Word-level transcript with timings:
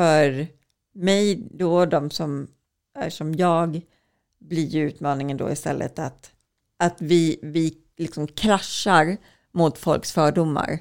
För 0.00 0.46
mig 0.92 1.48
då, 1.50 1.86
de 1.86 2.10
som 2.10 2.46
är 2.94 3.10
som 3.10 3.34
jag, 3.34 3.80
blir 4.38 4.66
ju 4.66 4.86
utmaningen 4.88 5.36
då 5.36 5.50
istället 5.50 5.98
att, 5.98 6.32
att 6.76 7.02
vi, 7.02 7.38
vi 7.42 7.78
liksom 7.96 8.26
kraschar 8.26 9.16
mot 9.52 9.78
folks 9.78 10.12
fördomar. 10.12 10.78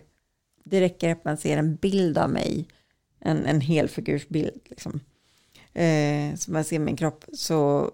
Det 0.63 0.81
räcker 0.81 1.11
att 1.11 1.25
man 1.25 1.37
ser 1.37 1.57
en 1.57 1.75
bild 1.75 2.17
av 2.17 2.29
mig, 2.29 2.67
en, 3.19 3.45
en 3.45 3.61
helfigursbild, 3.61 4.61
liksom. 4.65 4.99
eh, 5.73 6.35
så 6.35 6.51
man 6.51 6.63
ser 6.63 6.79
min 6.79 6.97
kropp, 6.97 7.25
så, 7.33 7.91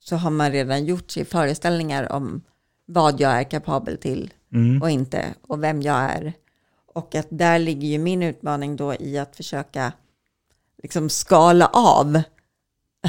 så 0.00 0.16
har 0.16 0.30
man 0.30 0.52
redan 0.52 0.84
gjort 0.84 1.10
sig 1.10 1.24
föreställningar 1.24 2.12
om 2.12 2.42
vad 2.86 3.20
jag 3.20 3.32
är 3.32 3.44
kapabel 3.44 3.98
till 3.98 4.34
Mm. 4.52 4.82
och 4.82 4.90
inte, 4.90 5.34
och 5.42 5.62
vem 5.62 5.82
jag 5.82 5.96
är. 5.96 6.32
Och 6.86 7.14
att 7.14 7.26
där 7.30 7.58
ligger 7.58 7.88
ju 7.88 7.98
min 7.98 8.22
utmaning 8.22 8.76
då 8.76 8.94
i 8.94 9.18
att 9.18 9.36
försöka 9.36 9.92
liksom 10.84 11.08
skala 11.08 11.66
av 11.66 12.22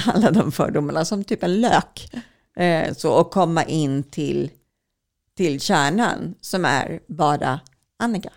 alla 0.07 0.31
de 0.31 0.51
fördomarna 0.51 1.05
som 1.05 1.23
typ 1.23 1.43
en 1.43 1.61
lök. 1.61 2.13
Eh, 2.57 2.93
så, 2.93 3.13
och 3.13 3.31
komma 3.31 3.63
in 3.63 4.03
till, 4.03 4.51
till 5.37 5.59
kärnan 5.59 6.35
som 6.41 6.65
är 6.65 6.99
bara 7.07 7.59
Annika. 7.99 8.29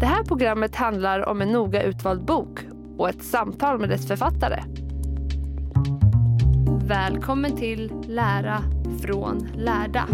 Det 0.00 0.06
här 0.06 0.24
programmet 0.24 0.76
handlar 0.76 1.26
om 1.28 1.42
en 1.42 1.52
noga 1.52 1.82
utvald 1.82 2.24
bok 2.24 2.58
och 2.98 3.08
ett 3.08 3.24
samtal 3.24 3.78
med 3.78 3.88
dess 3.88 4.06
författare. 4.06 4.62
Välkommen 6.86 7.56
till 7.56 7.92
Lära 8.06 8.62
från 9.02 9.48
lärda. 9.56 10.08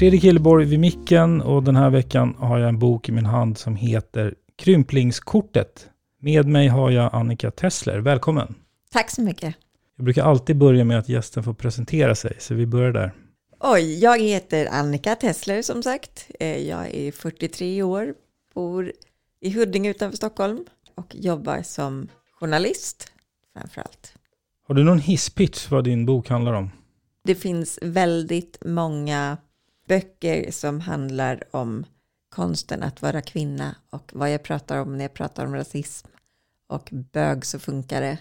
Fredrik 0.00 0.24
Hilleborg 0.24 0.66
vid 0.66 0.80
micken 0.80 1.40
och 1.40 1.62
den 1.62 1.76
här 1.76 1.90
veckan 1.90 2.34
har 2.38 2.58
jag 2.58 2.68
en 2.68 2.78
bok 2.78 3.08
i 3.08 3.12
min 3.12 3.26
hand 3.26 3.58
som 3.58 3.76
heter 3.76 4.34
Krymplingskortet. 4.56 5.88
Med 6.20 6.46
mig 6.46 6.68
har 6.68 6.90
jag 6.90 7.14
Annika 7.14 7.50
Tessler. 7.50 7.98
Välkommen! 7.98 8.54
Tack 8.92 9.10
så 9.10 9.22
mycket. 9.22 9.54
Jag 9.96 10.04
brukar 10.04 10.24
alltid 10.24 10.56
börja 10.56 10.84
med 10.84 10.98
att 10.98 11.08
gästen 11.08 11.42
får 11.42 11.54
presentera 11.54 12.14
sig, 12.14 12.36
så 12.38 12.54
vi 12.54 12.66
börjar 12.66 12.92
där. 12.92 13.12
Oj, 13.60 13.98
jag 13.98 14.20
heter 14.20 14.68
Annika 14.70 15.14
Tessler 15.14 15.62
som 15.62 15.82
sagt. 15.82 16.30
Eh, 16.40 16.68
Jag 16.68 16.94
är 16.94 17.12
43 17.12 17.82
år, 17.82 18.14
bor 18.54 18.92
i 19.40 19.50
Huddinge 19.50 19.90
utanför 19.90 20.16
Stockholm 20.16 20.64
och 20.94 21.14
jobbar 21.14 21.62
som 21.62 22.08
journalist 22.40 23.12
framför 23.52 23.80
allt. 23.80 24.14
Har 24.68 24.74
du 24.74 24.84
någon 24.84 24.98
hisspitch 24.98 25.70
vad 25.70 25.84
din 25.84 26.06
bok 26.06 26.28
handlar 26.28 26.52
om? 26.52 26.70
Det 27.24 27.34
finns 27.34 27.78
väldigt 27.82 28.58
många 28.64 29.36
böcker 29.90 30.50
som 30.50 30.80
handlar 30.80 31.42
om 31.50 31.84
konsten 32.28 32.82
att 32.82 33.02
vara 33.02 33.22
kvinna 33.22 33.76
och 33.90 34.10
vad 34.14 34.32
jag 34.32 34.42
pratar 34.42 34.78
om 34.78 34.96
när 34.96 35.04
jag 35.04 35.14
pratar 35.14 35.46
om 35.46 35.54
rasism 35.54 36.08
och 36.66 36.88
bög 37.12 37.46
så 37.46 37.58
funkar 37.58 38.00
det. 38.00 38.18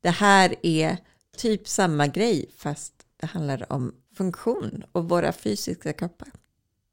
Det 0.00 0.10
här 0.10 0.54
är 0.62 0.96
typ 1.36 1.68
samma 1.68 2.06
grej 2.06 2.50
fast 2.56 2.92
det 3.20 3.26
handlar 3.26 3.72
om 3.72 3.94
funktion 4.16 4.84
och 4.92 5.08
våra 5.08 5.32
fysiska 5.32 5.92
kroppar. 5.92 6.28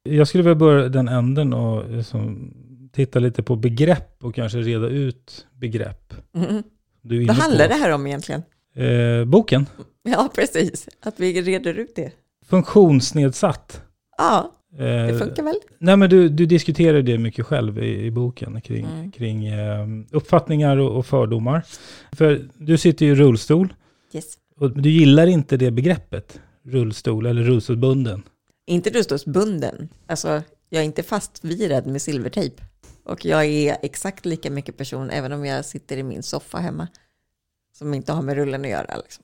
Jag 0.04 0.28
skulle 0.28 0.44
vilja 0.44 0.56
börja 0.56 0.90
den 0.90 1.08
änden 1.08 1.54
och 1.54 1.90
liksom, 1.92 2.54
titta 2.94 3.20
lite 3.20 3.44
på 3.44 3.56
begrepp 3.56 4.24
och 4.24 4.36
kanske 4.36 4.58
reda 4.58 4.88
ut 4.88 5.48
begrepp. 5.54 6.14
Mm. 6.34 6.64
Du 7.02 7.26
Vad 7.26 7.36
handlar 7.36 7.68
på, 7.68 7.74
det 7.74 7.80
här 7.80 7.92
om 7.92 8.08
egentligen? 8.08 8.44
Eh, 8.74 9.26
boken, 9.26 9.66
Ja, 10.04 10.30
precis. 10.36 10.90
Att 11.00 11.20
vi 11.20 11.42
reder 11.42 11.74
ut 11.74 11.96
det. 11.96 12.12
funktionsnedsatt. 12.46 13.85
Ja, 14.18 14.52
Eh, 14.78 15.08
det 15.08 15.20
funkar 15.20 15.44
väl? 15.44 15.56
Nej, 15.78 15.98
men 15.98 16.10
du, 16.10 16.30
du 16.30 16.46
diskuterar 16.46 17.02
det 17.02 17.18
mycket 17.18 17.46
själv 17.46 17.84
i, 17.84 18.06
i 18.06 18.12
boken 18.12 18.62
kring, 18.62 18.86
Mm. 18.86 19.12
kring 19.12 19.46
eh, 19.48 19.88
uppfattningar 20.12 20.78
och, 20.78 20.98
och 20.98 21.06
fördomar. 21.06 21.66
För 22.12 22.50
du 22.58 22.78
sitter 22.78 23.06
ju 23.06 23.12
i 23.12 23.16
rullstol 23.16 23.74
Yes. 24.14 24.34
och 24.60 24.82
du 24.82 24.90
gillar 24.90 25.28
inte 25.28 25.58
det 25.58 25.72
begreppet, 25.72 26.40
rullstol 26.66 27.26
eller 27.26 27.44
rullstolsbunden. 27.44 28.24
Inte 28.68 28.90
rullstolsbunden. 28.90 29.90
Alltså, 30.08 30.42
jag 30.70 30.82
är 30.82 30.86
inte 30.86 31.04
fastvirad 31.04 31.88
med 31.88 32.02
silvertejp. 32.02 32.64
Och 33.04 33.26
jag 33.26 33.46
är 33.46 33.78
exakt 33.82 34.26
lika 34.26 34.52
mycket 34.52 34.78
person 34.78 35.10
även 35.10 35.32
om 35.32 35.46
jag 35.46 35.66
sitter 35.66 35.98
i 35.98 36.04
min 36.04 36.24
soffa 36.24 36.58
hemma. 36.58 36.88
Som 37.78 37.94
inte 37.94 38.14
har 38.14 38.22
med 38.22 38.36
rullen 38.36 38.62
att 38.66 38.72
göra. 38.72 38.98
Liksom. 38.98 39.24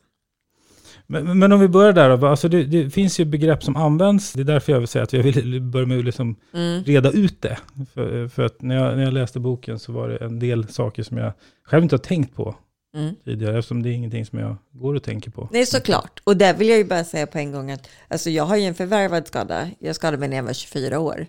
Men, 1.11 1.39
men 1.39 1.51
om 1.51 1.59
vi 1.59 1.67
börjar 1.67 1.93
där 1.93 2.17
då, 2.17 2.27
alltså 2.27 2.47
det, 2.49 2.63
det 2.63 2.89
finns 2.89 3.19
ju 3.19 3.25
begrepp 3.25 3.63
som 3.63 3.75
används, 3.75 4.33
det 4.33 4.41
är 4.41 4.43
därför 4.43 4.71
jag 4.71 4.79
vill 4.79 4.87
säga 4.87 5.03
att 5.03 5.13
jag 5.13 5.23
vill 5.23 5.61
börja 5.73 5.85
med 5.87 5.99
att 5.99 6.05
liksom 6.05 6.35
Mm. 6.53 6.83
reda 6.83 7.11
ut 7.11 7.41
det. 7.41 7.57
För, 7.93 8.27
för 8.27 8.43
att 8.45 8.61
när 8.61 8.75
jag, 8.75 8.97
när 8.97 9.03
jag 9.03 9.13
läste 9.13 9.39
boken 9.39 9.79
så 9.79 9.91
var 9.91 10.09
det 10.09 10.17
en 10.17 10.39
del 10.39 10.67
saker 10.67 11.03
som 11.03 11.17
jag 11.17 11.33
själv 11.63 11.83
inte 11.83 11.95
har 11.95 11.99
tänkt 11.99 12.35
på 12.35 12.55
Mm. 12.95 13.15
tidigare, 13.25 13.57
eftersom 13.59 13.83
det 13.83 13.89
är 13.89 13.93
ingenting 13.93 14.25
som 14.25 14.39
jag 14.39 14.55
går 14.71 14.95
och 14.95 15.03
tänker 15.03 15.31
på. 15.31 15.49
Nej, 15.51 15.65
såklart. 15.65 16.21
Och 16.23 16.37
där 16.37 16.53
vill 16.53 16.69
jag 16.69 16.77
ju 16.77 16.85
bara 16.85 17.03
säga 17.03 17.27
på 17.27 17.37
en 17.37 17.51
gång 17.51 17.71
att 17.71 17.87
alltså, 18.07 18.29
jag 18.29 18.43
har 18.43 18.55
ju 18.57 18.63
en 18.63 18.75
förvärvad 18.75 19.27
skada. 19.27 19.69
Jag 19.79 19.95
skadade 19.95 20.17
mig 20.17 20.29
när 20.29 20.35
jag 20.35 20.43
var 20.43 20.53
24 20.53 20.99
år. 20.99 21.25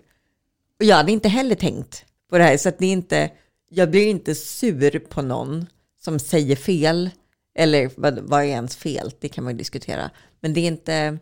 Och 0.79 0.85
jag 0.85 0.95
hade 0.95 1.11
inte 1.11 1.29
heller 1.29 1.55
tänkt 1.55 2.05
på 2.29 2.37
det 2.37 2.43
här. 2.43 2.57
Så 2.57 2.69
att 2.69 2.79
det 2.79 2.85
är 2.85 2.91
inte, 2.91 3.29
jag 3.69 3.91
blir 3.91 4.07
inte 4.07 4.35
sur 4.35 4.99
på 4.99 5.21
någon 5.21 5.65
som 6.03 6.19
säger 6.19 6.55
fel. 6.55 7.09
Eller 7.55 7.91
vad, 7.97 8.19
vad 8.19 8.41
är 8.41 8.47
ens 8.47 8.75
fel? 8.75 9.11
Det 9.19 9.29
kan 9.29 9.43
man 9.43 9.53
ju 9.53 9.57
diskutera. 9.57 10.11
Men 10.39 10.53
det 10.53 10.59
är 10.59 10.67
inte, 10.67 11.17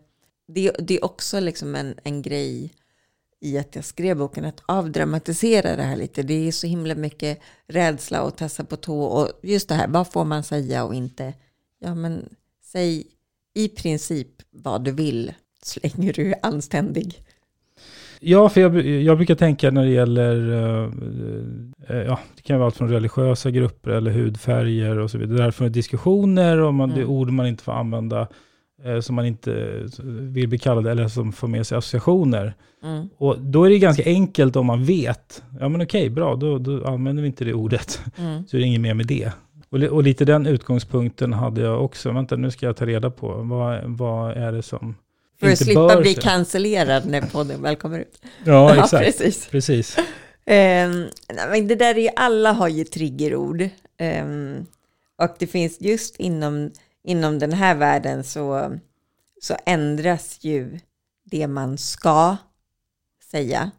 det, 0.48 0.72
det 0.80 0.98
är 0.98 1.06
också 1.06 1.40
liksom 1.40 1.76
en, 1.76 1.96
en 2.04 2.22
grej 2.22 2.74
i 3.42 3.58
att 3.58 3.76
jag 3.76 3.86
skrev 3.86 4.18
boken, 4.18 4.46
att 4.46 4.64
avdramatisera 4.66 5.76
det 5.76 5.84
här 5.84 5.96
lite. 5.96 6.24
Det 6.24 6.48
är 6.48 6.52
så 6.52 6.68
himla 6.68 6.96
mycket 6.96 7.40
rädsla 7.68 8.22
och 8.22 8.38
tassa 8.38 8.64
på 8.64 8.76
tå 8.76 9.04
och 9.04 9.32
just 9.44 9.70
det 9.70 9.76
här, 9.76 9.88
vad 9.88 10.12
får 10.12 10.26
man 10.26 10.44
säga 10.44 10.84
och 10.84 10.96
inte? 10.96 11.34
Ja, 11.80 11.96
men 11.96 12.36
säg 12.64 13.08
i 13.54 13.70
princip 13.70 14.42
vad 14.50 14.84
du 14.84 14.92
vill, 14.92 15.34
så 15.64 15.80
länge 15.84 16.12
du 16.12 16.32
är 16.32 16.40
anständig. 16.42 17.26
Ja, 18.24 18.50
för 18.50 18.62
jag, 18.62 18.86
jag 18.86 19.18
brukar 19.18 19.36
tänka 19.36 19.72
när 19.72 19.84
det 19.84 19.90
gäller, 19.92 20.52
eh, 20.52 20.90
eh, 21.90 22.04
ja, 22.04 22.20
det 22.36 22.42
kan 22.42 22.58
vara 22.60 22.66
allt 22.66 22.78
från 22.78 22.90
religiösa 22.90 23.52
grupper 23.52 23.92
eller 23.92 24.12
hudfärger 24.12 24.98
och 25.00 25.12
så 25.12 25.18
vidare. 25.18 25.38
Därför 25.38 25.70
diskussioner 25.70 26.58
och 26.62 26.74
man, 26.74 26.90
det 26.90 26.96
är 26.96 27.04
Mm. 27.04 27.10
ord 27.10 27.30
man 27.30 27.48
inte 27.48 27.64
får 27.64 27.72
använda. 27.72 28.28
eh, 28.84 29.00
som 29.00 29.16
man 29.16 29.26
inte 29.26 29.82
vill 30.10 30.48
bli 30.50 30.58
kallad 30.58 30.88
eller 30.88 31.08
som 31.08 31.32
får 31.32 31.48
med 31.48 31.68
sig 31.68 31.78
associationer. 31.78 32.54
Mm. 32.84 33.10
Och 33.18 33.40
då 33.40 33.64
är 33.64 33.70
det 33.70 33.80
ganska 33.80 34.04
enkelt 34.06 34.56
om 34.56 34.66
man 34.66 34.84
vet. 34.86 35.44
Ja 35.60 35.70
men 35.70 35.82
okej, 35.82 36.10
bra, 36.10 36.36
då, 36.36 36.58
då 36.58 36.88
använder 36.88 37.22
vi 37.24 37.28
inte 37.28 37.46
det 37.46 37.54
ordet. 37.54 38.02
Mm. 38.18 38.48
Så 38.48 38.58
är 38.58 38.62
det 38.62 38.68
inget 38.68 38.82
mer 38.82 38.94
med 38.94 39.08
det. 39.08 39.32
Och, 39.70 39.80
och 39.84 40.04
lite 40.04 40.26
den 40.26 40.46
utgångspunkten 40.48 41.34
hade 41.34 41.62
jag 41.62 41.84
också. 41.86 42.12
Vänta, 42.12 42.36
nu 42.36 42.52
ska 42.52 42.66
jag 42.66 42.76
ta 42.78 42.86
reda 42.86 43.10
på. 43.12 43.28
Vad, 43.44 43.80
vad 43.84 44.32
är 44.32 44.52
det 44.52 44.62
som 44.62 44.96
För 45.42 45.52
att 45.52 45.60
slippa 45.60 46.02
bli 46.02 46.16
cancellerad 46.16 47.06
när 47.06 47.22
podden 47.22 47.62
väl 47.62 47.76
kommer 47.76 48.00
ut. 48.00 48.22
Ja, 48.46 48.84
exakt. 48.84 49.06
precis. 49.06 49.48
Precis. 49.48 49.98
Nej, 50.46 51.48
men 51.50 51.68
det 51.68 51.76
där 51.76 51.96
är 51.96 52.02
ju, 52.02 52.10
alla 52.16 52.52
har 52.52 52.68
ju 52.68 52.84
triggerord. 52.84 53.70
Ehm, 53.98 54.66
och 55.18 55.36
det 55.40 55.48
finns 55.48 55.82
just 55.82 56.16
inom, 56.16 56.72
inom 57.04 57.40
den 57.40 57.54
här 57.54 57.76
världen 57.76 58.24
så, 58.24 58.78
så 59.42 59.56
ändras 59.66 60.38
ju 60.42 60.80
det 61.24 61.48
man 61.48 61.78
ska 61.78 62.38
säga 63.32 63.72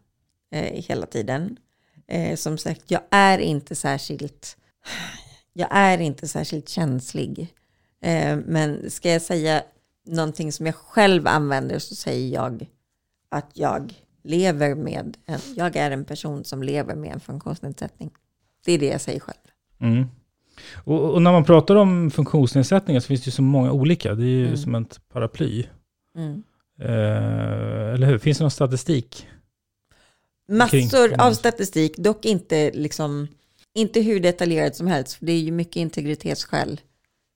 eh, 0.52 0.84
hela 0.84 1.06
tiden. 1.06 1.56
Eh, 2.08 2.36
som 2.36 2.58
sagt, 2.58 2.82
jag 2.86 3.00
är 3.10 3.38
inte 3.38 3.74
särskilt, 3.74 4.56
jag 5.52 5.68
är 5.70 5.98
inte 5.98 6.28
särskilt 6.28 6.68
känslig. 6.68 7.54
Eh, 8.02 8.36
men 8.36 8.90
ska 8.90 9.10
jag 9.10 9.22
säga 9.22 9.62
någonting 10.06 10.52
som 10.52 10.66
jag 10.66 10.74
själv 10.74 11.26
använder 11.26 11.78
så 11.78 11.94
säger 11.94 12.34
jag 12.34 12.66
att 13.28 13.50
jag 13.54 13.92
lever 14.24 14.74
med, 14.74 15.16
en, 15.26 15.38
jag 15.56 15.76
är 15.76 15.90
en 15.90 16.04
person 16.04 16.44
som 16.44 16.62
lever 16.62 16.94
med 16.94 17.12
en 17.12 17.20
funktionsnedsättning. 17.20 18.10
Det 18.64 18.72
är 18.72 18.78
det 18.78 18.86
jag 18.86 19.00
säger 19.00 19.20
själv. 19.20 19.38
Mm. 19.80 20.06
Och, 20.84 21.10
och 21.14 21.22
när 21.22 21.32
man 21.32 21.44
pratar 21.44 21.74
om 21.76 22.10
funktionsnedsättningar 22.10 23.00
så 23.00 23.06
finns 23.06 23.20
det 23.22 23.28
ju 23.28 23.32
så 23.32 23.42
många 23.42 23.72
olika. 23.72 24.14
Det 24.14 24.24
är 24.24 24.26
ju 24.26 24.44
Mm. 24.46 24.56
som 24.56 24.74
ett 24.74 25.00
paraply. 25.12 25.64
Mm. 26.16 26.42
Eh, 26.80 27.94
eller 27.94 28.06
hur? 28.06 28.18
Finns 28.18 28.38
det 28.38 28.44
någon 28.44 28.50
statistik? 28.50 29.26
Massor 30.48 31.08
Kring- 31.08 31.20
av 31.20 31.32
statistik, 31.32 31.96
dock 31.96 32.24
inte, 32.24 32.70
liksom, 32.74 33.28
inte 33.74 34.00
hur 34.00 34.20
detaljerat 34.20 34.76
som 34.76 34.86
helst. 34.86 35.14
För 35.14 35.26
det 35.26 35.32
är 35.32 35.40
ju 35.40 35.52
mycket 35.52 35.76
integritetsskäl 35.76 36.80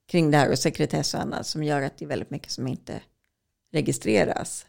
kring 0.07 0.31
det 0.31 0.37
här 0.37 0.51
och 0.51 0.59
sekretess 0.59 1.15
och 1.15 1.21
annat 1.21 1.47
som 1.47 1.65
gör 1.65 1.83
att 1.83 1.99
det 1.99 2.05
är 2.05 2.09
väldigt 2.09 2.31
mycket 2.31 2.51
som 2.51 2.67
inte 2.67 3.01
registreras. 3.73 4.67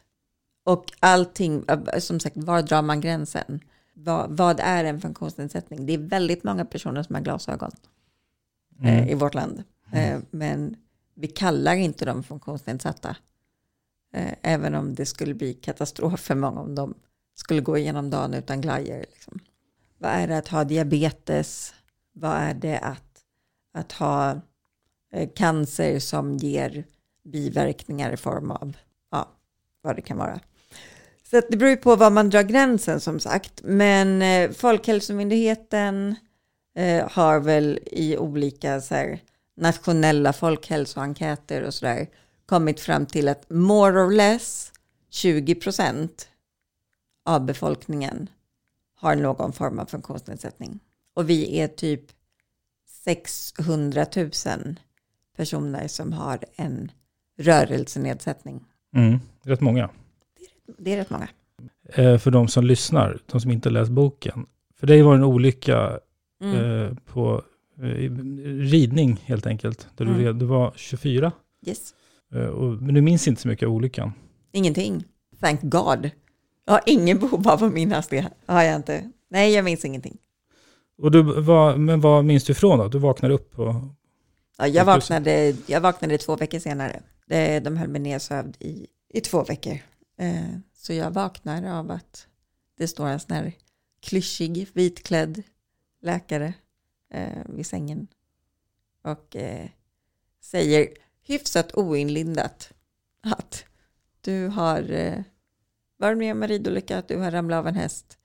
Och 0.64 0.92
allting, 1.00 1.66
äh, 1.68 2.00
som 2.00 2.20
sagt, 2.20 2.38
var 2.38 2.62
drar 2.62 2.82
man 2.82 3.02
gränsen? 3.02 3.60
Vad, 3.94 4.38
vad 4.38 4.60
är 4.60 4.84
en 4.84 5.02
funktionsnedsättning? 5.02 5.86
Det 5.86 5.94
är 5.94 5.98
väldigt 5.98 6.44
många 6.44 6.66
personer 6.66 7.04
som 7.04 7.16
har 7.16 7.22
glasögon 7.22 7.72
eh, 8.84 8.98
Mm. 8.98 9.10
i 9.10 9.14
vårt 9.14 9.34
land. 9.34 9.64
Eh, 9.92 10.20
men 10.32 10.76
vi 11.16 11.28
kallar 11.28 11.76
inte 11.76 12.06
dem 12.06 12.24
funktionsnedsatta. 12.24 13.16
Eh, 14.14 14.34
även 14.42 14.76
om 14.76 14.96
det 14.96 15.06
skulle 15.06 15.34
bli 15.34 15.54
katastrof 15.54 16.20
för 16.20 16.36
många 16.36 16.60
om 16.62 16.76
de 16.76 16.94
skulle 17.36 17.62
gå 17.62 17.78
igenom 17.78 18.10
dagen 18.10 18.34
utan 18.34 18.62
glajjor. 18.62 19.00
Liksom. 19.00 19.40
Vad 19.98 20.12
är 20.12 20.28
det 20.28 20.38
att 20.38 20.48
ha 20.48 20.64
diabetes? 20.64 21.74
Vad 22.14 22.32
är 22.32 22.54
det 22.54 22.78
att, 22.80 23.24
att 23.74 23.92
ha 23.92 24.32
eh, 24.32 24.38
Eh, 25.14 25.30
cancer 25.36 26.00
som 26.00 26.38
ger 26.38 26.84
biverkningar 27.24 28.12
i 28.12 28.18
form 28.18 28.52
av 28.52 28.78
ja, 29.12 29.28
vad 29.82 29.96
det 29.96 30.02
kan 30.02 30.18
vara. 30.18 30.40
Så 31.24 31.38
att 31.38 31.46
det 31.50 31.58
beror 31.58 31.70
ju 31.70 31.78
på 31.78 31.96
var 31.96 32.10
man 32.10 32.30
drar 32.30 32.44
gränsen 32.44 33.00
som 33.00 33.20
sagt. 33.20 33.62
Men 33.64 34.22
eh, 34.22 34.52
Folkhälsomyndigheten 34.52 36.16
eh, 36.76 37.10
har 37.12 37.40
väl 37.40 37.80
i 37.86 38.18
olika 38.18 38.82
så 38.82 38.96
här, 38.96 39.20
nationella 39.56 40.34
folkhälsoenkäter 40.34 41.62
och 41.62 41.74
sådär 41.74 42.08
kommit 42.46 42.80
fram 42.80 43.06
till 43.06 43.28
att 43.28 43.50
more 43.50 44.00
or 44.00 44.12
less 44.12 44.72
20 45.10 45.56
procent 45.56 46.30
av 47.26 47.46
befolkningen 47.46 48.30
har 48.96 49.16
någon 49.16 49.54
form 49.54 49.80
av 49.80 49.86
funktionsnedsättning. 49.86 50.80
Och 51.14 51.30
vi 51.30 51.60
är 51.60 51.68
typ 51.68 52.12
600 53.04 54.06
000 54.16 54.32
personer 55.38 55.88
som 55.88 56.14
har 56.14 56.40
en 56.56 56.92
rörelsenedsättning. 57.40 58.64
Mm. 58.96 59.20
Rätt 59.44 59.62
många. 59.62 59.90
Det 60.78 60.94
är 60.94 60.98
rätt 60.98 61.10
många. 61.10 61.28
Eh, 61.94 62.18
för 62.18 62.32
de 62.32 62.48
som 62.48 62.64
lyssnar, 62.66 63.20
de 63.26 63.42
som 63.42 63.52
inte 63.52 63.70
läst 63.70 63.92
boken. 63.92 64.46
För 64.80 64.88
dig 64.88 65.02
var 65.02 65.12
det 65.12 65.18
en 65.18 65.24
olycka 65.24 66.00
Mm. 66.44 66.56
eh, 66.82 66.94
på 67.06 67.44
eh, 67.82 67.84
ridning 68.72 69.20
helt 69.26 69.48
enkelt. 69.48 69.88
Där 69.96 70.06
Mm. 70.06 70.18
du, 70.24 70.34
du 70.34 70.46
var 70.46 70.74
24. 70.76 71.32
Yes. 71.68 71.94
Eh, 72.34 72.42
och, 72.42 72.82
men 72.82 72.96
du 72.96 73.02
minns 73.02 73.28
inte 73.28 73.42
så 73.42 73.48
mycket 73.48 73.68
av 73.68 73.74
olyckan. 73.74 74.12
Ingenting. 74.52 75.04
Thank 75.42 75.60
God. 75.62 76.10
Jag 76.66 76.74
har 76.74 76.82
ingen 76.86 77.20
behov 77.20 77.48
av 77.48 77.64
att 77.64 77.74
minnas 77.74 78.08
det. 78.08 78.28
Har 78.46 78.64
jag 78.64 78.76
inte. 78.76 79.12
Nej, 79.30 79.54
jag 79.54 79.66
minns 79.66 79.86
ingenting. 79.86 80.18
Och 81.02 81.12
du, 81.12 81.22
vad, 81.42 81.80
men 81.80 82.02
vad 82.02 82.26
minns 82.26 82.44
du 82.44 82.52
ifrån 82.52 82.80
då? 82.80 82.88
Du 82.88 83.00
vaknade 83.00 83.34
upp 83.34 83.60
och... 83.60 83.74
Ja, 84.58 84.68
jag, 84.68 84.86
vaknade, 84.86 85.56
jag 85.68 85.82
vaknade 85.82 86.18
två 86.18 86.36
veckor 86.36 86.60
senare. 86.60 87.02
De 87.62 87.78
höll 87.78 87.88
mig 87.88 88.02
nedsövd 88.02 88.58
i, 88.60 88.88
i 89.10 89.22
två 89.22 89.44
veckor. 89.44 89.78
Eh, 90.18 90.58
Så 90.74 90.94
jag 90.94 91.12
vaknar 91.12 91.80
av 91.80 91.92
att 91.92 92.28
det 92.78 92.88
står 92.88 93.08
en 93.08 93.20
sån 93.20 93.36
här 93.36 93.54
klyschig, 94.00 94.68
vitklädd 94.74 95.44
läkare 96.02 96.54
eh, 97.14 97.44
vid 97.46 97.66
sängen. 97.66 98.08
Och 99.04 99.36
eh, 99.36 99.70
säger 100.42 100.88
hyfsat 101.22 101.78
oinlindat 101.78 102.72
att 103.22 103.66
du 104.22 104.48
har 104.48 104.82
varit 105.98 106.18
med 106.18 106.32
om 106.32 106.44
en 106.44 106.50
ridolycka, 106.50 106.98
att 106.98 107.08
du 107.08 107.18
har 107.18 107.32
ramlat 107.32 107.58
av 107.58 107.68
en 107.68 107.76
häst 107.76 108.18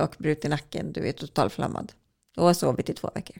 och 0.00 0.16
brutit 0.18 0.50
nacken, 0.50 0.92
du 0.92 1.08
är 1.08 1.12
totalförlamad. 1.12 1.92
Och 2.36 2.44
har 2.44 2.54
sovit 2.54 2.88
i 2.88 2.94
två 2.94 3.10
veckor. 3.14 3.36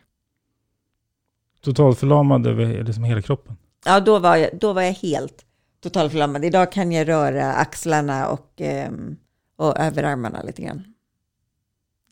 Totalförlamad 1.60 2.46
över 2.46 2.84
liksom 2.84 3.04
hela 3.04 3.22
kroppen. 3.22 3.56
Ja, 3.84 4.00
då 4.00 4.18
var 4.18 4.36
jag, 4.36 4.50
då 4.58 4.72
var 4.72 4.82
jag 4.82 4.92
helt 4.92 5.44
totalförlamad. 5.80 6.44
Idag 6.44 6.72
kan 6.72 6.92
jag 6.92 7.08
röra 7.08 7.52
axlarna 7.52 8.28
och, 8.28 8.52
ehm, 8.56 9.16
och 9.56 9.78
överarmarna 9.78 10.42
lite 10.42 10.62
grann. 10.62 10.94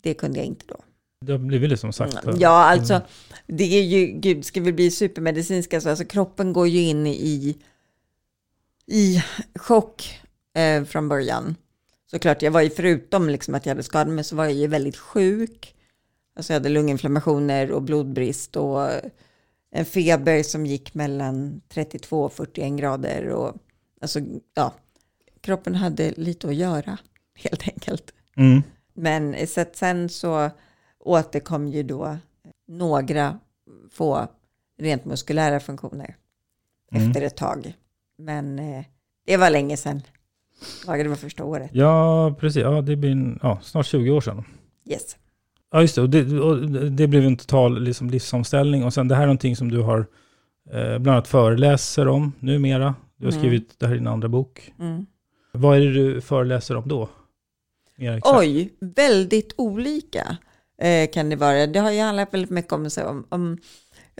Det 0.00 0.14
kunde 0.14 0.38
jag 0.38 0.46
inte 0.46 0.64
då. 0.68 0.76
Det 1.20 1.32
har 1.32 1.38
blivit 1.38 1.70
liksom 1.70 1.92
sagt. 1.92 2.16
Ja, 2.36 2.64
alltså, 2.64 3.00
det 3.46 3.64
är 3.64 3.82
ju, 3.82 4.06
gud, 4.06 4.44
ska 4.44 4.60
vi 4.60 4.72
bli 4.72 4.90
supermedicinska 4.90 5.80
så, 5.80 5.90
alltså 5.90 6.04
kroppen 6.04 6.52
går 6.52 6.68
ju 6.68 6.80
in 6.80 7.06
i, 7.06 7.58
i 8.86 9.22
chock 9.54 10.20
eh, 10.54 10.84
från 10.84 11.08
början. 11.08 11.56
Såklart, 12.10 12.42
jag 12.42 12.50
var 12.50 12.60
ju 12.60 12.70
förutom 12.70 13.28
liksom 13.28 13.54
att 13.54 13.66
jag 13.66 13.70
hade 13.70 13.82
skadat 13.82 14.14
mig 14.14 14.24
så 14.24 14.36
var 14.36 14.44
jag 14.44 14.54
ju 14.54 14.66
väldigt 14.66 14.96
sjuk. 14.96 15.74
Alltså 16.36 16.52
jag 16.52 16.60
hade 16.60 16.68
lunginflammationer 16.68 17.72
och 17.72 17.82
blodbrist 17.82 18.56
och 18.56 18.90
en 19.70 19.84
feber 19.84 20.42
som 20.42 20.66
gick 20.66 20.94
mellan 20.94 21.60
32 21.68 22.22
och 22.24 22.32
41 22.32 22.72
grader. 22.78 23.28
Och, 23.28 23.56
alltså, 24.00 24.20
ja, 24.54 24.74
kroppen 25.40 25.74
hade 25.74 26.10
lite 26.16 26.48
att 26.48 26.54
göra, 26.54 26.98
helt 27.34 27.68
enkelt. 27.68 28.12
Mm. 28.36 28.62
Men 28.94 29.46
så 29.46 29.60
att 29.60 29.76
sen 29.76 30.08
så 30.08 30.50
återkom 30.98 31.68
ju 31.68 31.82
då 31.82 32.16
några 32.68 33.38
få 33.90 34.26
rent 34.78 35.04
muskulära 35.04 35.60
funktioner 35.60 36.16
Mm. 36.92 37.08
efter 37.08 37.22
ett 37.22 37.36
tag. 37.36 37.74
Men 38.18 38.58
eh, 38.58 38.84
det 39.26 39.36
var 39.36 39.50
länge 39.50 39.76
sedan. 39.76 40.02
Ja, 40.86 40.96
Det 40.96 41.08
var 41.08 41.16
första 41.16 41.44
året. 41.44 41.70
Ja, 41.74 42.34
precis. 42.40 42.62
Ja, 42.62 42.80
det 42.80 42.96
blir 42.96 43.10
en, 43.10 43.38
ja, 43.42 43.58
snart 43.62 43.86
20 43.86 44.10
år 44.10 44.20
sedan. 44.20 44.44
Yes. 44.86 45.16
Ja, 45.70 45.80
just 45.80 45.94
det. 45.94 46.00
Och 46.02 46.10
det, 46.10 46.40
och 46.40 46.70
det 46.90 47.06
blev 47.06 47.24
en 47.24 47.36
total 47.36 47.82
liksom, 47.82 48.10
livsomställning. 48.10 48.84
Och 48.84 48.94
sen 48.94 49.08
det 49.08 49.14
här 49.14 49.22
är 49.22 49.26
någonting 49.26 49.56
som 49.56 49.70
du 49.70 49.80
har 49.82 49.98
eh, 50.72 50.98
bland 50.98 51.08
annat 51.08 51.28
föreläser 51.28 52.08
om 52.08 52.32
numera. 52.40 52.94
Du 53.16 53.26
har 53.26 53.32
Mm. 53.32 53.40
skrivit 53.42 53.74
det 53.78 53.86
här 53.86 53.94
i 53.94 53.98
din 53.98 54.06
andra 54.06 54.28
bok. 54.28 54.72
Mm. 54.80 55.06
Vad 55.52 55.76
är 55.76 55.80
det 55.80 55.92
du 55.92 56.20
föreläser 56.20 56.76
om 56.76 56.88
då? 56.88 57.08
Oj, 58.22 58.72
väldigt 58.80 59.54
olika 59.56 60.36
eh, 60.82 61.10
kan 61.10 61.30
det 61.30 61.36
vara. 61.36 61.66
Det 61.66 61.78
har 61.78 61.90
ju 61.90 62.00
handlat 62.00 62.34
väldigt 62.34 62.50
mycket 62.50 62.72
om, 62.72 62.90
så, 62.90 63.04
om, 63.04 63.26
om, 63.28 63.58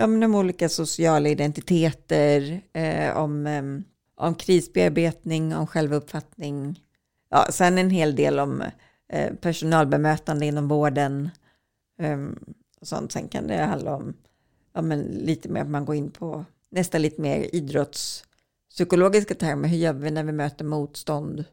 om 0.00 0.21
de 0.21 0.35
olika 0.35 0.69
sociala 0.69 1.28
identiteter, 1.28 2.61
eh, 2.73 3.17
om, 3.17 3.47
om 4.17 4.35
krisbearbetning, 4.35 5.57
om 5.57 5.67
självuppfattning. 5.67 6.81
Ja, 7.31 7.47
sen 7.50 7.78
en 7.78 7.90
hel 7.90 8.17
del 8.17 8.38
om 8.38 8.62
eh, 9.09 9.35
personalbemötande 9.35 10.47
inom 10.47 10.69
vården. 10.69 11.31
em, 12.00 12.38
och 12.81 12.87
sånt. 12.88 13.12
Sen 13.12 13.29
kan 13.29 13.47
det 13.47 13.57
handla 13.57 13.95
om 13.97 14.15
ja, 14.75 14.83
men 14.83 15.00
lite 15.00 15.49
mer 15.49 15.61
att 15.61 15.69
man 15.71 15.85
går 15.85 15.95
in 15.97 16.11
på 16.11 16.45
nästan 16.71 17.03
lite 17.03 17.21
mer 17.21 17.55
idrottspsykologiska 17.55 19.35
termer. 19.35 19.69
Hur 19.69 19.77
gör 19.79 19.93
vi 19.93 20.11
när 20.11 20.25
vi 20.25 20.33
möter 20.33 20.65
motstånd? 20.65 21.45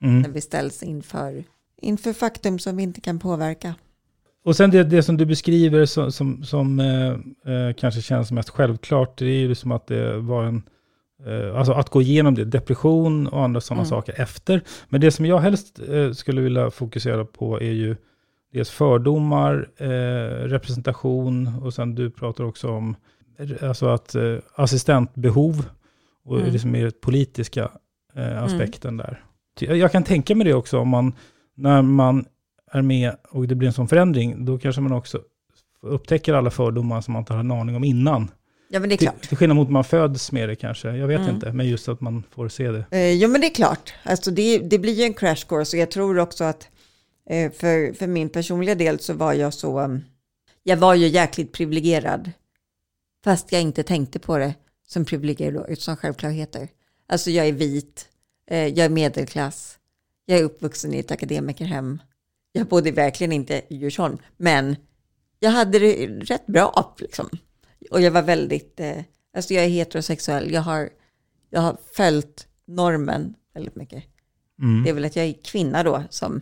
när 0.00 0.18
Mm. 0.18 0.32
vi 0.32 0.40
ställs 0.40 0.82
inför, 0.82 1.44
inför 1.76 2.12
faktum 2.12 2.58
som 2.58 2.76
vi 2.76 2.82
inte 2.82 3.00
kan 3.00 3.18
påverka. 3.18 3.74
Och 4.44 4.56
sen 4.56 4.70
det, 4.70 4.84
det 4.84 5.02
som 5.02 5.16
du 5.16 5.26
beskriver 5.26 5.86
som, 5.86 6.12
som, 6.12 6.44
som 6.44 6.80
eh, 6.80 7.12
eh, 7.54 7.74
kanske 7.76 8.02
känns 8.02 8.32
mest 8.32 8.50
självklart, 8.50 9.18
det 9.18 9.26
är 9.26 9.38
ju 9.38 9.54
som 9.54 9.72
att 9.72 9.86
det 9.86 10.18
var 10.18 10.44
en 10.44 10.62
alltså 11.56 11.72
att 11.72 11.88
gå 11.90 12.02
igenom 12.02 12.34
det, 12.34 12.44
depression 12.44 13.26
och 13.26 13.44
andra 13.44 13.60
sådana 13.60 13.80
Mm. 13.82 13.90
saker 13.90 14.20
efter. 14.20 14.62
Men 14.88 15.00
det 15.00 15.10
som 15.10 15.26
jag 15.26 15.38
helst 15.38 15.80
eh, 15.88 16.12
skulle 16.12 16.40
vilja 16.40 16.70
fokusera 16.70 17.24
på 17.24 17.60
är 17.60 17.70
ju 17.72 17.96
dels 18.52 18.70
fördomar, 18.70 19.68
eh, 19.76 19.86
representation 20.48 21.50
och 21.62 21.74
sen 21.74 21.94
du 21.94 22.10
pratar 22.10 22.44
också 22.44 22.68
om 22.70 22.96
eh, 23.38 23.68
alltså 23.68 23.86
att 23.88 24.14
eh, 24.14 24.36
assistentbehov 24.54 25.66
och 26.24 26.38
Mm. 26.40 26.52
liksom 26.52 26.70
mer 26.70 26.90
politiska 26.90 27.70
eh, 28.14 28.42
aspekten 28.42 28.96
där. 28.96 29.24
Ty- 29.58 29.66
Jag 29.66 29.92
kan 29.92 30.02
tänka 30.04 30.34
mig 30.34 30.46
det 30.46 30.54
också 30.54 30.78
om 30.78 30.88
man, 30.88 31.12
när 31.54 31.82
man 31.82 32.24
är 32.72 32.82
med 32.82 33.12
och 33.30 33.48
det 33.48 33.54
blir 33.54 33.68
en 33.68 33.72
sån 33.74 33.88
förändring, 33.88 34.44
då 34.44 34.58
kanske 34.58 34.80
man 34.80 34.92
också 34.92 35.20
upptäcker 35.82 36.34
alla 36.34 36.50
fördomar 36.50 37.00
som 37.00 37.12
man 37.12 37.20
inte 37.20 37.32
har 37.32 37.40
en 37.40 37.50
aning 37.50 37.76
om 37.76 37.84
innan. 37.84 38.30
Ja, 38.68 38.80
men 38.80 38.88
det 38.88 38.94
är 38.94 38.96
Till, 38.96 39.08
klart. 39.08 39.28
till 39.28 39.36
skillnad 39.36 39.56
mot 39.56 39.70
man 39.70 39.84
föds 39.84 40.32
med 40.32 40.48
det 40.48 40.56
kanske, 40.56 40.88
jag 40.96 41.06
vet 41.08 41.20
Mm. 41.20 41.34
inte, 41.34 41.52
men 41.52 41.68
just 41.68 41.88
att 41.88 42.00
man 42.00 42.22
får 42.30 42.48
se 42.48 42.70
det. 42.70 42.84
Eh, 42.90 43.10
jo, 43.12 43.28
men 43.28 43.40
det 43.40 43.46
är 43.46 43.54
klart. 43.54 43.94
Alltså, 44.02 44.30
det, 44.30 44.58
det 44.58 44.78
blir 44.78 44.92
ju 44.92 45.02
en 45.04 45.14
crash 45.14 45.46
course 45.48 45.76
och 45.76 45.80
jag 45.80 45.90
tror 45.90 46.18
också 46.18 46.44
att 46.44 46.68
eh, 47.30 47.52
för, 47.52 47.92
för 47.92 48.06
min 48.06 48.28
personliga 48.28 48.74
del 48.74 48.98
så 48.98 49.12
var 49.14 49.32
jag 49.32 49.54
så, 49.54 49.80
um, 49.80 50.04
jag 50.62 50.76
var 50.76 50.94
ju 50.94 51.06
jäkligt 51.08 51.52
privilegierad. 51.52 52.30
Fast 53.24 53.52
jag 53.52 53.60
inte 53.62 53.82
tänkte 53.82 54.18
på 54.18 54.38
det 54.38 54.54
som 54.86 55.04
privilegierad 55.04 55.78
som 55.78 55.96
självklarheter. 55.96 56.68
Alltså 57.08 57.30
jag 57.30 57.46
är 57.48 57.52
vit, 57.52 58.08
eh, 58.50 58.58
jag 58.66 58.78
är 58.78 58.88
medelklass, 58.88 59.78
jag 60.26 60.38
är 60.38 60.42
uppvuxen 60.44 60.94
i 60.94 60.98
ett 60.98 61.10
akademikerhem. 61.10 62.02
Jag 62.52 62.66
bodde 62.66 62.90
verkligen 62.90 63.32
inte 63.32 63.54
i 63.68 63.76
Djursholm, 63.76 64.18
men 64.36 64.76
jag 65.40 65.50
hade 65.50 65.78
det 65.78 66.06
rätt 66.06 66.46
bra 66.46 66.94
liksom. 67.00 67.28
Och 67.94 68.00
jag 68.00 68.10
var 68.10 68.22
väldigt, 68.22 68.80
eh, 68.80 69.02
alltså 69.36 69.54
jag 69.54 69.64
är 69.64 69.68
heterosexuell, 69.68 70.52
jag 70.52 70.60
har, 70.60 70.90
jag 71.50 71.60
har 71.60 71.76
följt 71.96 72.48
normen 72.64 73.34
väldigt 73.52 73.76
mycket. 73.76 74.04
Mm. 74.62 74.84
Det 74.84 74.90
är 74.90 74.94
väl 74.94 75.04
att 75.04 75.16
jag 75.16 75.26
är 75.26 75.34
kvinna 75.44 75.82
då 75.82 76.02
som 76.10 76.40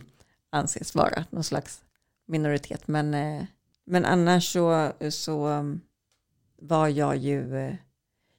anses 0.49 0.95
vara 0.95 1.25
någon 1.29 1.43
slags 1.43 1.81
minoritet. 2.27 2.87
Men, 2.87 3.13
eh, 3.13 3.43
men 3.85 4.05
annars 4.05 4.53
så, 4.53 4.91
så 5.09 5.47
um, 5.47 5.81
var 6.61 6.87
jag 6.87 7.17
ju, 7.17 7.57
eh, 7.57 7.75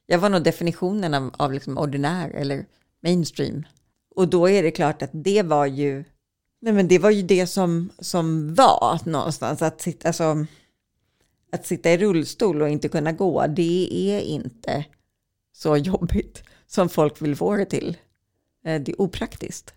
jag 0.05 0.19
var 0.19 0.29
nog 0.29 0.43
definitionen 0.43 1.13
av, 1.13 1.35
av 1.37 1.53
liksom 1.53 1.77
ordinär 1.77 2.29
eller 2.29 2.65
mainstream. 3.03 3.63
Och 4.15 4.27
då 4.27 4.49
är 4.49 4.63
det 4.63 4.71
klart 4.71 5.01
att 5.01 5.11
det 5.13 5.43
var 5.43 5.65
ju, 5.65 6.03
nej 6.61 6.73
men 6.73 6.87
det 6.87 6.99
var 6.99 7.09
ju 7.09 7.21
det 7.21 7.47
som, 7.47 7.89
som 7.99 8.53
var 8.53 9.09
någonstans. 9.09 9.61
Att 9.61 9.81
sitta, 9.81 10.07
alltså, 10.07 10.45
att 11.55 11.65
sitta 11.65 11.91
i 11.91 11.97
rullstol 11.97 12.61
och 12.61 12.69
inte 12.69 12.89
kunna 12.89 13.11
gå, 13.11 13.47
det 13.47 13.89
är 14.11 14.21
inte 14.21 14.85
så 15.53 15.77
jobbigt 15.77 16.43
som 16.67 16.89
folk 16.89 17.21
vill 17.21 17.35
få 17.35 17.55
det 17.55 17.65
till. 17.65 17.97
Eh, 18.65 18.81
det 18.81 18.91
är 18.91 19.01
opraktiskt. 19.01 19.73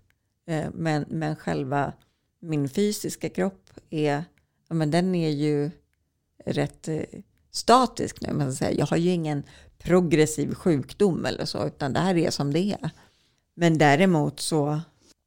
Eh, 0.46 0.66
men, 0.74 1.04
men 1.08 1.36
själva 1.36 1.92
min 2.40 2.68
fysiska 2.68 3.28
kropp 3.28 3.70
är, 3.90 4.24
men 4.68 4.90
den 4.90 5.14
är 5.14 5.30
ju 5.30 5.70
rätt 6.44 6.88
eh, 6.88 7.00
statisk 7.50 8.20
nu. 8.20 8.32
Man 8.32 8.52
säga. 8.52 8.72
Jag 8.72 8.86
har 8.86 8.96
ju 8.96 9.10
ingen 9.10 9.42
progressiv 9.78 10.54
sjukdom 10.54 11.24
eller 11.24 11.44
så, 11.44 11.66
utan 11.66 11.92
det 11.92 12.00
här 12.00 12.16
är 12.16 12.30
som 12.30 12.52
det 12.52 12.72
är. 12.82 12.90
Men 13.54 13.78
däremot 13.78 14.40
så, 14.40 14.80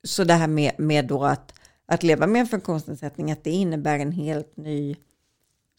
så 0.04 0.24
det 0.24 0.34
här 0.34 0.48
med, 0.48 0.72
med 0.78 1.08
då 1.08 1.24
att, 1.24 1.54
att 1.86 2.04
leva 2.04 2.28
med 2.28 2.40
en 2.40 2.48
funktionsnedsättning, 2.48 3.32
att 3.32 3.44
det 3.44 3.52
innebär 3.52 4.00
en 4.00 4.12
helt 4.12 4.58
ny 4.58 4.96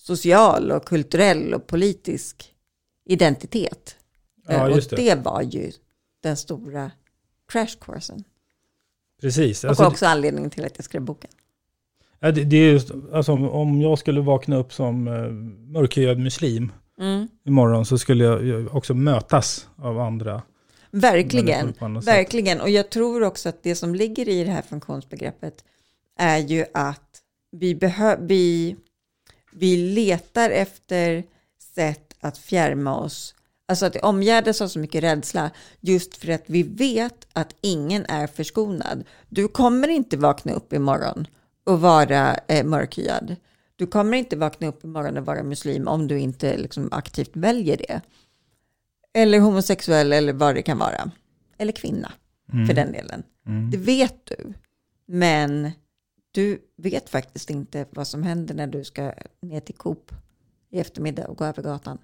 social 0.06 0.70
och 0.72 0.84
kulturell 0.84 1.54
och 1.54 1.66
politisk 1.66 2.54
identitet. 3.04 3.96
Ja, 4.48 4.52
Eh, 4.54 4.62
och 4.62 4.68
det. 4.90 4.96
det 4.96 5.14
var 5.14 5.42
ju 5.42 5.72
den 6.22 6.36
stora 6.36 6.90
crash 7.52 7.76
coursen. 7.80 8.24
Precis. 9.20 9.64
Och 9.64 9.70
Alltså, 9.70 9.84
också 9.86 10.06
anledningen 10.06 10.50
till 10.50 10.64
att 10.64 10.72
jag 10.76 10.84
skrev 10.84 11.02
boken. 11.02 11.30
ja, 12.20 12.32
det, 12.32 12.44
det 12.44 12.56
är 12.56 12.72
just, 12.72 12.90
alltså, 13.12 13.32
om- 13.32 13.80
jag 13.80 13.98
skulle 13.98 14.20
vakna 14.20 14.56
upp 14.56 14.72
som 14.72 15.08
uh, 15.08 15.32
mörkhyad 15.72 16.18
muslim 16.18 16.72
Mm. 17.00 17.28
imorgon 17.44 17.86
så 17.86 17.98
skulle 17.98 18.24
jag 18.24 18.74
också 18.76 18.94
mötas 18.94 19.68
av 19.76 19.98
andra. 20.00 20.42
Verkligen, 20.90 21.74
verkligen. 22.04 22.60
Och 22.60 22.70
jag 22.70 22.90
tror 22.90 23.22
också 23.22 23.48
att 23.48 23.62
det 23.62 23.74
som 23.74 23.94
ligger 23.94 24.28
i 24.28 24.44
det 24.44 24.50
här 24.50 24.62
funktionsbegreppet 24.62 25.64
är 26.18 26.38
ju 26.38 26.64
att 26.74 27.22
vi, 27.52 27.74
behö- 27.74 28.26
vi, 28.26 28.76
vi 29.52 29.76
letar 29.76 30.50
efter 30.50 31.24
sätt 31.74 32.14
att 32.20 32.38
fjärma 32.38 32.96
oss. 32.96 33.34
Alltså 33.68 33.86
att 33.86 33.92
det 33.92 34.00
omgärdas 34.00 34.60
av 34.60 34.68
så 34.68 34.78
mycket 34.78 35.02
rädsla 35.02 35.50
just 35.80 36.16
för 36.16 36.28
att 36.28 36.44
vi 36.46 36.62
vet 36.62 37.26
att 37.32 37.54
ingen 37.60 38.06
är 38.08 38.26
förskonad. 38.26 39.04
Du 39.28 39.48
kommer 39.48 39.88
inte 39.88 40.16
vakna 40.16 40.52
upp 40.52 40.72
imorgon 40.72 41.26
och 41.64 41.80
vara 41.80 42.34
eh, 42.34 42.64
mörkhyad. 42.64 43.36
Du 43.76 43.86
kommer 43.86 44.18
inte 44.18 44.36
vakna 44.36 44.66
upp 44.66 44.84
imorgon 44.84 45.16
och 45.16 45.26
vara 45.26 45.42
muslim 45.42 45.88
om 45.88 46.08
du 46.08 46.18
inte 46.18 46.56
liksom, 46.56 46.88
aktivt 46.92 47.30
väljer 47.32 47.76
det. 47.76 48.00
Eller 49.14 49.40
homosexuell 49.40 50.12
eller 50.12 50.32
vad 50.32 50.54
det 50.54 50.62
kan 50.62 50.78
vara. 50.78 51.10
Eller 51.58 51.72
kvinna 51.72 52.12
för 52.66 52.74
den 52.74 52.92
delen. 52.92 53.22
Mm. 53.46 53.70
Det 53.70 53.76
vet 53.76 54.26
du. 54.26 54.52
Men 55.06 55.70
du 56.32 56.58
vet 56.76 57.10
faktiskt 57.10 57.50
inte 57.50 57.86
vad 57.90 58.08
som 58.08 58.22
händer 58.22 58.54
när 58.54 58.66
du 58.66 58.84
ska 58.84 59.12
ner 59.40 59.60
till 59.60 59.74
Coop 59.74 60.12
i 60.70 60.80
eftermiddag 60.80 61.26
och 61.26 61.36
gå 61.36 61.44
över 61.44 61.62
gatan. 61.62 61.98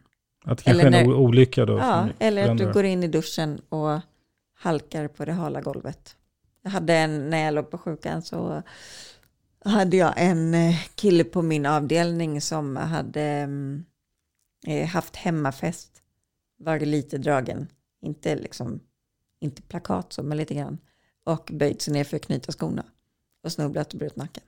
Att 0.45 0.59
det 0.59 0.65
kanske 0.65 0.87
Eller 0.87 1.01
en 1.01 1.13
olycka 1.13 1.67
då. 1.67 1.79
Ja, 1.79 2.09
eller 2.19 2.51
att 2.51 2.59
du 2.59 2.73
går 2.73 2.85
in 2.85 3.03
i 3.03 3.09
duschen 3.09 3.61
och 3.69 4.01
halkar 4.55 5.09
på 5.09 5.25
det 5.25 5.33
hala 5.33 5.61
golvet. 5.61 6.17
Jag 6.63 6.71
hade 6.71 6.95
en, 6.95 7.31
när 7.31 7.45
jag 7.45 7.55
låg 7.55 7.71
på 7.71 7.79
sjukan 7.79 8.23
så 8.23 8.63
hade 9.65 9.97
jag 9.97 10.15
en 10.17 10.55
eh, 10.55 10.77
kille 10.95 11.25
på 11.25 11.43
min 11.43 11.67
avdelning 11.67 12.41
som 12.41 12.77
hade 12.77 13.23
mm, 13.23 13.85
eh, 14.67 14.87
haft 14.87 15.17
hemmafest, 15.17 16.03
varit 16.59 16.89
lite 16.89 17.19
dragen, 17.19 17.67
inte 18.03 18.37
liksom, 18.37 18.81
inte 19.41 19.63
plakat 19.63 20.13
så, 20.13 20.23
men 20.23 20.39
lite 20.39 20.55
grann, 20.55 20.79
och 21.25 21.51
böjt 21.53 21.83
sig 21.83 21.93
ner 21.93 22.05
för 22.05 22.17
att 22.17 22.27
knyta 22.27 22.53
skorna 22.53 22.85
och 23.49 23.53
snubblat 23.53 23.93
och 23.93 23.99
brutit 23.99 24.17
nacken. 24.17 24.43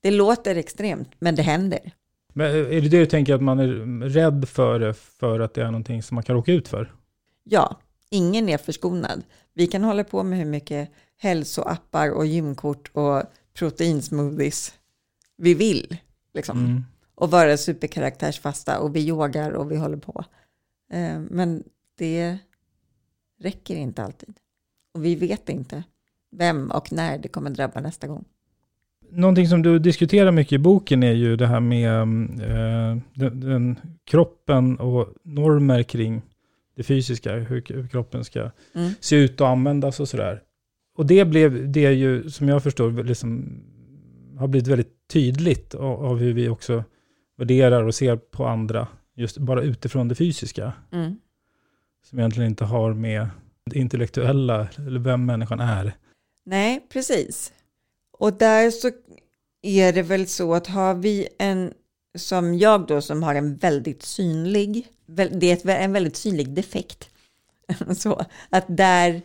Det 0.00 0.10
låter 0.10 0.56
extremt, 0.56 1.10
men 1.18 1.34
det 1.34 1.42
händer. 1.42 1.92
Men 2.34 2.46
är 2.46 2.80
det 2.80 2.88
det 2.88 2.98
du 2.98 3.06
tänker 3.06 3.34
att 3.34 3.42
man 3.42 3.58
är 3.58 3.68
rädd 4.08 4.48
för 4.48 4.78
det 4.78 4.94
för 4.94 5.40
att 5.40 5.54
det 5.54 5.62
är 5.62 5.66
någonting 5.66 6.02
som 6.02 6.14
man 6.14 6.24
kan 6.24 6.36
råka 6.36 6.52
ut 6.52 6.68
för? 6.68 6.94
Ja, 7.44 7.80
ingen 8.10 8.48
är 8.48 8.58
förskonad. 8.58 9.22
Vi 9.54 9.66
kan 9.66 9.84
hålla 9.84 10.04
på 10.04 10.22
med 10.22 10.38
hur 10.38 10.46
mycket 10.46 10.90
hälsoappar 11.16 12.10
och 12.10 12.26
gymkort 12.26 12.90
och 12.92 13.22
proteinsmoothies 13.54 14.74
vi 15.36 15.54
vill. 15.54 15.96
Liksom. 16.34 16.58
Mm. 16.58 16.84
Och 17.14 17.30
vara 17.30 17.56
superkaraktärsfasta 17.56 18.78
och 18.80 18.96
vi 18.96 19.08
yogar 19.08 19.50
och 19.50 19.72
vi 19.72 19.76
håller 19.76 19.96
på. 19.96 20.24
Eh, 20.92 21.18
Men 21.30 21.64
det 21.98 22.38
räcker 23.40 23.76
inte 23.76 24.02
alltid. 24.02 24.34
Och 24.94 25.04
vi 25.04 25.14
vet 25.14 25.48
inte 25.48 25.82
vem 26.38 26.70
och 26.70 26.92
när 26.92 27.18
det 27.18 27.28
kommer 27.28 27.50
drabba 27.50 27.80
nästa 27.80 28.06
gång. 28.06 28.24
Någonting 29.10 29.46
som 29.48 29.62
du 29.62 29.78
diskuterar 29.78 30.30
mycket 30.32 30.52
i 30.52 30.58
boken 30.58 31.02
är 31.02 31.12
ju 31.12 31.36
det 31.36 31.46
här 31.46 31.60
med 31.60 31.90
eh, 32.40 32.96
den, 33.14 33.40
den 33.40 33.76
kroppen 34.04 34.76
och 34.78 35.08
normer 35.22 35.82
kring 35.82 36.22
det 36.76 36.82
fysiska, 36.82 37.32
hur, 37.34 37.64
hur 37.68 37.86
kroppen 37.88 38.24
ska 38.24 38.50
Mm. 38.74 38.90
se 39.00 39.16
ut 39.16 39.40
och 39.40 39.48
användas 39.48 40.00
och 40.00 40.08
sådär. 40.08 40.42
Och 40.96 41.06
det 41.06 41.24
blev 41.24 41.72
det 41.72 41.92
ju, 41.92 42.30
som 42.30 42.48
jag 42.48 42.62
förstår, 42.62 42.90
liksom, 43.04 43.60
har 44.38 44.48
blivit 44.48 44.68
väldigt 44.68 45.08
tydligt 45.12 45.74
av, 45.74 46.04
av 46.04 46.18
hur 46.18 46.32
vi 46.32 46.48
också 46.48 46.84
värderar 47.38 47.82
och 47.82 47.94
ser 47.94 48.16
på 48.16 48.46
andra, 48.46 48.88
just 49.16 49.38
bara 49.38 49.62
utifrån 49.62 50.08
det 50.08 50.14
fysiska, 50.14 50.72
Mm. 50.92 51.16
som 52.04 52.18
egentligen 52.18 52.50
inte 52.50 52.64
har 52.64 52.92
med 52.94 53.28
det 53.70 53.78
intellektuella, 53.78 54.68
eller 54.86 55.00
vem 55.00 55.26
människan 55.26 55.60
är. 55.60 55.92
Nej, 56.46 56.86
precis. 56.88 57.52
Och 58.18 58.32
där 58.32 58.70
så 58.70 58.90
är 59.62 59.92
det 59.92 60.02
väl 60.02 60.26
så 60.26 60.54
att 60.54 60.66
har 60.66 60.94
vi 60.94 61.28
en, 61.38 61.72
som 62.18 62.58
jag 62.58 62.86
då, 62.86 63.02
som 63.02 63.22
har 63.22 63.34
en 63.34 63.56
väldigt 63.56 64.02
synlig, 64.02 64.88
det 65.06 65.64
är 65.64 65.68
en 65.68 65.92
väldigt 65.92 66.16
synlig 66.16 66.48
defekt. 66.48 67.08
Så 67.98 68.24
att 68.50 68.64
där, 68.68 69.22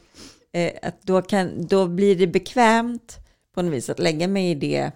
eh, 0.51 0.71
att 0.81 1.01
då, 1.01 1.21
kan, 1.21 1.67
då 1.67 1.87
blir 1.87 2.15
det 2.15 2.27
bekvämt 2.27 3.17
på 3.53 3.61
något 3.61 3.73
vis 3.73 3.89
att 3.89 3.99
lägga 3.99 4.27
mig 4.27 4.51
i 4.51 4.55
det 4.55 4.91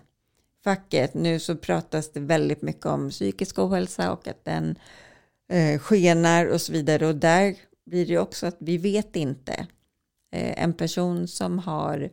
facket. 0.63 1.13
Nu 1.13 1.39
så 1.39 1.55
pratas 1.55 2.11
det 2.11 2.19
väldigt 2.19 2.61
mycket 2.61 2.85
om 2.85 3.09
psykisk 3.09 3.59
ohälsa 3.59 4.11
och 4.11 4.27
att 4.27 4.45
den 4.45 4.75
eh, 5.49 5.79
skenar 5.79 6.45
och 6.45 6.61
så 6.61 6.71
vidare. 6.71 7.07
Och 7.07 7.15
där 7.15 7.55
blir 7.85 8.05
det 8.05 8.17
också 8.17 8.47
att 8.47 8.57
vi 8.59 8.77
vet 8.77 9.15
inte. 9.15 9.67
Eh, 10.35 10.63
en 10.63 10.73
person 10.73 11.27
som 11.27 11.59
har 11.59 12.09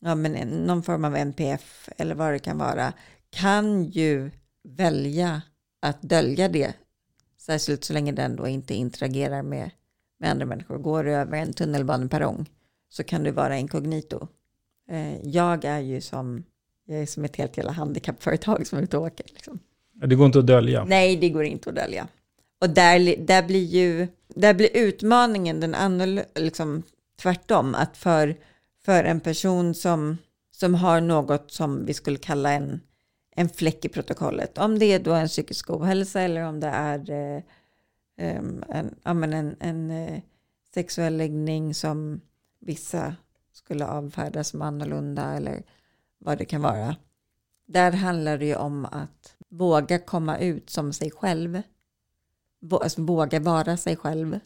ja, 0.00 0.14
men 0.14 0.36
en- 0.36 0.66
någon 0.66 0.82
form 0.82 1.04
av 1.04 1.16
NPF 1.16 1.88
eller 1.96 2.14
vad 2.14 2.32
det 2.32 2.38
kan 2.38 2.58
vara 2.58 2.92
kan 3.30 3.84
ju 3.84 4.30
välja 4.62 5.42
att 5.82 6.02
dölja 6.02 6.48
det. 6.48 6.74
Särskilt 7.38 7.84
så 7.84 7.92
länge 7.92 8.12
den 8.12 8.36
då 8.36 8.48
inte 8.48 8.74
interagerar 8.74 9.42
med, 9.42 9.70
med 10.18 10.30
andra 10.30 10.46
människor. 10.46 10.78
Går 10.78 11.04
du 11.04 11.12
över 11.12 11.38
en 11.38 11.52
tunnelbaneperrong 11.52 12.46
så 12.88 13.04
kan 13.04 13.22
du 13.22 13.30
vara 13.30 13.58
inkognito. 13.58 14.28
Eh, 14.90 15.26
jag 15.26 15.64
är 15.64 15.78
ju 15.80 16.00
som, 16.00 16.44
jag 16.86 16.98
är 17.02 17.06
som 17.06 17.24
ett 17.24 17.36
helt 17.36 17.56
jävla 17.56 17.72
handikappföretag 17.72 18.66
som 18.66 18.78
är 18.78 18.82
ute 18.82 18.96
och 18.98 19.04
åker. 19.06 19.26
Liksom. 19.34 19.58
Det 19.92 20.14
går 20.14 20.26
inte 20.26 20.38
att 20.38 20.46
dölja. 20.46 20.84
Nej, 20.84 21.16
det 21.16 21.28
går 21.30 21.44
inte 21.44 21.68
att 21.70 21.76
dölja. 21.76 22.08
Och 22.60 22.70
där, 22.70 23.16
där 23.26 23.42
blir 23.42 23.64
ju, 23.64 24.08
där 24.28 24.54
blir 24.54 24.76
utmaningen 24.76 25.60
den 25.60 25.74
annorlunda, 25.74 26.24
liksom 26.34 26.82
tvärtom, 27.16 27.74
att 27.74 27.96
för, 27.96 28.36
för 28.84 29.04
en 29.04 29.20
person 29.20 29.74
som, 29.74 30.18
som 30.50 30.74
har 30.74 31.00
något 31.00 31.50
som 31.50 31.86
vi 31.86 31.94
skulle 31.94 32.18
kalla 32.18 32.52
en, 32.52 32.80
en 33.30 33.48
fläck 33.48 33.84
i 33.84 33.88
protokollet, 33.88 34.58
om 34.58 34.78
det 34.78 34.86
är 34.86 35.00
då 35.00 35.12
en 35.12 35.28
psykisk 35.28 35.70
ohälsa 35.70 36.20
eller 36.20 36.42
om 36.42 36.60
det 36.60 36.66
är 36.66 37.10
eh, 37.10 37.42
en, 38.16 38.94
ja, 39.02 39.14
men 39.14 39.32
en, 39.32 39.56
en 39.60 39.90
eh, 39.90 40.20
sexuell 40.74 41.16
läggning 41.16 41.74
som 41.74 42.20
vissa 42.60 43.16
skulle 43.52 43.86
avfärda 43.86 44.44
som 44.44 44.62
annorlunda 44.62 45.32
eller 45.32 45.62
vad 46.18 46.38
det 46.38 46.44
kan 46.44 46.62
vara. 46.62 46.96
Där 47.66 47.92
handlar 47.92 48.38
det 48.38 48.46
ju 48.46 48.56
om 48.56 48.84
att 48.84 49.36
våga 49.48 49.98
komma 49.98 50.38
ut 50.38 50.70
som 50.70 50.92
sig 50.92 51.10
själv. 51.10 51.62
Alltså 52.70 53.02
våga 53.02 53.40
vara 53.40 53.76
sig 53.76 53.96
själv. 53.96 54.40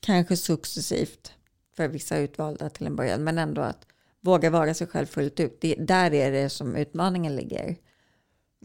Kanske 0.00 0.36
successivt 0.36 1.32
för 1.80 1.88
vissa 1.88 2.18
utvalda 2.18 2.70
till 2.70 2.86
en 2.86 2.96
början, 2.96 3.24
men 3.24 3.38
ändå 3.38 3.62
att 3.62 3.86
våga 4.20 4.50
vara 4.50 4.74
sig 4.74 4.86
själv 4.86 5.06
fullt 5.06 5.40
ut. 5.40 5.58
Det, 5.60 5.74
där 5.74 6.14
är 6.14 6.32
det 6.32 6.48
som 6.48 6.76
utmaningen 6.76 7.36
ligger. 7.36 7.76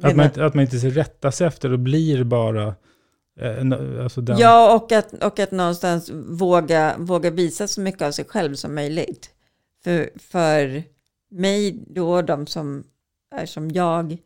Att 0.01 0.15
man, 0.15 0.25
att 0.25 0.53
man 0.53 0.61
inte 0.61 0.79
ser 0.79 0.89
rätta 0.89 1.31
sig 1.31 1.47
efter 1.47 1.71
och 1.71 1.79
blir 1.79 2.23
bara 2.23 2.75
Eh, 3.39 4.03
alltså 4.03 4.21
den... 4.21 4.37
Ja, 4.37 4.75
och 4.75 4.91
att, 4.91 5.13
och 5.13 5.39
att 5.39 5.51
någonstans 5.51 6.11
våga, 6.13 6.95
våga 6.97 7.31
visa 7.31 7.67
så 7.67 7.81
mycket 7.81 8.01
av 8.01 8.11
sig 8.11 8.25
själv 8.25 8.55
som 8.55 8.75
möjligt. 8.75 9.29
För, 9.83 10.09
för 10.15 10.83
mig 11.31 11.85
då, 11.87 12.21
de 12.21 12.47
som 12.47 12.83
är 13.35 13.45
som 13.45 13.71
jag, 13.71 14.17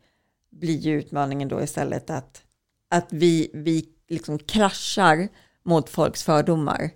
blir 0.50 0.78
ju 0.78 0.98
utmaningen 0.98 1.48
då 1.48 1.62
istället 1.62 2.10
att, 2.10 2.42
att 2.90 3.06
vi, 3.10 3.50
vi 3.54 3.88
liksom 4.08 4.38
kraschar 4.38 5.28
mot 5.62 5.88
folks 5.88 6.22
fördomar. 6.22 6.90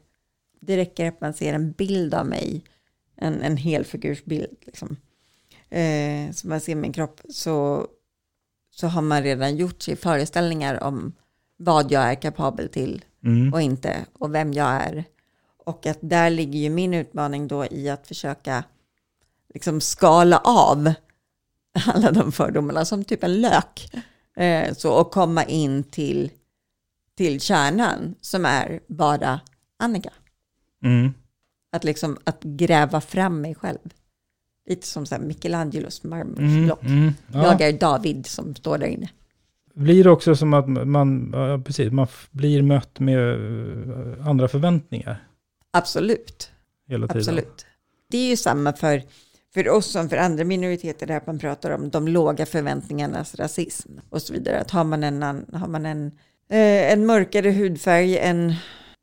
Det 0.66 0.76
räcker 0.76 1.08
att 1.08 1.20
man 1.20 1.34
ser 1.34 1.54
en 1.54 1.72
bild 1.72 2.14
av 2.14 2.26
mig, 2.26 2.64
en, 3.16 3.42
en 3.42 3.56
helfigursbild, 3.56 4.56
liksom. 4.60 4.96
eh, 5.70 6.30
som 6.32 6.50
man 6.50 6.60
ser 6.60 6.74
min 6.74 6.92
kropp, 6.92 7.20
så, 7.28 7.86
så 8.70 8.86
har 8.86 9.02
man 9.02 9.22
redan 9.22 9.56
gjort 9.56 9.82
sig 9.82 9.96
föreställningar 9.96 10.82
om 10.82 11.12
vad 11.56 11.92
jag 11.92 12.02
är 12.02 12.14
kapabel 12.14 12.68
till 12.68 13.04
mm. 13.24 13.52
och 13.52 13.62
inte 13.62 14.06
och 14.12 14.34
vem 14.34 14.52
jag 14.52 14.68
är. 14.68 15.04
Och 15.64 15.86
att 15.86 15.98
där 16.00 16.30
ligger 16.30 16.58
ju 16.58 16.70
min 16.70 16.94
utmaning 16.94 17.48
då 17.48 17.66
i 17.66 17.88
att 17.88 18.06
försöka 18.06 18.64
liksom 19.54 19.80
skala 19.80 20.38
av 20.38 20.92
alla 21.86 22.10
de 22.10 22.32
fördomarna 22.32 22.84
som 22.84 23.04
typ 23.04 23.24
en 23.24 23.40
lök. 23.40 23.94
Eh, 24.36 24.74
så, 24.74 24.92
och 24.92 25.10
komma 25.10 25.44
in 25.44 25.84
till, 25.84 26.30
till 27.14 27.40
kärnan 27.40 28.14
som 28.20 28.46
är 28.46 28.80
bara 28.86 29.40
Annika. 29.76 30.10
Mm. 30.84 31.14
Att 31.72 31.84
liksom 31.84 32.18
att 32.24 32.42
gräva 32.42 33.00
fram 33.00 33.40
mig 33.40 33.54
själv. 33.54 33.78
Lite 34.68 34.86
som 34.86 35.06
så 35.06 35.14
här 35.14 35.22
Michelangelos 35.22 36.04
marmorsblock. 36.04 36.82
Mm, 36.82 36.98
mm, 36.98 37.14
ja. 37.32 37.44
Jag 37.44 37.60
är 37.60 37.72
David 37.72 38.26
som 38.26 38.54
står 38.54 38.78
där 38.78 38.86
inne 38.86 39.08
blir 39.74 40.04
det 40.04 40.10
också 40.10 40.36
som 40.36 40.54
att 40.54 40.68
man, 40.68 41.30
ja, 41.32 41.62
precis, 41.64 41.92
man 41.92 42.06
blir 42.30 42.62
mött 42.62 43.00
med 43.00 43.18
eh, 43.18 44.28
andra 44.28 44.48
förväntningar? 44.48 45.24
Absolut. 45.70 46.50
Hela 46.88 47.06
tiden. 47.06 47.20
Absolut. 47.20 47.66
Det 48.10 48.18
är 48.18 48.28
ju 48.28 48.36
samma 48.36 48.72
för, 48.72 49.02
för 49.54 49.68
oss 49.68 49.86
som 49.86 50.08
för 50.08 50.16
andra 50.16 50.44
minoriteter, 50.44 51.06
där 51.06 51.22
man 51.26 51.38
pratar 51.38 51.70
om 51.70 51.90
de 51.90 52.08
låga 52.08 52.46
förväntningarnas 52.46 53.34
rasism 53.34 53.90
och 54.10 54.22
så 54.22 54.32
vidare. 54.32 54.60
Att 54.60 54.70
har 54.70 54.84
man 54.84 55.04
en, 55.04 55.22
har 55.52 55.68
man 55.68 55.86
en, 55.86 56.06
eh, 56.50 56.92
en 56.92 57.06
mörkare 57.06 57.50
hudfärg 57.50 58.18
än 58.18 58.54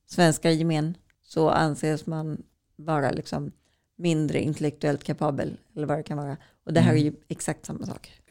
svenskar 0.07 0.49
gemen 0.49 0.97
så 1.33 1.49
anses 1.49 2.05
man 2.05 2.43
vara 2.75 3.11
liksom 3.11 3.51
mindre 3.97 4.39
intellektuellt 4.39 5.03
kapabel, 5.03 5.57
eller 5.75 5.87
vad 5.87 5.97
det 5.97 6.03
kan 6.03 6.17
vara. 6.17 6.37
Och 6.65 6.73
det 6.73 6.79
här 6.79 6.91
mm. 6.91 7.01
är 7.01 7.05
ju 7.05 7.15
exakt 7.27 7.65
samma 7.65 7.85
sak 7.85 8.21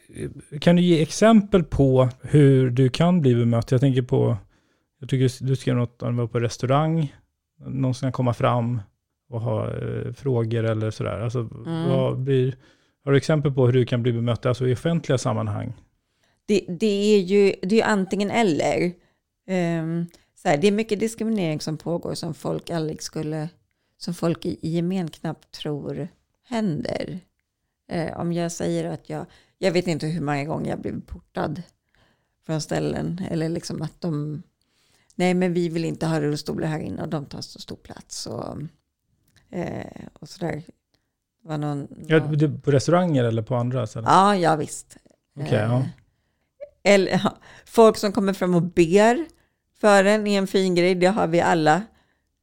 kan 0.60 0.76
du 0.76 0.82
ge 0.82 1.02
exempel 1.02 1.64
på 1.64 2.08
hur 2.22 2.70
du 2.70 2.88
kan 2.88 3.20
bli 3.20 3.34
bemött? 3.34 3.70
Jag 3.70 3.80
tänker 3.80 4.02
på, 4.02 4.36
jag 5.00 5.08
tycker 5.08 5.46
du 5.46 5.56
skrev 5.56 5.76
något 5.76 6.02
om 6.02 6.16
du 6.16 6.22
var 6.22 6.26
på 6.26 6.40
restaurang, 6.40 7.14
någon 7.66 7.94
som 7.94 8.06
kan 8.06 8.12
komma 8.12 8.34
fram 8.34 8.80
och 9.28 9.40
ha 9.40 9.66
eh, 9.66 10.12
frågor 10.12 10.64
eller 10.64 10.90
sådär. 10.90 11.20
Alltså, 11.20 11.48
mm. 11.66 12.24
blir, 12.24 12.56
har 13.04 13.12
du 13.12 13.18
exempel 13.18 13.52
på 13.52 13.66
hur 13.66 13.72
du 13.72 13.84
kan 13.84 14.02
bli 14.02 14.12
bemött 14.12 14.46
alltså 14.46 14.68
i 14.68 14.74
offentliga 14.74 15.18
sammanhang? 15.18 15.72
Det, 16.46 16.64
det 16.68 17.14
är 17.14 17.20
ju 17.20 17.54
det 17.62 17.80
är 17.80 17.86
antingen 17.86 18.30
eller. 18.30 18.92
Um, 19.80 20.06
så 20.42 20.48
här, 20.48 20.59
det 20.59 20.66
är 20.66 20.72
mycket 20.72 21.00
diskriminering 21.00 21.61
som 21.61 21.76
pågår 21.76 22.14
som 22.14 22.35
folk 22.35 22.70
aldrig 22.70 23.03
skulle, 23.03 23.48
som 23.98 24.14
folk 24.14 24.46
i, 24.46 24.59
i 24.62 24.68
gemen 24.68 25.09
knappt 25.09 25.50
tror 25.50 26.09
händer. 26.44 27.20
Uh, 27.92 28.20
om 28.20 28.33
jag 28.33 28.53
säger 28.53 28.85
att 28.85 29.11
jag, 29.11 29.26
jag 29.59 29.72
vet 29.72 29.87
inte 29.87 30.07
hur 30.07 30.20
många 30.20 30.44
gånger 30.44 30.70
jag 30.70 30.81
blivit 30.81 31.07
portad 31.07 31.62
från 32.46 32.61
ställen. 32.61 33.20
Eller 33.31 33.48
liksom 33.48 33.83
att 33.83 34.00
de, 34.00 34.42
nej 35.14 35.35
men 35.35 35.53
vi 35.53 35.68
vill 35.68 35.85
inte 35.85 36.07
ha 36.07 36.20
rullstolar 36.20 36.66
här 36.68 36.81
inne 36.81 37.03
och 37.03 37.09
de 37.09 37.26
tar 37.26 37.40
så 37.40 37.59
stor 37.59 37.76
plats. 37.76 38.26
Och, 38.26 38.57
eh, 39.50 40.07
och 40.12 40.29
sådär. 40.29 40.62
var 41.42 41.59
någon, 41.59 41.88
ja, 42.07 42.20
på 42.62 42.70
restauranger 42.70 43.24
eller 43.24 43.42
på 43.42 43.55
andra 43.55 43.87
ställen? 43.87 44.09
Ja, 44.11 44.37
ja 44.37 44.57
visst. 44.57 44.96
Okay, 45.35 45.59
ja. 45.59 45.79
Eh, 45.79 45.87
eller 46.83 47.20
folk 47.64 47.96
som 47.96 48.12
kommer 48.12 48.33
fram 48.33 48.55
och 48.55 48.62
ber 48.62 49.39
Fören 49.81 50.27
är 50.27 50.38
en 50.38 50.47
fin 50.47 50.75
grej, 50.75 50.95
det 50.95 51.07
har 51.07 51.27
vi 51.27 51.40
alla 51.40 51.83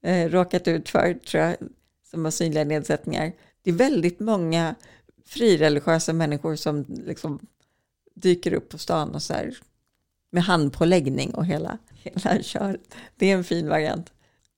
eh, 0.04 0.30
råkat 0.30 0.68
ut 0.68 0.90
för, 0.90 1.14
tror 1.14 1.44
jag, 1.44 1.56
som 2.12 2.26
har 2.26 2.32
synliga 2.32 2.64
nedsättningar. 2.64 3.32
Det 3.62 3.70
är 3.70 3.76
väldigt 3.76 4.20
många 4.20 4.76
frireligiösa 5.26 6.14
människor 6.14 6.56
som 6.56 6.86
liksom 6.88 7.40
dyker 8.16 8.54
upp 8.54 8.70
på 8.70 8.78
stan 8.78 9.16
och 9.16 9.24
så 9.24 9.34
här 9.34 9.58
med 10.32 10.44
handpåläggning 10.44 11.34
och 11.34 11.46
hela, 11.46 11.78
hela 12.04 12.44
köret. 12.44 12.96
Det 13.16 13.32
är 13.32 13.36
en 13.36 13.44
fin 13.44 13.70
variant. 13.70 14.14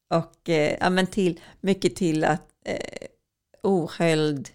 Och 0.09 0.49
eh, 0.49 0.77
ja, 0.79 0.89
men 0.89 1.07
till, 1.07 1.39
mycket 1.61 1.95
till 1.95 2.23
att 2.23 2.47
eh, 2.65 3.07
ohöljd, 3.63 4.49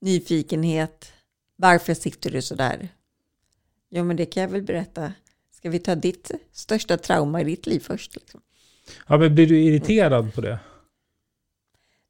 nyfikenhet. 0.00 1.12
Varför 1.56 1.94
sitter 1.94 2.30
du 2.30 2.42
så 2.42 2.54
där? 2.54 2.88
Jo, 3.90 4.04
men 4.04 4.16
det 4.16 4.26
kan 4.26 4.42
jag 4.42 4.50
väl 4.50 4.62
berätta. 4.62 5.12
Ska 5.62 5.70
vi 5.70 5.78
ta 5.78 5.94
ditt 5.94 6.30
största 6.52 6.96
trauma 6.96 7.40
i 7.40 7.44
ditt 7.44 7.66
liv 7.66 7.80
först? 7.80 8.14
Liksom? 8.14 8.40
Ja, 9.06 9.18
men 9.18 9.34
blir 9.34 9.46
du 9.46 9.60
irriterad 9.60 10.34
på 10.34 10.40
det? 10.40 10.58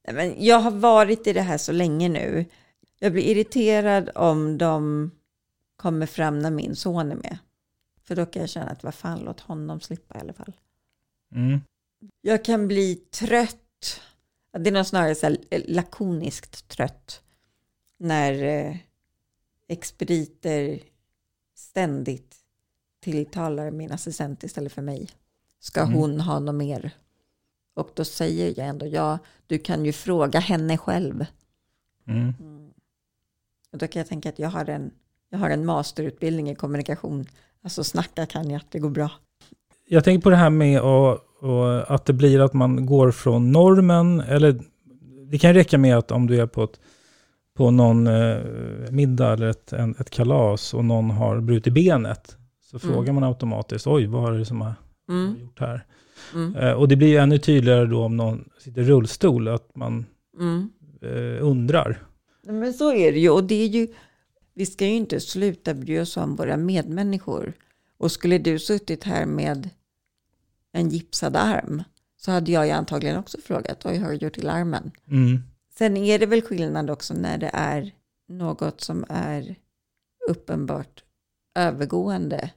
Nej, 0.07 0.15
men 0.15 0.45
jag 0.45 0.59
har 0.59 0.71
varit 0.71 1.27
i 1.27 1.33
det 1.33 1.41
här 1.41 1.59
så 1.59 1.73
länge 1.73 2.09
nu 2.09 2.45
jag 3.03 3.13
blir 3.13 3.23
irriterad 3.23 4.11
om 4.15 4.59
de 4.59 5.11
kommer 5.77 6.07
fram 6.07 6.39
när 6.39 6.51
min 6.51 6.77
son 6.77 7.13
är 7.13 7.17
med. 7.17 7.39
För 8.03 8.17
då 8.17 8.27
kan 8.27 8.41
jag 8.41 8.49
känna 8.49 8.71
att 8.71 8.83
vad 8.83 8.95
fan, 8.95 9.21
låt 9.21 9.41
honom 9.41 9.81
slippa 9.81 10.15
i 10.15 10.21
alla 10.21 10.33
fall. 10.33 10.53
Mm. 11.35 11.61
Jag 12.21 12.45
kan 12.45 12.69
bli 12.69 12.95
trött. 12.95 14.01
Det 14.59 14.71
är 14.71 14.73
nog 14.73 14.87
snarare 14.87 15.15
så 15.15 15.27
här 15.27 15.39
lakoniskt 15.69 16.69
trött. 16.69 17.23
När 17.99 18.43
eh, 18.43 18.77
expediter 19.69 20.81
ständigt 21.55 22.42
tilltalar 23.03 23.71
min 23.71 23.93
assistent 23.93 24.43
istället 24.43 24.73
för 24.73 24.83
mig. 24.83 25.09
Ska 25.61 25.81
mm. 25.81 25.93
hon 25.93 26.21
ha 26.21 26.39
något 26.39 26.55
mer? 26.55 26.91
Och 27.75 27.91
då 27.95 28.05
säger 28.05 28.55
jag 28.57 28.69
ändå, 28.69 28.87
ja, 28.87 29.19
du 29.47 29.59
kan 29.59 29.85
ju 29.85 29.93
fråga 29.93 30.41
henne 30.41 30.79
själv. 30.79 31.27
Mm. 32.09 32.35
mm. 32.41 32.71
Och 33.73 33.79
då 33.79 33.87
kan 33.87 34.01
jag 34.01 34.09
tänka 34.09 34.29
att 34.29 34.39
jag 34.39 34.49
har 34.49 34.71
en, 34.71 34.91
jag 35.31 35.39
har 35.39 35.51
en 35.51 35.67
masterutbildning 35.67 36.51
i 36.51 36.55
kommunikation. 36.55 37.27
Alltså 37.63 37.85
snacka 37.85 38.27
kan 38.27 38.51
jag, 38.51 38.61
det 38.71 38.79
går 38.79 38.91
bra. 38.91 39.11
Jag 39.89 40.05
tänker 40.05 40.23
på 40.23 40.31
det 40.31 40.37
här 40.37 40.51
med 40.51 40.81
och, 40.81 41.13
och 41.43 41.95
att 41.95 42.05
det 42.05 42.13
blir 42.13 42.41
att 42.41 42.53
man 42.53 42.87
går 42.87 43.11
från 43.11 43.53
normen, 43.53 44.21
eller 44.21 44.61
det 45.31 45.39
kan 45.39 45.55
räcka 45.55 45.79
med 45.79 45.99
att 45.99 46.11
om 46.11 46.27
du 46.27 46.41
är 46.41 46.47
på, 46.47 46.65
ett, 46.65 46.81
på 47.57 47.71
någon 47.71 48.07
eh, 48.07 48.39
middag 48.91 49.33
eller 49.33 49.47
ett, 49.47 49.73
en, 49.73 49.95
ett 49.99 50.11
kalas 50.11 50.75
och 50.75 50.85
någon 50.85 51.11
har 51.11 51.41
brutit 51.41 51.75
benet, 51.75 52.37
så 52.73 52.87
mm. 52.87 52.95
frågar 52.95 53.13
man 53.13 53.25
automatiskt, 53.25 53.87
oj, 53.87 54.07
vad 54.07 54.35
är 54.35 54.39
det 54.39 54.45
som 54.45 54.61
har 54.61 54.75
mm. 55.09 55.41
gjort 55.41 55.61
här? 55.61 55.87
Mm. 56.35 56.57
Eh, 56.57 56.73
och 56.73 56.89
det 56.89 56.97
blir 56.97 57.19
ännu 57.19 57.39
tydligare 57.39 57.87
då 57.87 58.05
om 58.05 58.17
någon 58.17 58.49
sitter 58.59 58.83
i 58.83 58.85
rullstol, 58.85 59.49
att 59.49 59.77
man 59.77 60.07
mm. 60.39 60.71
eh, 61.03 61.47
undrar. 61.47 62.07
Men 62.47 62.73
så 62.73 62.93
är 62.93 63.13
det 63.13 63.19
ju. 63.19 63.31
Och 63.31 63.45
det 63.45 63.63
är 63.63 63.67
ju, 63.67 63.89
vi 64.55 64.67
ska 64.67 64.87
ju 64.87 64.95
inte 64.95 65.21
sluta 65.21 65.75
bry 65.75 66.01
oss 66.01 66.17
om 66.17 66.37
våra 66.37 66.57
medmänniskor. 66.57 67.53
Och 67.99 68.13
skulle 68.13 68.39
du 68.39 68.59
suttit 68.59 69.05
här 69.05 69.27
med 69.27 69.71
en 70.73 70.89
gipsad 70.89 71.37
arm 71.37 71.83
så 72.17 72.31
hade 72.31 72.53
jag 72.53 72.67
ju 72.67 72.73
antagligen 72.73 73.19
också 73.19 73.39
frågat, 73.45 73.85
vad 73.85 73.97
har 73.97 74.11
du 74.11 74.17
gjort 74.17 74.39
i 74.39 74.49
armen? 74.49 74.91
Mm. 75.11 75.39
Sen 75.79 75.97
är 75.97 76.19
det 76.19 76.27
väl 76.27 76.43
skillnad 76.43 76.91
också 76.91 77.15
när 77.15 77.39
det 77.39 77.51
är 77.53 77.91
något 78.29 78.81
som 78.81 79.05
är 79.09 79.55
uppenbart 80.29 81.05
övergående. 81.55 82.51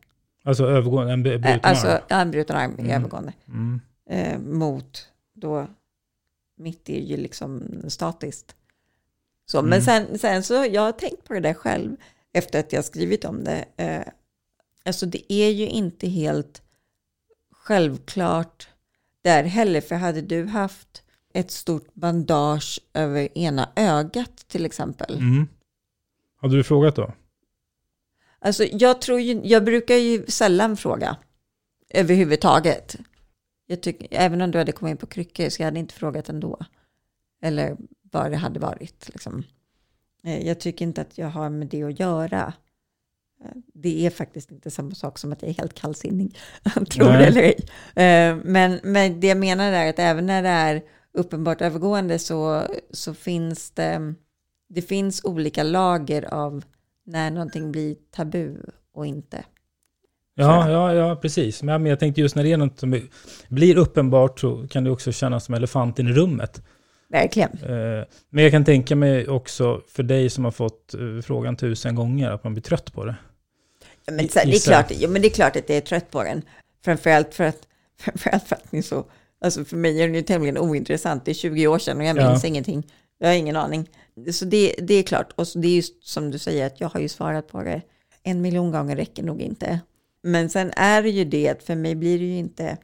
Alltså 0.46 0.66
övergående, 0.66 1.14
en 1.14 1.24
bruten 1.24 1.60
alltså, 1.64 1.88
arm. 1.88 2.02
ja, 2.08 2.20
en 2.22 2.32
bruten 2.32 2.56
arm 2.56 2.76
Mm. 2.80 2.92
övergående. 2.92 3.34
Mm. 3.48 3.82
Eh, 4.10 4.40
mot 4.40 5.08
då, 5.34 5.68
mitt 6.58 6.90
är 6.90 7.00
ju 7.02 7.18
liksom 7.18 7.64
statiskt. 7.88 8.56
Så, 9.46 9.62
Men 9.62 9.74
Mm. 9.74 9.82
sen, 9.82 10.20
sen 10.20 10.44
så, 10.44 10.54
jag 10.54 10.82
har 10.82 10.92
tänkt 10.92 11.24
på 11.24 11.34
det 11.34 11.40
där 11.40 11.54
själv 11.54 11.96
efter 12.34 12.60
att 12.60 12.74
jag 12.74 12.86
skrivit 12.86 13.26
om 13.26 13.44
det. 13.44 13.66
Eh, 13.78 14.02
alltså 14.86 15.06
det 15.06 15.34
är 15.34 15.50
ju 15.50 15.68
inte 15.68 16.08
helt 16.08 16.62
självklart 17.52 18.68
där 19.22 19.44
heller, 19.44 19.82
för 19.82 19.96
hade 19.96 20.22
du 20.22 20.46
haft 20.46 21.04
ett 21.34 21.52
stort 21.52 21.94
bandage 21.94 22.80
över 22.94 23.38
ena 23.38 23.70
ögat 23.76 24.38
till 24.48 24.66
exempel. 24.66 25.18
Mm. 25.18 25.48
Hade 26.42 26.56
du 26.56 26.64
frågat 26.64 26.96
då? 26.96 27.14
Alltså 28.46 28.64
jag 28.64 29.02
tror 29.02 29.20
ju, 29.20 29.42
jag 29.44 29.64
brukar 29.66 29.96
ju 29.96 30.26
sällan 30.28 30.78
fråga 30.78 31.18
överhuvudtaget. 31.90 32.96
Jag 33.68 33.82
tycker, 33.82 34.08
även 34.12 34.42
om 34.42 34.52
du 34.52 34.58
hade 34.58 34.72
kommit 34.72 34.92
in 34.92 34.98
på 34.98 35.06
kryckor 35.08 35.50
så 35.50 35.62
jag 35.62 35.68
hade 35.68 35.80
inte 35.80 35.94
frågat 35.94 36.30
ändå. 36.30 36.60
Eller 37.42 37.78
vad 38.12 38.32
det 38.32 38.38
hade 38.38 38.60
varit. 38.60 39.10
Liksom. 39.10 39.44
Eh, 40.24 40.48
Jag 40.48 40.60
tycker 40.60 40.86
inte 40.86 41.02
att 41.02 41.18
jag 41.18 41.28
har 41.28 41.50
med 41.50 41.68
det 41.68 41.84
att 41.84 42.00
göra. 42.00 42.54
Eh, 43.44 43.52
Det 43.74 44.06
är 44.06 44.10
faktiskt 44.10 44.52
inte 44.52 44.72
samma 44.72 44.96
sak 44.96 45.18
som 45.18 45.32
att 45.32 45.42
jag 45.42 45.50
är 45.50 45.54
helt 45.56 45.74
kallsinnig, 45.74 46.38
tror 46.90 47.12
det 47.12 47.26
eller 47.26 47.42
ej. 47.42 47.56
Eh, 48.06 48.36
Men, 48.44 48.80
men 48.84 49.20
det 49.20 49.28
jag 49.28 49.38
menar 49.38 49.72
är 49.72 49.90
att 49.90 50.00
även 50.00 50.26
när 50.26 50.44
det 50.44 50.50
är 50.50 50.82
uppenbart 51.14 51.62
övergående 51.62 52.20
så, 52.20 52.64
så 52.92 53.14
finns 53.14 53.72
det, 53.72 54.14
det 54.70 54.82
finns 54.82 55.24
olika 55.24 55.64
lager 55.64 56.34
av 56.34 56.64
när 57.06 57.32
någonting 57.32 57.72
blir 57.72 57.96
tabu 58.12 58.56
och 58.94 59.06
inte. 59.06 59.46
Ja, 60.36 60.70
ja, 60.72 60.94
ja, 60.94 61.16
precis. 61.16 61.64
Men 61.64 61.86
jag 61.86 62.00
tänkte 62.00 62.22
just 62.22 62.36
när 62.36 62.44
det 62.44 62.52
är 62.52 62.58
något 62.58 62.80
som 62.80 63.02
blir 63.50 63.78
uppenbart 63.78 64.40
så 64.40 64.68
kan 64.68 64.84
det 64.84 64.92
också 64.92 65.12
kännas 65.12 65.46
som 65.46 65.56
elefanten 65.56 66.08
i 66.08 66.12
rummet. 66.14 66.62
Verkligen. 67.10 67.50
Eh, 67.52 68.04
Men 68.30 68.44
jag 68.44 68.52
kan 68.52 68.66
tänka 68.66 68.96
mig 68.96 69.28
också 69.28 69.82
för 69.88 70.04
dig 70.04 70.30
som 70.30 70.44
har 70.46 70.52
fått 70.52 70.94
eh, 70.94 71.22
frågan 71.24 71.56
tusen 71.56 71.96
gånger 71.96 72.32
att 72.32 72.44
man 72.44 72.54
blir 72.54 72.64
trött 72.64 72.94
på 72.94 73.06
det. 73.06 73.16
Ja, 74.06 74.14
Men, 74.14 74.28
det, 74.28 74.36
är 74.36 74.66
klart, 74.66 74.92
ja, 74.92 75.10
men 75.10 75.22
det 75.22 75.28
är 75.28 75.30
klart 75.30 75.56
att 75.56 75.70
jag 75.70 75.78
är 75.78 75.82
trött 75.82 76.12
på 76.12 76.24
den. 76.24 76.42
Framförallt 76.86 77.34
för 77.34 77.44
att, 77.44 77.68
framförallt 78.00 78.44
för 78.44 78.56
att 78.56 78.72
ni 78.72 78.84
så, 78.84 79.06
alltså 79.42 79.66
för 79.66 79.78
mig 79.78 80.02
är 80.02 80.08
den 80.08 80.16
ju 80.16 80.22
tämligen 80.22 80.58
ointressant. 80.58 81.26
Det 81.26 81.32
är 81.32 81.36
20 81.36 81.68
år 81.68 81.80
sedan 81.80 81.98
och 81.98 82.04
jag 82.04 82.18
Ja. 82.18 82.30
minns 82.30 82.46
ingenting. 82.46 82.88
Jag 83.18 83.28
har 83.28 83.36
ingen 83.36 83.56
aning. 83.56 83.90
Så 84.32 84.46
det, 84.46 84.76
det 84.78 84.94
är 84.94 85.04
klart. 85.04 85.34
Och 85.36 85.48
så 85.48 85.60
det 85.60 85.68
är 85.68 85.76
ju 85.76 85.84
som 86.02 86.32
du 86.32 86.40
säger 86.40 86.66
att 86.66 86.82
jag 86.82 86.90
har 86.90 87.00
ju 87.00 87.10
svarat 87.10 87.48
på 87.48 87.64
det. 87.64 87.82
En 88.24 88.42
miljon 88.42 88.72
gånger 88.72 88.96
räcker 88.96 89.24
nog 89.24 89.42
inte. 89.42 89.80
Men 90.24 90.50
sen 90.50 90.72
är 90.76 91.04
det 91.04 91.10
ju 91.10 91.26
det 91.26 91.50
att 91.50 91.64
för 91.64 91.76
mig 91.76 91.96
blir 91.96 92.20
det 92.20 92.26
ju 92.26 92.38
inte, 92.38 92.78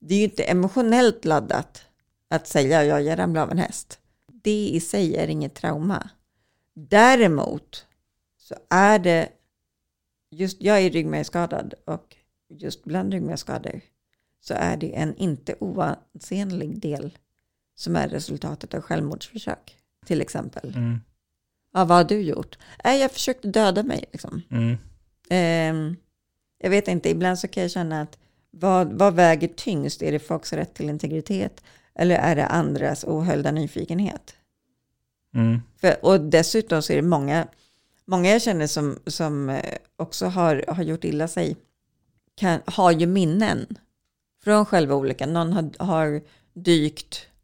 det 0.00 0.14
är 0.14 0.18
ju 0.18 0.24
inte 0.24 0.42
emotionellt 0.42 1.24
laddat 1.24 1.82
att 2.30 2.46
säga 2.46 2.84
ja, 2.84 3.00
jag 3.00 3.18
ramlade 3.18 3.44
av 3.44 3.50
en 3.50 3.58
häst. 3.58 3.98
Det 4.42 4.68
i 4.68 4.80
sig 4.80 5.16
är 5.16 5.28
inget 5.28 5.54
trauma. 5.54 6.10
Däremot 6.74 7.86
så 8.38 8.54
är 8.70 8.98
det 8.98 9.28
just 10.30 10.62
jag 10.62 10.80
är 10.80 10.90
ryggmärgsskadad 10.90 11.74
och 11.84 12.16
just 12.48 12.84
bland 12.84 13.12
ryggmärgsskador 13.12 13.80
så 14.40 14.54
är 14.54 14.76
det 14.76 14.96
en 14.96 15.16
inte 15.16 15.54
oansenlig 15.60 16.80
del 16.80 17.18
som 17.78 17.96
är 17.96 18.08
resultatet 18.08 18.74
av 18.74 18.80
självmordsförsök 18.80 19.76
till 20.06 20.20
exempel. 20.20 20.74
Mm. 20.76 21.00
Ja, 21.72 21.84
vad 21.84 21.96
har 21.96 22.04
du 22.04 22.20
gjort? 22.20 22.58
Nej, 22.84 23.00
jag 23.00 23.12
försökte 23.12 23.48
döda 23.48 23.82
mig 23.82 24.04
liksom. 24.12 24.42
Mm. 24.50 24.76
Ehm, 25.30 25.96
jag 26.58 26.70
vet 26.70 26.88
inte, 26.88 27.10
ibland 27.10 27.38
så 27.38 27.48
kan 27.48 27.62
jag 27.62 27.70
känna 27.70 28.00
att 28.00 28.18
vad, 28.50 28.92
vad 28.92 29.14
väger 29.14 29.48
tyngst? 29.48 30.02
Är 30.02 30.12
det 30.12 30.18
folks 30.18 30.52
rätt 30.52 30.74
till 30.74 30.88
integritet 30.88 31.64
eller 31.94 32.16
är 32.16 32.36
det 32.36 32.46
andras 32.46 33.04
ohöljda 33.04 33.50
nyfikenhet? 33.50 34.34
Mm. 35.34 35.60
För, 35.80 36.04
och 36.04 36.20
dessutom 36.20 36.82
så 36.82 36.92
är 36.92 36.96
det 36.96 37.02
många, 37.02 37.48
många 38.04 38.30
jag 38.30 38.42
känner 38.42 38.66
som, 38.66 38.98
som 39.06 39.48
eh, 39.48 39.74
också 39.96 40.26
har, 40.26 40.64
har 40.68 40.82
gjort 40.82 41.04
illa 41.04 41.28
sig, 41.28 41.56
kan, 42.34 42.60
har 42.66 42.90
ju 42.90 43.06
minnen 43.06 43.66
från 44.44 44.66
själva 44.66 44.94
olyckan. 44.94 45.32
Någon 45.32 45.52
har, 45.52 45.70
har 45.78 46.22
dykt 46.52 47.26
eh, 47.26 47.37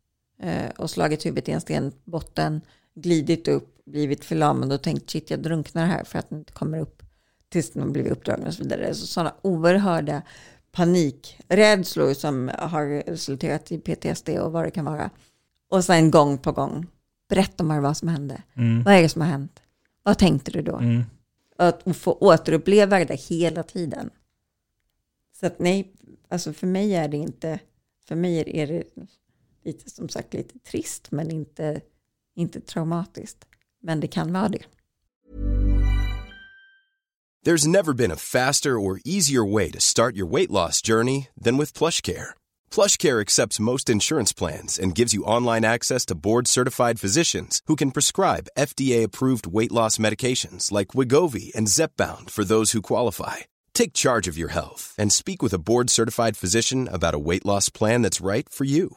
och 0.76 0.90
slagit 0.90 1.26
huvudet 1.26 1.48
i 1.48 1.52
en 1.52 1.60
stenbotten, 1.60 2.60
glidit 2.94 3.48
upp, 3.48 3.84
blivit 3.84 4.24
förlamad 4.24 4.72
och 4.72 4.82
tänkt 4.82 5.10
shit 5.10 5.30
jag 5.30 5.42
drunknar 5.42 5.86
här 5.86 6.04
för 6.04 6.18
att 6.18 6.30
den 6.30 6.38
inte 6.38 6.52
kommer 6.52 6.78
upp 6.78 7.02
tills 7.48 7.70
den 7.70 7.82
har 7.82 7.90
blivit 7.90 8.12
uppdragen 8.12 8.46
och 8.46 8.54
så 8.54 8.62
vidare. 8.62 8.94
Så 8.94 9.06
sådana 9.06 9.34
oerhörda 9.42 10.22
panikrädslor 10.72 12.14
som 12.14 12.50
har 12.58 13.10
resulterat 13.10 13.72
i 13.72 13.78
PTSD 13.78 14.28
och 14.28 14.52
vad 14.52 14.64
det 14.64 14.70
kan 14.70 14.84
vara. 14.84 15.10
Och 15.68 15.84
sen 15.84 16.10
gång 16.10 16.38
på 16.38 16.52
gång, 16.52 16.86
berätta 17.28 17.64
mig 17.64 17.80
vad 17.80 17.96
som 17.96 18.08
hände. 18.08 18.42
Mm. 18.54 18.82
Vad 18.82 18.94
är 18.94 19.02
det 19.02 19.08
som 19.08 19.20
har 19.20 19.28
hänt? 19.28 19.62
Vad 20.02 20.18
tänkte 20.18 20.50
du 20.50 20.62
då? 20.62 20.76
Mm. 20.76 21.02
Att 21.56 21.96
få 21.96 22.12
återuppleva 22.12 22.98
det 22.98 23.04
där 23.04 23.28
hela 23.28 23.62
tiden. 23.62 24.10
Så 25.40 25.46
att 25.46 25.58
nej, 25.58 25.92
alltså 26.28 26.52
för 26.52 26.66
mig 26.66 26.94
är 26.94 27.08
det 27.08 27.16
inte, 27.16 27.58
för 28.08 28.16
mig 28.16 28.60
är 28.60 28.66
det 28.66 28.82
lite 29.64 29.90
som 29.90 30.08
sagt 30.08 30.34
lite 30.34 30.58
trist 30.58 31.10
men 31.10 31.30
inte, 31.30 31.80
inte 32.36 32.60
traumatiskt. 32.60 33.44
Men 33.82 34.00
det 34.00 34.08
kan 34.08 34.32
vara 34.32 34.48
det. 34.48 34.64
There's 37.44 37.66
never 37.66 37.92
been 37.92 38.10
a 38.10 38.16
faster 38.16 38.78
or 38.78 39.00
easier 39.04 39.44
way 39.44 39.70
to 39.70 39.78
start 39.78 40.16
your 40.16 40.24
weight 40.24 40.50
loss 40.50 40.80
journey 40.80 41.28
than 41.38 41.58
with 41.58 41.74
PlushCare. 41.74 42.30
PlushCare 42.70 43.20
accepts 43.20 43.60
most 43.60 43.90
insurance 43.90 44.32
plans 44.32 44.78
and 44.78 44.94
gives 44.94 45.12
you 45.12 45.24
online 45.24 45.62
access 45.62 46.06
to 46.06 46.14
board-certified 46.14 46.98
physicians 46.98 47.60
who 47.66 47.76
can 47.76 47.90
prescribe 47.90 48.48
FDA-approved 48.56 49.46
weight 49.46 49.70
loss 49.70 49.98
medications 49.98 50.72
like 50.72 50.96
Wigovi 50.96 51.54
and 51.54 51.68
Zepbound 51.68 52.30
for 52.30 52.44
those 52.44 52.72
who 52.72 52.80
qualify. 52.80 53.44
Take 53.74 53.92
charge 53.92 54.26
of 54.26 54.38
your 54.38 54.52
health 54.52 54.94
and 54.96 55.12
speak 55.12 55.42
with 55.42 55.52
a 55.52 55.60
board-certified 55.60 56.38
physician 56.38 56.88
about 56.90 57.14
a 57.14 57.24
weight 57.28 57.44
loss 57.44 57.68
plan 57.68 58.00
that's 58.00 58.24
right 58.24 58.48
for 58.48 58.64
you. 58.64 58.96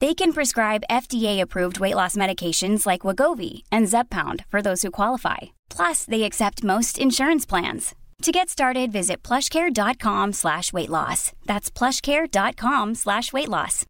They 0.00 0.14
can 0.14 0.32
prescribe 0.32 0.84
FDA-approved 0.90 1.80
weight 1.80 1.94
loss 1.96 2.16
medications 2.16 2.86
like 2.86 3.02
Wagovi 3.06 3.62
and 3.72 3.88
Zepbound 3.88 4.44
for 4.50 4.62
those 4.62 4.82
who 4.86 4.90
qualify. 4.92 5.36
Plus, 5.76 6.04
they 6.04 6.22
accept 6.22 6.62
most 6.64 6.98
insurance 6.98 7.48
plans. 7.48 7.94
To 8.22 8.30
get 8.32 8.48
started, 8.48 8.92
visit 8.92 9.22
plushcare.com 9.28 10.32
slash 10.32 10.72
weight 10.72 10.88
loss. 10.88 11.32
That's 11.46 11.70
plushcare.com 11.78 12.94
slash 12.94 13.32
weight 13.32 13.48
loss. 13.48 13.84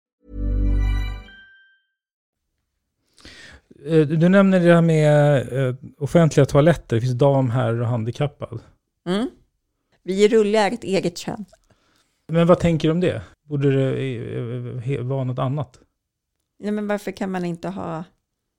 Eh, 3.87 4.07
Du 4.07 4.29
nämner 4.29 4.61
det 4.61 4.75
här 4.75 4.81
med 4.83 5.39
eh, 5.69 5.75
offentliga 5.99 6.47
toaletter. 6.47 6.97
Det 6.97 7.01
finns 7.01 7.15
dam, 7.19 7.51
herr 7.51 7.81
och 7.81 7.87
handikappad. 7.89 8.61
Mm. 9.09 9.31
Vi 10.03 10.29
rullar 10.29 10.71
ett 10.71 10.85
eget 10.85 11.19
kön. 11.19 11.45
Men 12.29 12.47
vad 12.47 12.59
tänker 12.59 12.89
du 12.89 12.93
om 12.93 13.01
det? 13.01 13.23
Borde 13.49 13.71
det 13.93 14.95
eh, 14.97 15.01
vara 15.03 15.25
något 15.25 15.39
annat? 15.39 15.79
Ja, 16.59 16.73
men 16.73 16.87
varför 16.87 17.11
kan 17.11 17.31
man 17.31 17.45
inte 17.45 17.69
ha 17.69 18.05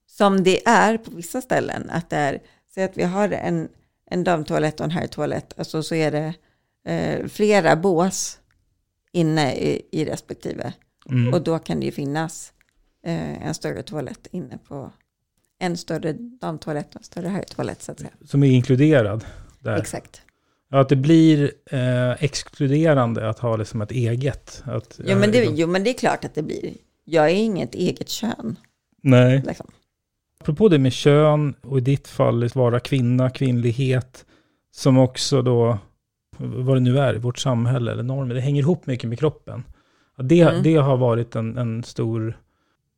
som 0.06 0.42
det 0.42 0.66
är 0.66 0.98
på 0.98 1.10
vissa 1.10 1.40
ställen. 1.40 1.90
Att 1.90 2.10
det 2.10 2.16
är, 2.16 2.42
så 2.74 2.80
att 2.80 2.96
vi 2.96 3.02
har 3.02 3.28
en, 3.28 3.68
en 4.10 4.24
damtoalett 4.24 4.80
och 4.80 4.84
en 4.84 4.90
herrtoalett, 4.90 5.58
alltså 5.58 5.82
så 5.82 5.94
är 5.94 6.10
det 6.10 6.34
eh, 6.86 7.26
flera 7.26 7.76
bås 7.76 8.38
inne 9.12 9.54
i, 9.54 9.82
i 9.90 10.04
respektive. 10.04 10.72
Mm. 11.10 11.34
Och 11.34 11.42
då 11.42 11.58
kan 11.58 11.80
det 11.80 11.86
ju 11.86 11.92
finnas 11.92 12.52
eh, 13.04 13.46
en 13.46 13.54
större 13.54 13.82
toalett 13.82 14.26
inne 14.30 14.58
på 14.68 14.92
en 15.58 15.76
större 15.76 16.12
damtoalett 16.12 16.94
och 16.94 17.00
en 17.00 17.04
större 17.04 17.28
herrtoalett 17.28 17.82
så 17.82 17.92
att 17.92 17.98
säga. 17.98 18.10
Som 18.24 18.42
är 18.42 18.50
inkluderad 18.50 19.24
där. 19.58 19.76
Exakt. 19.76 20.22
Ja, 20.70 20.80
att 20.80 20.88
det 20.88 20.96
blir 20.96 21.52
eh, 21.66 22.10
exkluderande 22.10 23.28
att 23.28 23.38
ha 23.38 23.56
liksom 23.56 23.80
ett 23.82 23.90
eget. 23.90 24.62
Att, 24.66 25.00
Jo 25.04 25.18
men, 25.18 25.32
det, 25.32 25.40
liksom- 25.40 25.56
jo 25.56 25.66
men 25.66 25.84
det 25.84 25.90
är 25.90 25.94
klart 25.98 26.24
att 26.24 26.34
det 26.34 26.42
blir. 26.42 26.74
Jag 27.12 27.30
är 27.30 27.34
inget 27.34 27.74
eget 27.74 28.08
kön. 28.08 28.56
Nej. 29.02 29.42
Liksom. 29.46 29.66
Apropå 30.40 30.68
det 30.68 30.78
med 30.78 30.92
kön 30.92 31.54
och 31.62 31.78
i 31.78 31.80
ditt 31.80 32.08
fall 32.08 32.48
vara 32.48 32.80
kvinna, 32.80 33.30
kvinnlighet, 33.30 34.26
som 34.70 34.98
också 34.98 35.42
då, 35.42 35.78
vad 36.38 36.76
det 36.76 36.80
nu 36.80 36.98
är 36.98 37.14
i 37.14 37.18
vårt 37.18 37.38
samhälle 37.38 37.92
eller 37.92 38.02
normer, 38.02 38.34
det 38.34 38.40
hänger 38.40 38.60
ihop 38.62 38.86
mycket 38.86 39.08
med 39.08 39.18
kroppen. 39.18 39.62
Det, 40.16 40.40
Mm. 40.40 40.62
det 40.62 40.74
har 40.76 40.96
varit 40.96 41.36
en, 41.36 41.58
en 41.58 41.82
stor 41.82 42.38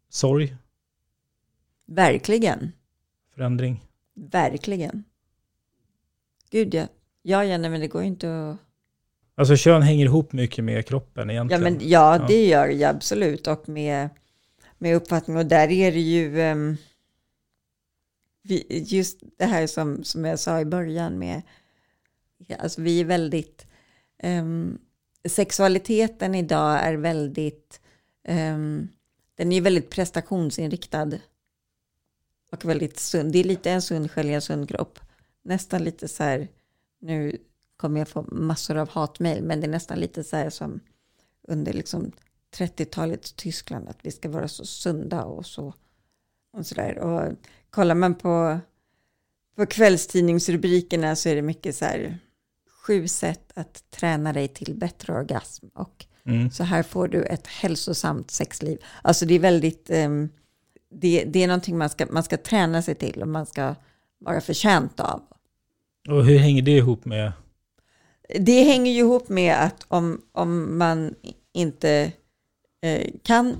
sorg, 0.09 0.57
Verkligen. 1.87 2.72
förändring. 3.35 3.85
Verkligen. 4.14 5.05
Gud 6.51 6.75
ja. 6.75 6.87
Ja, 7.22 7.38
nej, 7.42 7.59
men 7.59 7.81
det 7.81 7.88
går 7.88 8.03
ju 8.03 8.09
inte 8.09 8.51
att... 8.51 8.57
Alltså 9.35 9.57
kön 9.57 9.83
hänger 9.83 10.05
ihop 10.05 10.33
mycket 10.33 10.64
med 10.64 10.87
kroppen 10.87 11.29
Ja, 11.29 11.33
egentligen. 11.35 11.62
men, 11.62 11.79
ja 11.88 12.25
det 12.29 12.47
gör 12.47 12.68
det 12.68 12.85
absolut. 12.85 13.47
Och 13.47 13.68
med, 13.68 14.09
med 14.79 14.97
uppfattning. 14.97 15.37
Och 15.37 15.47
där 15.47 15.71
är 15.71 15.92
det 15.92 16.01
ju... 16.01 16.40
ehm, 16.40 16.77
vi, 18.42 18.85
just 18.87 19.21
det 19.38 19.45
här 19.45 19.66
som, 19.66 20.05
som 20.05 20.25
jag 20.25 20.38
sa 20.38 20.61
i 20.61 20.64
början 20.64 21.18
med... 21.18 21.42
ja, 22.47 22.57
Alltså 22.57 22.81
vi 22.83 23.01
är 23.01 23.05
väldigt... 23.05 23.66
ehm, 24.18 24.79
sexualiteten 25.29 26.35
idag 26.35 26.81
är 26.81 26.95
väldigt... 26.95 27.81
ehm, 28.25 28.88
den 29.35 29.53
är 29.53 29.61
väldigt 29.61 29.90
prestationsinriktad. 29.90 31.11
Och 32.53 32.64
väldigt 32.64 32.99
sund. 32.99 33.33
Det 33.33 33.38
är 33.38 33.45
lite 33.45 33.71
en 33.71 33.83
sund 33.83 34.11
själ 34.11 34.27
i 34.31 34.35
en 34.35 34.42
sund 34.42 34.68
kropp. 34.68 34.99
Nästan 35.42 35.85
lite 35.85 36.09
så 36.09 36.23
här... 36.23 36.49
Nu 37.01 37.37
kommer 37.83 38.01
jag 38.01 38.09
få 38.09 38.27
massor 38.33 38.77
av 38.77 38.88
hatmejl, 38.88 39.42
men 39.42 39.61
det 39.61 39.66
är 39.66 39.71
nästan 39.71 39.99
lite 39.99 40.25
så 40.25 40.37
här 40.37 40.51
som 40.51 40.81
under 41.49 41.73
liksom 41.73 42.12
30-talets 42.57 43.33
Tyskland, 43.33 43.88
att 43.88 43.99
vi 44.03 44.11
ska 44.11 44.29
vara 44.29 44.49
så 44.49 44.64
sunda 44.64 45.25
och 45.25 45.47
så. 45.47 45.75
Och 46.53 46.66
så 46.66 46.75
där. 46.75 46.99
Och 46.99 47.33
kollar 47.71 47.95
man 47.95 48.14
på, 48.14 48.59
på 49.57 49.66
kvällstidningsrubrikerna 49.66 51.16
så 51.16 51.29
är 51.29 51.35
det 51.35 51.42
mycket 51.42 51.77
så 51.77 51.85
här 51.85 52.18
sju 52.87 53.09
sätt 53.09 53.53
att 53.55 53.90
träna 53.90 54.33
dig 54.33 54.49
till 54.49 54.75
bättre 54.75 55.12
orgasm 55.12 55.66
och 55.75 56.07
Mm. 56.27 56.51
så 56.51 56.64
här 56.64 56.83
får 56.83 57.09
du 57.09 57.23
ett 57.23 57.47
hälsosamt 57.47 58.31
sexliv. 58.31 58.79
Alltså 59.03 59.27
det 59.27 59.35
är 59.35 59.38
väldigt, 59.38 59.90
ehm, 59.90 60.29
det, 60.90 61.25
det 61.25 61.42
är 61.42 61.47
någonting 61.47 61.79
man 61.79 61.90
ska, 61.90 62.07
man 62.11 62.23
ska 62.23 62.37
träna 62.37 62.83
sig 62.83 62.95
till 62.95 63.23
och 63.23 63.29
man 63.29 63.47
ska 63.47 63.75
vara 64.18 64.40
förtjänt 64.40 65.01
av. 65.01 65.23
Och 66.09 66.25
hur 66.25 66.38
hänger 66.38 66.62
det 66.62 66.77
ihop 66.77 67.05
med, 67.05 67.33
Det 68.40 68.62
hänger 68.62 68.92
ju 68.92 68.99
ihop 68.99 69.29
med 69.29 69.55
att 69.57 69.85
om, 69.88 70.23
om 70.33 70.79
man 70.79 71.14
inte 71.55 72.12
eh, 72.85 73.09
kan 73.23 73.57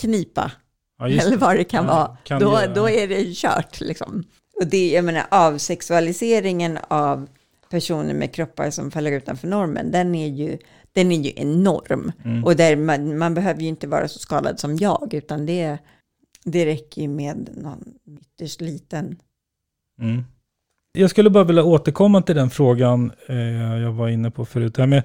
knipa, 0.00 0.52
Ja, 0.98 1.06
eller 1.08 1.36
vad 1.36 1.56
det 1.56 1.64
kan 1.64 1.84
Ja, 1.84 1.92
vara, 1.94 2.16
kan 2.24 2.40
då, 2.40 2.56
det- 2.56 2.72
då 2.74 2.88
är 2.88 3.08
det 3.08 3.34
kört. 3.34 3.80
Liksom. 3.80 4.24
Och 4.60 4.66
det, 4.66 4.90
jag 4.90 5.04
menar, 5.04 5.26
avsexualiseringen 5.30 6.78
av 6.88 7.28
personer 7.70 8.14
med 8.14 8.34
kroppar 8.34 8.70
som 8.70 8.90
faller 8.90 9.12
utanför 9.12 9.48
normen, 9.48 9.90
den 9.90 10.14
är 10.14 10.28
ju, 10.28 10.58
den 10.92 11.12
är 11.12 11.16
ju 11.20 11.32
enorm. 11.36 12.12
Mm. 12.24 12.44
Och 12.44 12.56
där 12.56 12.76
man, 12.76 13.18
man 13.18 13.34
behöver 13.34 13.60
ju 13.62 13.68
inte 13.68 13.86
vara 13.86 14.08
så 14.08 14.18
skadad 14.18 14.60
som 14.60 14.76
jag, 14.76 15.14
utan 15.14 15.46
det, 15.46 15.78
det 16.44 16.66
räcker 16.66 17.02
ju 17.02 17.08
med 17.08 17.48
någon 17.56 17.84
ytterst 18.20 18.60
liten 18.60 19.16
Mm. 20.00 20.24
Jag 20.98 21.10
skulle 21.10 21.30
bara 21.30 21.44
vilja 21.44 21.64
återkomma 21.64 22.22
till 22.22 22.34
den 22.34 22.50
frågan 22.50 23.12
eh, 23.26 23.82
jag 23.82 23.92
var 23.92 24.08
inne 24.08 24.30
på 24.30 24.44
förut. 24.44 24.74
Det 24.74 24.82
här 24.82 24.86
med, 24.86 25.02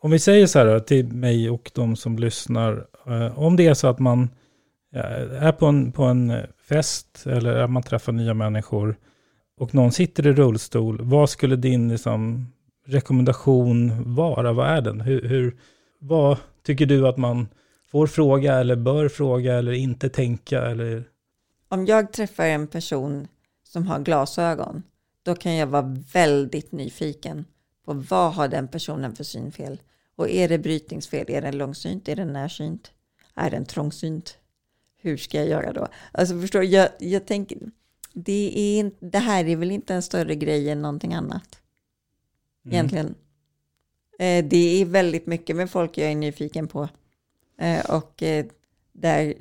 om 0.00 0.10
vi 0.10 0.18
säger 0.18 0.46
så 0.46 0.58
här 0.58 0.80
till 0.80 1.12
mig 1.12 1.50
och 1.50 1.70
de 1.74 1.96
som 1.96 2.18
lyssnar. 2.18 2.86
Eh, 3.06 3.38
om 3.38 3.56
det 3.56 3.66
är 3.66 3.74
så 3.74 3.88
att 3.88 3.98
man 3.98 4.30
eh, 4.94 5.42
är 5.42 5.52
på 5.52 5.66
en, 5.66 5.92
på 5.92 6.02
en 6.02 6.32
fest 6.68 7.26
eller 7.26 7.56
att 7.56 7.70
man 7.70 7.82
träffar 7.82 8.12
nya 8.12 8.34
människor 8.34 8.96
och 9.60 9.74
någon 9.74 9.92
sitter 9.92 10.26
i 10.26 10.32
rullstol. 10.32 10.98
Vad 11.02 11.30
skulle 11.30 11.56
din 11.56 11.88
liksom, 11.88 12.46
rekommendation 12.86 14.14
vara? 14.14 14.52
Vad 14.52 14.66
är 14.66 14.80
den? 14.80 15.00
Hur, 15.00 15.28
hur, 15.28 15.56
vad 16.00 16.36
tycker 16.66 16.86
du 16.86 17.08
att 17.08 17.16
man 17.16 17.48
får 17.90 18.06
fråga 18.06 18.54
eller 18.54 18.76
bör 18.76 19.08
fråga 19.08 19.54
eller 19.54 19.72
inte 19.72 20.08
tänka? 20.08 20.62
Eller, 20.62 21.04
om 21.68 21.86
jag 21.86 22.12
träffar 22.12 22.46
en 22.46 22.66
person 22.66 23.28
som 23.64 23.86
har 23.86 23.98
glasögon, 23.98 24.82
då 25.28 25.34
kan 25.34 25.54
jag 25.54 25.66
vara 25.66 25.96
väldigt 26.12 26.72
nyfiken 26.72 27.44
på 27.84 27.92
vad 27.92 28.34
har 28.34 28.48
den 28.48 28.68
personen 28.68 29.16
för 29.16 29.24
synfel? 29.24 29.80
Och 30.16 30.30
är 30.30 30.48
det 30.48 30.58
brytningsfel? 30.58 31.24
Är 31.28 31.42
den 31.42 31.58
långsynt? 31.58 32.08
Är 32.08 32.16
den 32.16 32.32
närsynt? 32.32 32.92
Är 33.34 33.50
den 33.50 33.64
trångsynt? 33.64 34.38
Hur 34.96 35.16
ska 35.16 35.38
jag 35.38 35.48
göra 35.48 35.72
då? 35.72 35.88
Alltså 36.12 36.40
förstår 36.40 36.64
jag, 36.64 36.88
jag 36.98 37.26
tänker, 37.26 37.58
det, 38.12 38.52
är, 38.56 38.90
det 39.00 39.18
här 39.18 39.44
är 39.44 39.56
väl 39.56 39.70
inte 39.70 39.94
en 39.94 40.02
större 40.02 40.34
grej 40.34 40.70
än 40.70 40.82
någonting 40.82 41.14
annat. 41.14 41.60
Egentligen. 42.66 43.14
Eh, 44.18 44.44
det 44.44 44.80
är 44.80 44.84
väldigt 44.84 45.26
mycket 45.26 45.56
med 45.56 45.70
folk 45.70 45.98
jag 45.98 46.10
är 46.10 46.16
nyfiken 46.16 46.68
på. 46.68 46.88
Eh, 47.58 47.90
och 47.90 48.22
eh, 48.22 48.46
där, 48.92 49.34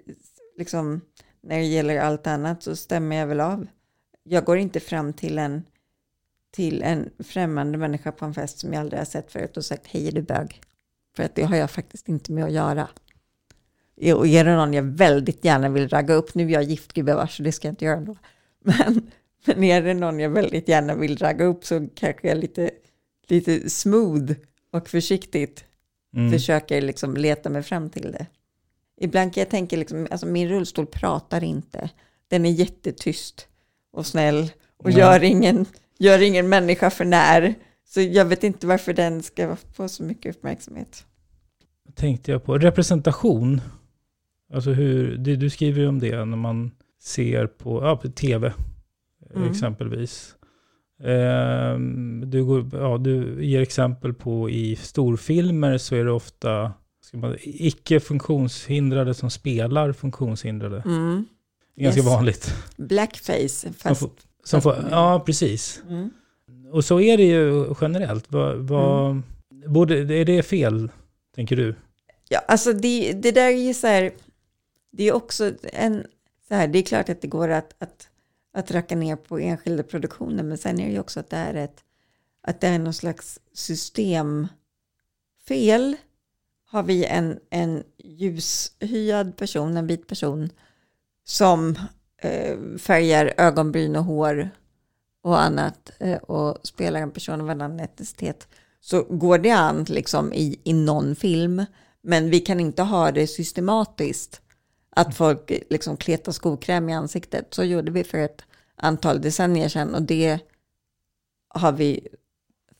liksom, 0.58 1.02
när 1.42 1.58
det 1.58 1.66
gäller 1.66 2.00
allt 2.00 2.28
annat 2.28 2.64
så 2.64 2.76
stämmer 2.76 3.16
jag 3.16 3.28
väl 3.28 3.40
av. 3.40 3.68
Jag 4.24 4.46
går 4.46 4.58
inte 4.58 4.80
fram 4.80 5.14
till 5.14 5.38
en, 5.38 5.64
till 6.52 6.82
en 6.84 7.10
främmande 7.20 7.78
människa 7.78 8.12
på 8.12 8.26
en 8.26 8.34
fest 8.34 8.60
som 8.60 8.74
jag 8.74 8.80
aldrig 8.82 9.00
har 9.00 9.06
sett 9.06 9.32
förut 9.32 9.58
och 9.58 9.66
sagt 9.66 9.88
hej 9.88 10.08
är 10.08 10.12
du 10.12 10.22
bög? 10.22 10.62
För 11.16 11.24
att 11.24 11.36
det 11.36 11.44
har 11.44 11.56
jag 11.56 11.72
faktiskt 11.72 12.10
inte 12.10 12.32
med 12.32 12.44
att 12.46 12.52
göra. 12.52 12.88
Och 14.16 14.28
är 14.28 14.46
det 14.46 14.56
någon 14.56 14.74
jag 14.74 14.84
väldigt 14.84 15.46
gärna 15.46 15.70
vill 15.70 15.90
ragga 15.90 16.14
upp, 16.14 16.36
nu 16.36 16.46
är 16.46 16.50
jag 16.50 16.64
gift 16.64 16.94
gubevars 16.94 17.38
så 17.38 17.44
det 17.44 17.52
ska 17.52 17.68
jag 17.68 17.72
inte 17.72 17.86
göra 17.86 17.98
ändå. 17.98 18.18
Men, 18.60 19.12
men 19.46 19.64
är 19.64 19.82
det 19.82 19.94
någon 19.94 20.20
jag 20.20 20.30
väldigt 20.30 20.68
gärna 20.68 20.96
vill 20.96 21.18
ragga 21.18 21.46
upp 21.46 21.66
så 21.66 21.88
kanske 21.96 22.28
jag 22.28 22.38
lite, 22.38 22.70
lite 23.28 23.70
smooth 23.70 24.32
och 24.72 24.90
försiktigt 24.90 25.64
Mm. 26.16 26.32
försöker 26.32 26.82
liksom 26.82 27.18
leta 27.18 27.50
mig 27.50 27.64
fram 27.64 27.90
till 27.90 28.12
det. 28.12 28.26
Ibland 28.98 29.34
kan 29.34 29.42
jag 29.42 29.50
tänka, 29.50 29.76
liksom, 29.76 30.08
alltså 30.12 30.26
min 30.28 30.50
rullstol 30.50 30.86
pratar 30.86 31.44
inte. 31.44 31.90
Den 32.28 32.46
är 32.46 32.50
jättetyst 32.52 33.48
och 33.92 34.06
snäll 34.06 34.52
och 34.78 34.92
Ja. 34.92 34.98
gör, 34.98 35.24
ingen, 35.24 35.66
gör 36.00 36.22
ingen 36.22 36.50
människa 36.50 36.90
för 36.90 37.06
när. 37.06 37.56
Så 37.86 38.02
jag 38.02 38.26
vet 38.26 38.44
inte 38.44 38.68
varför 38.68 38.94
den 38.94 39.24
ska 39.24 39.56
få 39.74 39.88
så 39.90 40.04
mycket 40.04 40.36
uppmärksamhet. 40.36 41.06
tänkte 41.96 42.32
jag 42.32 42.44
på. 42.44 42.58
Representation. 42.58 43.62
Alltså 44.54 44.72
hur, 44.72 45.18
det, 45.18 45.36
du 45.36 45.50
skriver 45.50 45.82
ju 45.82 45.88
om 45.88 46.00
det 46.00 46.26
när 46.26 46.38
man 46.38 46.72
ser 47.02 47.48
på, 47.48 47.84
ja, 47.84 47.98
på 47.98 48.10
tv 48.10 48.54
Mm. 49.36 49.52
exempelvis. 49.52 50.36
Ehm, 51.04 52.24
du, 52.30 52.46
går, 52.46 52.70
ja, 52.74 52.98
du 52.98 53.46
ger 53.46 53.62
exempel 53.62 54.14
på 54.14 54.50
i 54.50 54.76
storfilmer 54.76 55.78
så 55.78 55.96
är 55.96 56.06
det 56.06 56.12
ofta 56.12 56.74
ska 57.02 57.18
man, 57.18 57.36
icke 57.42 58.00
funktionshindrade 58.00 59.14
som 59.14 59.30
spelar 59.30 59.94
funktionshindrade. 59.94 60.84
Mm. 60.86 61.26
Ganska 61.76 62.00
Yes. 62.02 62.10
vanligt. 62.10 62.54
Blackface, 62.78 63.74
fast... 63.78 64.04
som 64.48 64.62
får, 64.62 64.76
ja, 64.92 65.24
precis. 65.26 65.82
Mm. 65.90 66.10
Och 66.72 66.86
så 66.86 67.00
är 67.00 67.18
det 67.18 67.24
ju 67.24 67.76
generellt. 67.82 68.32
Vad, 68.32 68.58
vad, 68.58 69.22
borde, 69.68 70.16
är 70.16 70.26
det 70.26 70.44
fel, 70.44 70.92
tänker 71.36 71.56
du? 71.56 71.76
Ja, 72.30 72.40
alltså 72.48 72.74
det, 72.74 73.14
det 73.14 73.32
där 73.32 73.48
är 73.48 73.68
ju 73.68 73.74
så 73.74 73.88
här, 73.88 74.12
det 74.92 75.04
är 75.04 75.14
också 75.14 75.54
en, 75.64 76.06
så 76.48 76.56
här, 76.56 76.68
det 76.68 76.80
är 76.80 76.84
klart 76.84 77.10
att 77.10 77.22
det 77.22 77.28
går 77.28 77.50
att, 77.50 77.76
att, 77.80 78.10
att 78.54 78.72
racka 78.72 78.96
ner 78.96 79.16
på 79.16 79.40
enskilda 79.40 79.84
produktioner, 79.84 80.44
men 80.44 80.58
sen 80.58 80.80
är 80.80 80.86
det 80.86 80.92
ju 80.92 81.00
också 81.00 81.20
att 81.20 81.30
det 81.30 81.38
är 81.38 81.54
ett, 81.54 81.84
att 82.42 82.62
det 82.62 82.68
är 82.68 82.80
någon 82.80 82.94
slags 82.94 83.40
systemfel. 83.54 84.50
Har 86.66 86.84
vi 86.84 87.06
en, 87.06 87.40
en 87.50 87.84
ljushyad 87.98 89.38
person, 89.38 89.78
en 89.78 89.88
vit 89.88 90.08
person, 90.08 90.50
som 91.26 91.76
färgar 92.80 93.34
ögonbryn 93.38 93.96
och 93.96 94.04
hår 94.04 94.50
och 95.22 95.42
annat 95.42 95.92
eh, 96.00 96.18
och 96.18 96.58
spelar 96.64 97.02
en 97.02 97.12
person 97.12 97.42
av 97.42 97.50
en 97.50 97.62
annan 97.62 97.80
etnicitet 97.80 98.48
så 98.82 99.04
går 99.04 99.38
det 99.38 99.52
an 99.52 99.86
liksom 99.90 100.34
i, 100.34 100.60
i 100.64 100.74
någon 100.74 101.16
film 101.16 101.66
men 102.02 102.30
vi 102.30 102.40
kan 102.40 102.60
inte 102.60 102.84
ha 102.84 103.12
det 103.12 103.28
systematiskt 103.28 104.42
att 104.90 105.16
folk 105.16 105.52
liksom 105.70 105.98
kletar 105.98 106.32
skokräm 106.32 106.90
i 106.90 106.94
ansiktet. 106.94 107.54
Så 107.54 107.64
gjorde 107.64 107.92
vi 107.92 108.04
för 108.04 108.18
ett 108.18 108.42
antal 108.76 109.22
decennier 109.22 109.70
sedan 109.70 109.96
och 109.96 110.02
det 110.02 110.40
har 111.48 111.72
vi, 111.72 112.08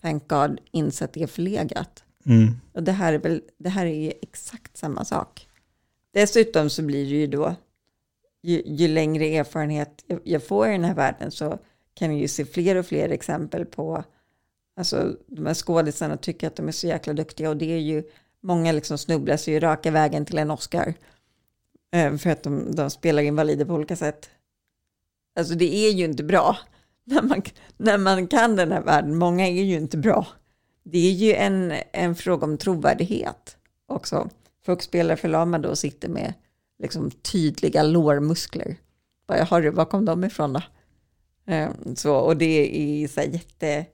thank 0.02 0.28
God, 0.28 0.60
insett 0.72 1.18
är 1.18 1.28
förlegat. 1.28 2.04
Mm. 2.26 2.56
Och 2.74 2.84
det 2.84 2.92
här 2.92 3.14
är 3.14 3.20
väl, 3.20 3.42
det 3.58 3.70
här 3.70 3.86
är 3.86 4.04
ju 4.04 4.14
exakt 4.22 4.78
samma 4.78 5.06
sak. 5.06 5.48
Dessutom 6.14 6.70
så 6.70 6.82
blir 6.82 7.04
det 7.04 7.16
ju 7.16 7.28
då, 7.28 7.56
ju, 8.48 8.62
ju 8.66 8.88
längre 8.88 9.26
erfarenhet 9.26 10.06
jag, 10.24 10.44
får 10.44 10.68
i 10.68 10.72
den 10.72 10.84
här 10.84 10.96
världen 10.96 11.32
så 11.32 11.60
kan 11.94 12.12
jag 12.12 12.20
ju 12.20 12.28
se 12.28 12.46
fler 12.46 12.76
och 12.76 12.86
fler 12.86 13.10
exempel 13.10 13.66
på, 13.66 14.04
alltså 14.76 15.16
de 15.28 15.46
här 15.46 15.54
skådisarna 15.54 16.18
tycker 16.18 16.48
att 16.48 16.56
de 16.56 16.68
är 16.68 16.72
så 16.72 16.88
jäkla 16.88 17.14
duktiga 17.14 17.50
och 17.50 17.58
det 17.58 17.74
är 17.74 17.80
ju, 17.80 18.04
många 18.42 18.72
liksom 18.72 18.98
snubblar 18.98 19.38
sig 19.38 19.54
ju 19.54 19.60
raka 19.60 19.92
vägen 19.92 20.26
till 20.26 20.38
en 20.38 20.52
Oscar. 20.52 20.94
Eh, 21.92 22.18
för 22.18 22.30
att 22.30 22.44
de, 22.44 22.76
de 22.76 22.90
spelar 22.90 23.24
invalider 23.24 23.66
på 23.66 23.74
olika 23.74 23.96
sätt. 23.96 24.30
Alltså 25.40 25.56
det 25.56 25.76
är 25.76 25.92
ju 25.92 26.06
inte 26.06 26.24
bra 26.24 26.58
när 27.04 27.22
man, 27.22 27.42
när 27.78 27.98
man 27.98 28.28
kan 28.28 28.56
den 28.56 28.72
här 28.72 28.82
världen. 28.82 29.18
Många 29.18 29.48
är 29.48 29.64
ju 29.64 29.76
inte 29.76 29.98
bra. 29.98 30.28
Det 30.84 31.08
är 31.08 31.12
ju 31.12 31.34
en, 31.34 31.74
en 31.92 32.16
fråga 32.16 32.46
om 32.46 32.58
trovärdighet 32.58 33.58
också. 33.88 34.30
Folk 34.66 34.82
spelar 34.82 35.16
förlamade 35.16 35.68
och 35.68 35.78
sitter 35.78 36.10
med 36.10 36.34
liksom 36.80 37.12
tydliga 37.12 37.84
lårmuskler. 37.84 38.76
Bara, 39.28 39.44
Harry, 39.44 39.70
var 39.70 39.86
kom 39.86 40.06
de 40.06 40.24
ifrån 40.24 40.54
då? 40.54 40.62
Eh, 41.54 41.70
så, 41.96 42.16
och 42.16 42.38
det 42.38 42.46
är 43.04 43.08
så 43.08 43.20
här 43.20 43.28
jätte 43.28 43.86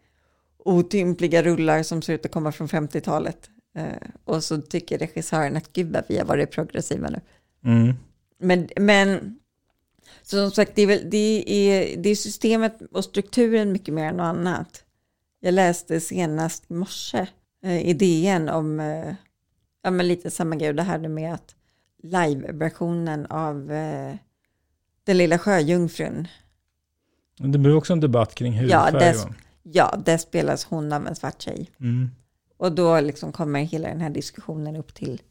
otympliga 0.57 1.43
rullar 1.43 1.83
som 1.83 2.01
ser 2.01 2.13
ut 2.13 2.25
att 2.25 2.31
komma 2.31 2.51
från 2.51 2.67
50-talet. 2.67 3.49
Eh, 3.75 4.09
och 4.23 4.43
så 4.43 4.61
tycker 4.61 4.97
regissören 4.97 5.57
att 5.57 5.73
gud 5.73 5.93
vad 5.93 6.03
vi 6.07 6.17
har 6.17 6.25
varit 6.25 6.51
progressiva 6.51 7.09
nu. 7.09 7.21
Mm. 7.65 7.93
Men, 8.39 8.69
men 8.75 9.39
så 10.23 10.37
som 10.37 10.51
sagt, 10.51 10.75
det 10.75 10.81
är, 10.81 10.87
väl, 10.87 11.09
det, 11.09 11.43
är, 11.47 11.97
det 11.97 12.09
är 12.09 12.15
systemet 12.15 12.81
och 12.91 13.03
strukturen 13.03 13.71
mycket 13.71 13.93
mer 13.93 14.05
än 14.05 14.17
något 14.17 14.23
annat. 14.23 14.83
Jag 15.39 15.53
läste 15.53 15.99
senast 15.99 16.71
i 16.71 16.73
morse 16.73 17.27
eh, 17.63 17.89
i 17.89 17.93
DN 17.93 18.49
om 18.49 18.79
eh, 18.79 19.13
ja, 19.83 19.91
men 19.91 20.07
lite 20.07 20.31
samma 20.31 20.55
grej, 20.55 20.73
det 20.73 20.83
här 20.83 21.07
med 21.07 21.33
att 21.33 21.55
live-versionen 22.03 23.25
av 23.25 23.71
eh, 23.71 24.15
Den 25.03 25.17
lilla 25.17 25.39
sjöjungfrun, 25.39 26.27
Det 27.37 27.57
blir 27.57 27.75
också 27.75 27.93
en 27.93 27.99
debatt 27.99 28.35
kring 28.35 28.53
ja, 28.53 28.59
hudfärg. 28.85 28.99
där, 28.99 29.13
va? 29.25 29.35
ja, 29.63 29.95
där 30.05 30.17
spelas 30.17 30.65
hon 30.65 30.93
av 30.93 31.07
en 31.07 31.15
svart 31.15 31.41
tjej. 31.41 31.69
Mm. 31.79 32.09
Och 32.57 32.71
då 32.71 32.99
liksom 32.99 33.31
kommer 33.31 33.59
hela 33.59 33.87
den 33.87 34.01
här 34.01 34.09
diskussionen 34.09 34.75
upp 34.75 34.93
till, 34.93 35.21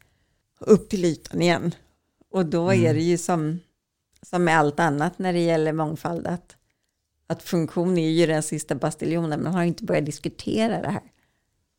upp 0.59 0.89
till 0.89 1.05
ytan 1.05 1.41
igen. 1.41 1.75
Och 2.31 2.45
då 2.45 2.69
Mm. 2.69 2.85
är 2.85 2.93
det 2.93 3.01
ju 3.01 3.17
som, 3.17 3.59
som 4.21 4.43
med 4.43 4.57
allt 4.57 4.79
annat 4.79 5.19
när 5.19 5.33
det 5.33 5.39
gäller 5.39 5.73
mångfald, 5.73 6.27
att, 6.27 6.55
att 7.27 7.43
funktion 7.43 7.97
är 7.97 8.09
ju 8.09 8.25
den 8.25 8.43
sista 8.43 8.75
bastiljonen, 8.75 9.43
man 9.43 9.53
har 9.53 9.61
ju 9.61 9.67
inte 9.67 9.83
börjat 9.83 10.05
diskutera 10.05 10.81
det 10.81 10.89
här 10.89 11.01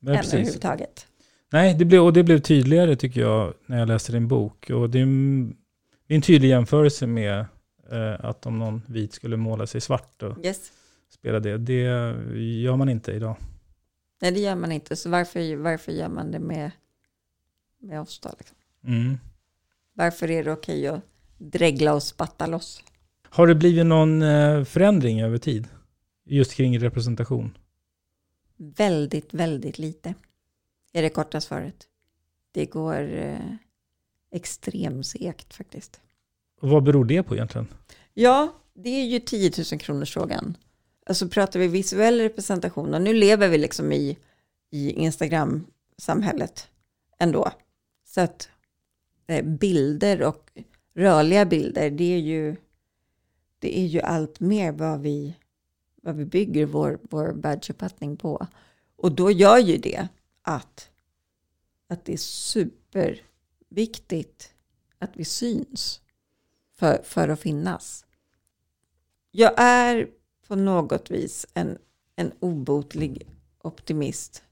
Nej, 0.01 0.15
än 0.15 0.21
precis. 0.21 0.35
överhuvudtaget. 0.35 1.07
Nej, 1.55 1.75
det 1.75 1.85
blev, 1.85 2.03
och 2.03 2.13
det 2.13 2.23
blev 2.23 2.39
tydligare 2.39 2.97
tycker 2.97 3.21
jag 3.21 3.55
när 3.67 3.79
jag 3.79 3.89
läste 3.89 4.13
din 4.13 4.29
bok. 4.29 4.71
Och 4.71 4.91
det 4.91 4.99
är 4.99 5.03
en, 5.03 5.57
det 6.07 6.15
är 6.15 6.17
en 6.17 6.23
tydlig 6.23 6.49
jämförelse 6.49 7.07
med 7.07 7.47
eh, 7.91 8.25
att 8.25 8.47
om 8.47 8.59
någon 8.59 8.83
vit 8.87 9.13
skulle 9.13 9.37
måla 9.37 9.67
sig 9.67 9.81
svart 9.81 10.23
och 10.23 10.45
Yes. 10.45 10.73
spela 11.11 11.41
det. 11.41 11.59
Det 11.59 11.83
gör 12.63 12.77
man 12.77 12.89
inte 12.89 13.13
idag. 13.13 13.37
Nej, 14.23 14.33
det 14.33 14.41
gör 14.41 14.55
man 14.55 14.73
inte, 14.73 14.97
så 14.97 15.11
varför, 15.11 15.57
varför 15.57 15.93
gör 15.93 16.09
man 16.09 16.31
det 16.31 16.39
med, 16.39 16.71
med 17.79 18.01
oss 18.01 18.21
då? 18.21 18.31
Liksom? 18.39 18.57
Mm. 18.87 19.19
Varför 19.93 20.31
är 20.31 20.45
det 20.45 20.53
okej 20.53 20.87
att 20.87 21.01
dregla 21.39 21.95
och 21.95 22.03
spatta 22.03 22.47
loss? 22.47 22.83
Har 23.29 23.47
det 23.47 23.55
blivit 23.55 23.87
någon 23.87 24.23
eh, 24.23 24.65
förändring 24.65 25.23
över 25.23 25.39
tid? 25.39 25.69
Just 26.27 26.55
kring 26.55 26.79
representation? 26.79 27.59
Väldigt, 28.57 29.35
väldigt 29.35 29.79
lite 29.79 30.15
är 30.95 31.03
det 31.03 31.09
korta 31.09 31.41
svaret. 31.41 31.89
Det 32.53 32.67
går 32.67 33.15
eh, 33.15 33.55
extremt 34.33 35.07
segt 35.07 35.55
faktiskt. 35.55 36.01
Och 36.61 36.69
vad 36.69 36.83
beror 36.83 37.05
det 37.05 37.23
på 37.23 37.35
egentligen? 37.35 37.69
Ja, 38.15 38.55
det 38.75 38.91
är 38.91 39.05
ju 39.05 39.21
10 39.21 39.53
000 39.73 39.81
kronors 39.81 40.15
frågan. 40.15 40.57
Alltså 41.07 41.29
pratar 41.29 41.61
vi 41.61 41.69
visuell 41.69 42.21
representation 42.21 42.95
och 42.95 43.03
nu 43.03 43.13
lever 43.13 43.49
vi 43.49 43.59
liksom 43.59 43.93
i, 43.93 44.19
i 44.71 44.91
Instagram-samhället 44.91 46.69
ändå. 47.19 47.51
Så 48.05 48.21
att 48.21 48.49
eh, 49.27 49.45
bilder 49.45 50.23
och 50.23 50.51
rörliga 50.95 51.45
bilder, 51.45 51.91
det 51.91 52.15
är 52.15 52.19
ju, 52.19 52.57
det 53.59 53.79
är 53.79 53.87
ju 53.87 54.01
allt 54.01 54.41
mer 54.41 54.73
vad 54.73 55.01
vi, 55.01 55.37
vad 56.03 56.17
vi 56.17 56.25
bygger 56.25 56.67
vår, 56.67 56.99
vår 57.03 57.33
världsuppfattning 57.33 58.17
på. 58.17 58.47
Och 58.97 59.13
då 59.13 59.31
gör 59.31 59.59
ju 59.59 59.77
det 59.77 60.09
att, 60.45 60.91
att 61.89 62.05
det 62.05 62.13
är 62.13 62.17
superviktigt 62.17 64.55
att 64.99 65.11
vi 65.15 65.25
syns 65.25 66.01
för, 66.77 67.03
för 67.03 67.29
att 67.29 67.41
finnas. 67.41 68.05
Jag 69.31 69.53
är 69.57 70.09
på 70.49 70.57
något 70.57 71.11
vis 71.11 71.47
en, 71.55 71.79
en 72.17 72.33
obotlig 72.41 73.27
optimist. 73.63 74.43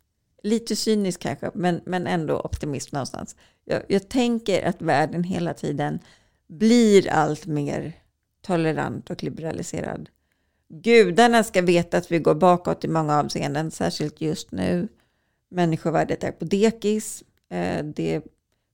Lite 0.43 0.77
cynisk 0.77 1.21
kanske, 1.21 1.51
men, 1.55 1.81
men 1.85 2.07
ändå 2.07 2.41
optimist 2.41 2.93
någonstans. 2.93 3.37
Jag, 3.65 3.83
jag 3.89 4.09
tänker 4.09 4.67
att 4.67 4.83
världen 4.83 5.25
hela 5.25 5.55
tiden 5.55 5.99
blir 6.47 7.11
allt 7.11 7.47
mer 7.47 7.93
tolerant 8.41 9.11
och 9.11 9.23
liberaliserad. 9.23 10.09
Gudarna 10.69 11.45
ska 11.45 11.63
veta 11.63 11.99
att 11.99 12.13
vi 12.13 12.19
går 12.19 12.35
bakåt 12.35 12.85
i 12.85 12.89
många 12.89 13.19
avseenden, 13.19 13.71
särskilt 13.71 14.21
just 14.21 14.53
nu. 14.53 14.89
Människovärdet 15.53 16.25
är 16.25 16.33
på 16.33 16.45
dekis. 16.45 17.23
Eh, 17.51 17.85
det 17.85 18.23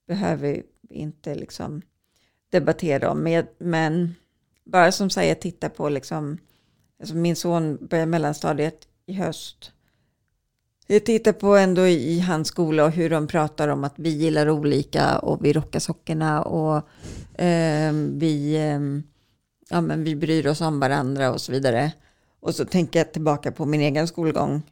behöver 0.07 0.62
vi 0.81 0.99
inte 1.01 1.35
liksom 1.35 1.83
debattera 2.51 3.11
om. 3.11 3.19
Men, 3.19 3.47
men 3.59 4.14
bara 4.64 4.93
som 4.93 5.11
säger 5.11 5.35
titta 5.35 5.69
på 5.69 5.88
liksom, 5.88 6.38
alltså 7.01 7.14
min 7.14 7.37
son 7.37 7.87
börjar 7.91 8.07
mellanstadiet 8.07 8.88
i 9.07 9.12
höst. 9.12 9.73
Jag 10.87 11.05
tittar 11.05 11.33
på 11.33 11.57
ändå 11.57 11.87
i 11.87 12.21
hans 12.21 12.49
skola 12.49 12.85
och 12.85 12.91
hur 12.91 13.11
de 13.11 13.27
pratar 13.27 13.69
om 13.69 13.85
att 13.85 13.95
vi 13.97 14.09
gillar 14.09 14.51
olika 14.51 15.19
och 15.19 15.45
vi 15.45 15.53
rockar 15.53 15.81
sockerna 15.81 16.43
och 16.43 16.77
eh, 17.41 17.93
vi, 17.93 18.57
eh, 18.57 18.81
ja, 19.71 19.81
men 19.81 20.05
vi 20.05 20.17
bryr 20.17 20.47
oss 20.47 20.61
om 20.61 20.81
varandra 20.81 21.33
och 21.33 21.41
så 21.41 21.53
vidare. 21.53 21.93
Och 22.41 22.55
så 22.55 22.64
tänker 22.64 22.99
jag 22.99 23.12
tillbaka 23.12 23.53
på 23.53 23.67
min 23.67 23.81
egen 23.81 24.09
skolgång. 24.09 24.62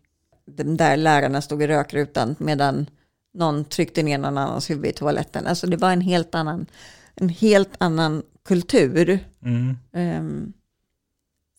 De 0.46 0.76
där 0.76 0.96
lärarna 0.96 1.42
stod 1.42 1.62
i 1.62 1.66
rökrutan 1.66 2.37
medan 2.38 2.87
någon 3.35 3.64
tryckte 3.64 4.02
ner 4.02 4.18
någon 4.18 4.38
annans 4.38 4.70
huvud 4.70 4.87
i 4.87 4.92
toaletten. 4.92 5.46
Alltså 5.46 5.66
det 5.66 5.76
var 5.76 5.92
en 5.92 6.00
helt 6.00 6.35
annan, 6.35 6.66
en 7.14 7.28
helt 7.28 7.72
annan 7.78 8.22
kultur. 8.44 9.18
Mm. 9.42 9.76
Um, 9.92 10.52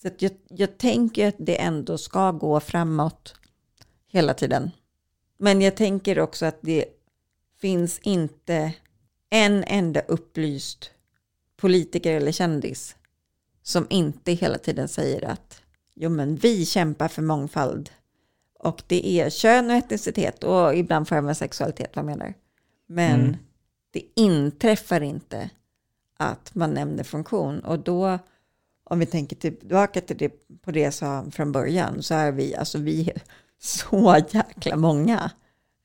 så 0.02 0.10
jag, 0.20 0.32
jag 0.50 0.78
tänker 0.78 1.28
att 1.28 1.36
det 1.38 1.62
ändå 1.62 1.98
ska 1.98 2.32
gå 2.32 2.60
framåt 2.60 3.36
hela 4.08 4.34
tiden. 4.34 4.72
Men 5.38 5.62
jag 5.62 5.76
tänker 5.76 6.20
också 6.20 6.46
att 6.46 6.60
det 6.62 6.86
finns 7.62 8.00
inte 8.00 8.74
en 9.30 9.64
enda 9.64 10.02
upplyst 10.02 10.92
politiker 11.58 12.14
eller 12.14 12.32
kändis 12.32 12.96
som 13.64 13.88
inte 13.90 14.32
hela 14.32 14.58
tiden 14.58 14.88
säger 14.88 15.26
att 15.26 15.62
jo 15.94 16.10
men 16.10 16.36
vi 16.36 16.66
kämpar 16.66 17.08
för 17.08 17.22
mångfald 17.22 17.90
och 18.60 18.84
det 18.88 19.08
är 19.08 19.30
kön 19.30 19.70
och 19.70 19.76
etnicitet 19.76 20.44
och 20.44 20.76
ibland 20.76 21.08
får 21.08 21.16
även 21.16 21.36
sexualitet, 21.36 21.96
vad 21.96 22.06
jag 22.06 22.18
menar. 22.18 22.34
Men 22.88 23.22
Mm. 23.22 23.36
det 23.92 24.04
inträffar 24.16 25.02
inte 25.02 25.50
att 26.18 26.56
man 26.56 26.74
nämner 26.74 27.04
funktion 27.04 27.60
och 27.60 27.80
då 27.80 28.20
om 28.84 29.00
vi 29.00 29.06
tänker 29.06 29.36
tillbaka 29.36 30.02
till 30.02 30.18
det 30.18 30.30
på 30.62 30.72
det 30.72 30.80
jag 30.80 30.94
sa 30.94 31.26
från 31.32 31.52
början 31.52 32.04
så 32.04 32.14
är 32.14 32.32
vi, 32.32 32.56
alltså 32.56 32.78
vi 32.78 33.10
är 33.10 33.22
så 33.60 34.22
jäkla 34.32 34.76
många 34.76 35.32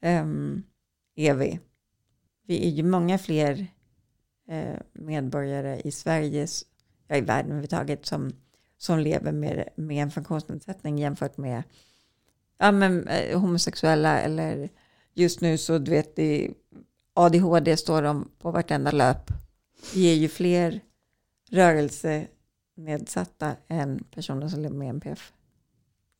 um, 0.04 0.62
är 1.16 1.34
vi. 1.34 1.60
Vi 2.46 2.66
är 2.66 2.70
ju 2.70 2.82
många 2.82 3.18
fler 3.18 3.66
eh, 4.48 4.76
medborgare 4.92 5.80
i 5.84 5.90
Sverige, 5.90 6.46
ja 7.08 7.16
i 7.16 7.20
världen 7.20 7.50
överhuvudtaget 7.50 8.06
som, 8.06 8.32
som 8.78 8.98
lever 8.98 9.32
med, 9.32 9.68
med 9.76 10.02
en 10.02 10.10
funktionsnedsättning 10.10 10.98
jämfört 10.98 11.36
med 11.36 11.62
ja, 12.62 12.72
men, 12.72 13.08
eh, 13.08 13.40
homosexuella 13.40 14.20
eller 14.20 14.68
just 15.14 15.40
nu 15.40 15.58
så 15.58 15.78
du 15.78 15.90
vet 15.90 16.16
det, 16.16 16.50
ADHD 17.14 17.76
står 17.76 18.02
de 18.02 18.30
på 18.38 18.50
vartenda 18.50 18.90
löp. 18.90 19.30
ger 19.92 20.12
är 20.12 20.16
ju 20.16 20.28
fler 20.28 20.80
rörelsenedsatta 21.50 23.56
än 23.68 24.04
personer 24.14 24.48
som 24.48 24.60
lever 24.60 24.76
med 24.76 24.88
NPF. 24.88 25.32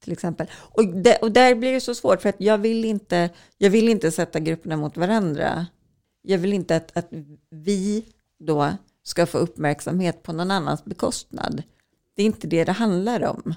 Till 0.05 0.13
exempel. 0.13 0.51
Och, 0.55 0.87
det, 0.87 1.17
och 1.17 1.33
där 1.33 1.55
blir 1.55 1.73
det 1.73 1.81
så 1.81 1.95
svårt 1.95 2.23
för 2.23 2.29
att 2.29 2.41
jag 2.41 2.59
vill 2.59 2.85
inte, 2.85 3.31
jag 3.59 3.71
vill 3.71 3.89
inte 3.89 4.11
sätta 4.11 4.41
grupperna 4.41 4.77
mot 4.77 4.97
varandra. 4.97 5.67
Jag 6.23 6.39
vill 6.39 6.53
inte 6.53 6.77
att, 6.77 6.97
att 6.97 7.09
vi 7.51 8.05
då 8.39 8.77
ska 9.03 9.27
få 9.27 9.39
uppmärksamhet 9.39 10.23
på 10.23 10.33
någon 10.33 10.51
annans 10.51 10.85
bekostnad. 10.85 11.63
Det 12.15 12.23
är 12.23 12.27
inte 12.27 12.47
det 12.47 12.65
det 12.65 12.73
handlar 12.73 13.25
om. 13.25 13.55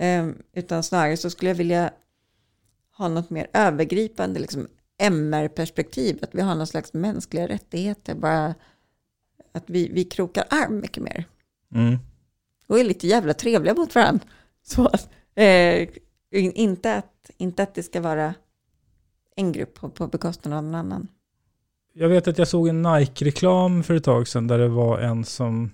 Um, 0.00 0.42
utan 0.52 0.82
snarare 0.82 1.16
så 1.16 1.30
skulle 1.30 1.50
jag 1.50 1.56
vilja 1.56 1.92
ha 3.02 3.08
något 3.08 3.30
mer 3.30 3.46
övergripande 3.52 4.40
liksom, 4.40 4.68
MR-perspektiv. 4.98 6.18
Att 6.22 6.34
vi 6.34 6.40
har 6.40 6.54
någon 6.54 6.66
slags 6.66 6.92
mänskliga 6.92 7.48
rättigheter. 7.48 8.14
Bara 8.14 8.54
att 9.52 9.64
vi, 9.66 9.88
vi 9.88 10.04
krokar 10.04 10.44
arm 10.50 10.80
mycket 10.80 11.02
mer. 11.02 11.24
Mm. 11.74 11.98
Och 12.66 12.78
är 12.78 12.84
lite 12.84 13.06
jävla 13.06 13.34
trevliga 13.34 13.74
mot 13.74 13.94
varandra. 13.94 14.24
Så, 14.62 14.90
eh, 15.34 15.88
inte, 16.30 16.94
att, 16.94 17.30
inte 17.36 17.62
att 17.62 17.74
det 17.74 17.82
ska 17.82 18.00
vara 18.00 18.34
en 19.36 19.52
grupp 19.52 19.74
på, 19.74 19.88
på 19.88 20.06
bekostnad 20.06 20.58
av 20.58 20.64
en 20.64 20.74
annan. 20.74 21.08
Jag 21.94 22.08
vet 22.08 22.28
att 22.28 22.38
jag 22.38 22.48
såg 22.48 22.68
en 22.68 22.82
Nike-reklam 22.82 23.82
för 23.82 23.94
ett 23.94 24.04
tag 24.04 24.28
sedan 24.28 24.46
där 24.46 24.58
det 24.58 24.68
var 24.68 24.98
en 24.98 25.24
som 25.24 25.70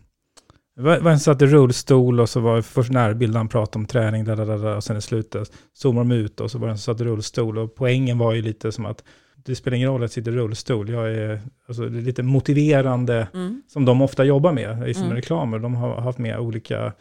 det 0.82 1.00
var 1.00 1.10
en 1.10 1.20
satt 1.20 1.42
i 1.42 1.46
rullstol 1.46 2.20
och 2.20 2.28
så 2.28 2.40
var 2.40 2.62
först 2.62 2.90
närbild 2.90 3.36
han 3.36 3.48
pratade 3.48 3.78
om 3.78 3.86
träning, 3.86 4.24
där, 4.24 4.36
där, 4.36 4.46
där, 4.46 4.76
och 4.76 4.84
sen 4.84 4.96
i 4.96 5.02
slutet 5.02 5.52
zoomar 5.72 6.00
de 6.00 6.12
ut 6.12 6.40
och 6.40 6.50
så 6.50 6.58
var 6.58 6.66
det 6.66 6.72
en 6.72 6.78
som 6.78 6.94
satt 6.94 7.00
i 7.00 7.04
rullstol. 7.04 7.58
Och 7.58 7.74
poängen 7.74 8.18
var 8.18 8.32
ju 8.34 8.42
lite 8.42 8.72
som 8.72 8.86
att 8.86 9.04
det 9.44 9.54
spelar 9.54 9.76
ingen 9.76 9.88
roll 9.88 10.00
att 10.00 10.02
jag 10.02 10.10
sitter 10.10 10.32
i 10.32 10.34
rullstol. 10.34 10.90
Jag 10.90 11.14
är, 11.14 11.40
alltså, 11.68 11.88
det 11.88 11.98
är 11.98 12.02
lite 12.02 12.22
motiverande, 12.22 13.28
Mm. 13.34 13.62
som 13.68 13.84
de 13.84 14.02
ofta 14.02 14.24
jobbar 14.24 14.52
med 14.52 14.88
i 14.88 14.94
sina 14.94 15.06
Mm. 15.06 15.16
reklamer. 15.16 15.58
De 15.58 15.74
har 15.74 16.00
haft 16.00 16.18
med 16.18 16.38
olika 16.38 16.92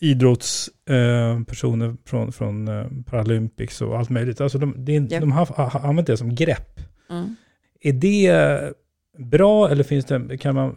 idrottspersoner 0.00 1.86
eh, 1.86 1.94
från, 2.06 2.32
från 2.32 2.68
eh, 2.68 2.86
Paralympics 3.06 3.82
och 3.82 3.98
allt 3.98 4.10
möjligt. 4.10 4.40
Alltså 4.40 4.58
de, 4.58 4.74
det, 4.84 4.92
Ja. 4.92 5.20
de 5.20 5.32
har, 5.32 5.46
har 5.46 5.88
använt 5.88 6.06
det 6.06 6.16
som 6.16 6.34
grepp. 6.34 6.80
Mm. 7.10 7.36
Är 7.80 7.92
det 7.92 8.72
bra 9.18 9.70
eller 9.70 9.84
finns 9.84 10.04
det, 10.04 10.38
kan 10.38 10.54
man 10.54 10.74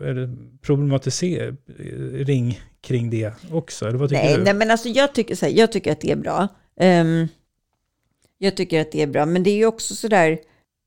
problematisering 0.61 2.59
kring 2.81 3.09
det 3.09 3.33
också? 3.51 3.87
Eller 3.87 3.97
vad 3.97 4.09
tycker 4.09 4.23
Nej, 4.23 4.37
du? 4.37 4.43
nej, 4.43 4.53
men 4.53 4.71
alltså 4.71 4.89
jag 4.89 5.13
tycker, 5.13 5.35
så 5.35 5.45
här, 5.45 5.53
jag 5.53 5.71
tycker 5.71 5.91
att 5.91 6.01
det 6.01 6.11
är 6.11 6.15
bra. 6.15 6.47
Ehm, 6.79 7.27
jag 8.37 8.57
tycker 8.57 8.81
att 8.81 8.91
det 8.91 9.01
är 9.01 9.07
bra, 9.07 9.25
men 9.25 9.43
det 9.43 9.49
är 9.49 9.57
ju 9.57 9.65
också 9.65 9.95
så 9.95 10.07
där 10.07 10.39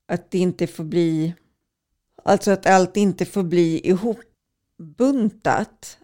att 0.07 0.31
det 0.31 0.37
inte 0.37 0.67
får 0.67 0.83
bli, 0.83 1.33
alltså 2.23 2.51
att 2.51 2.65
allt 2.65 2.97
inte 2.97 3.25
får 3.25 3.43
bli 3.43 3.89
ihopbuntat 3.89 5.97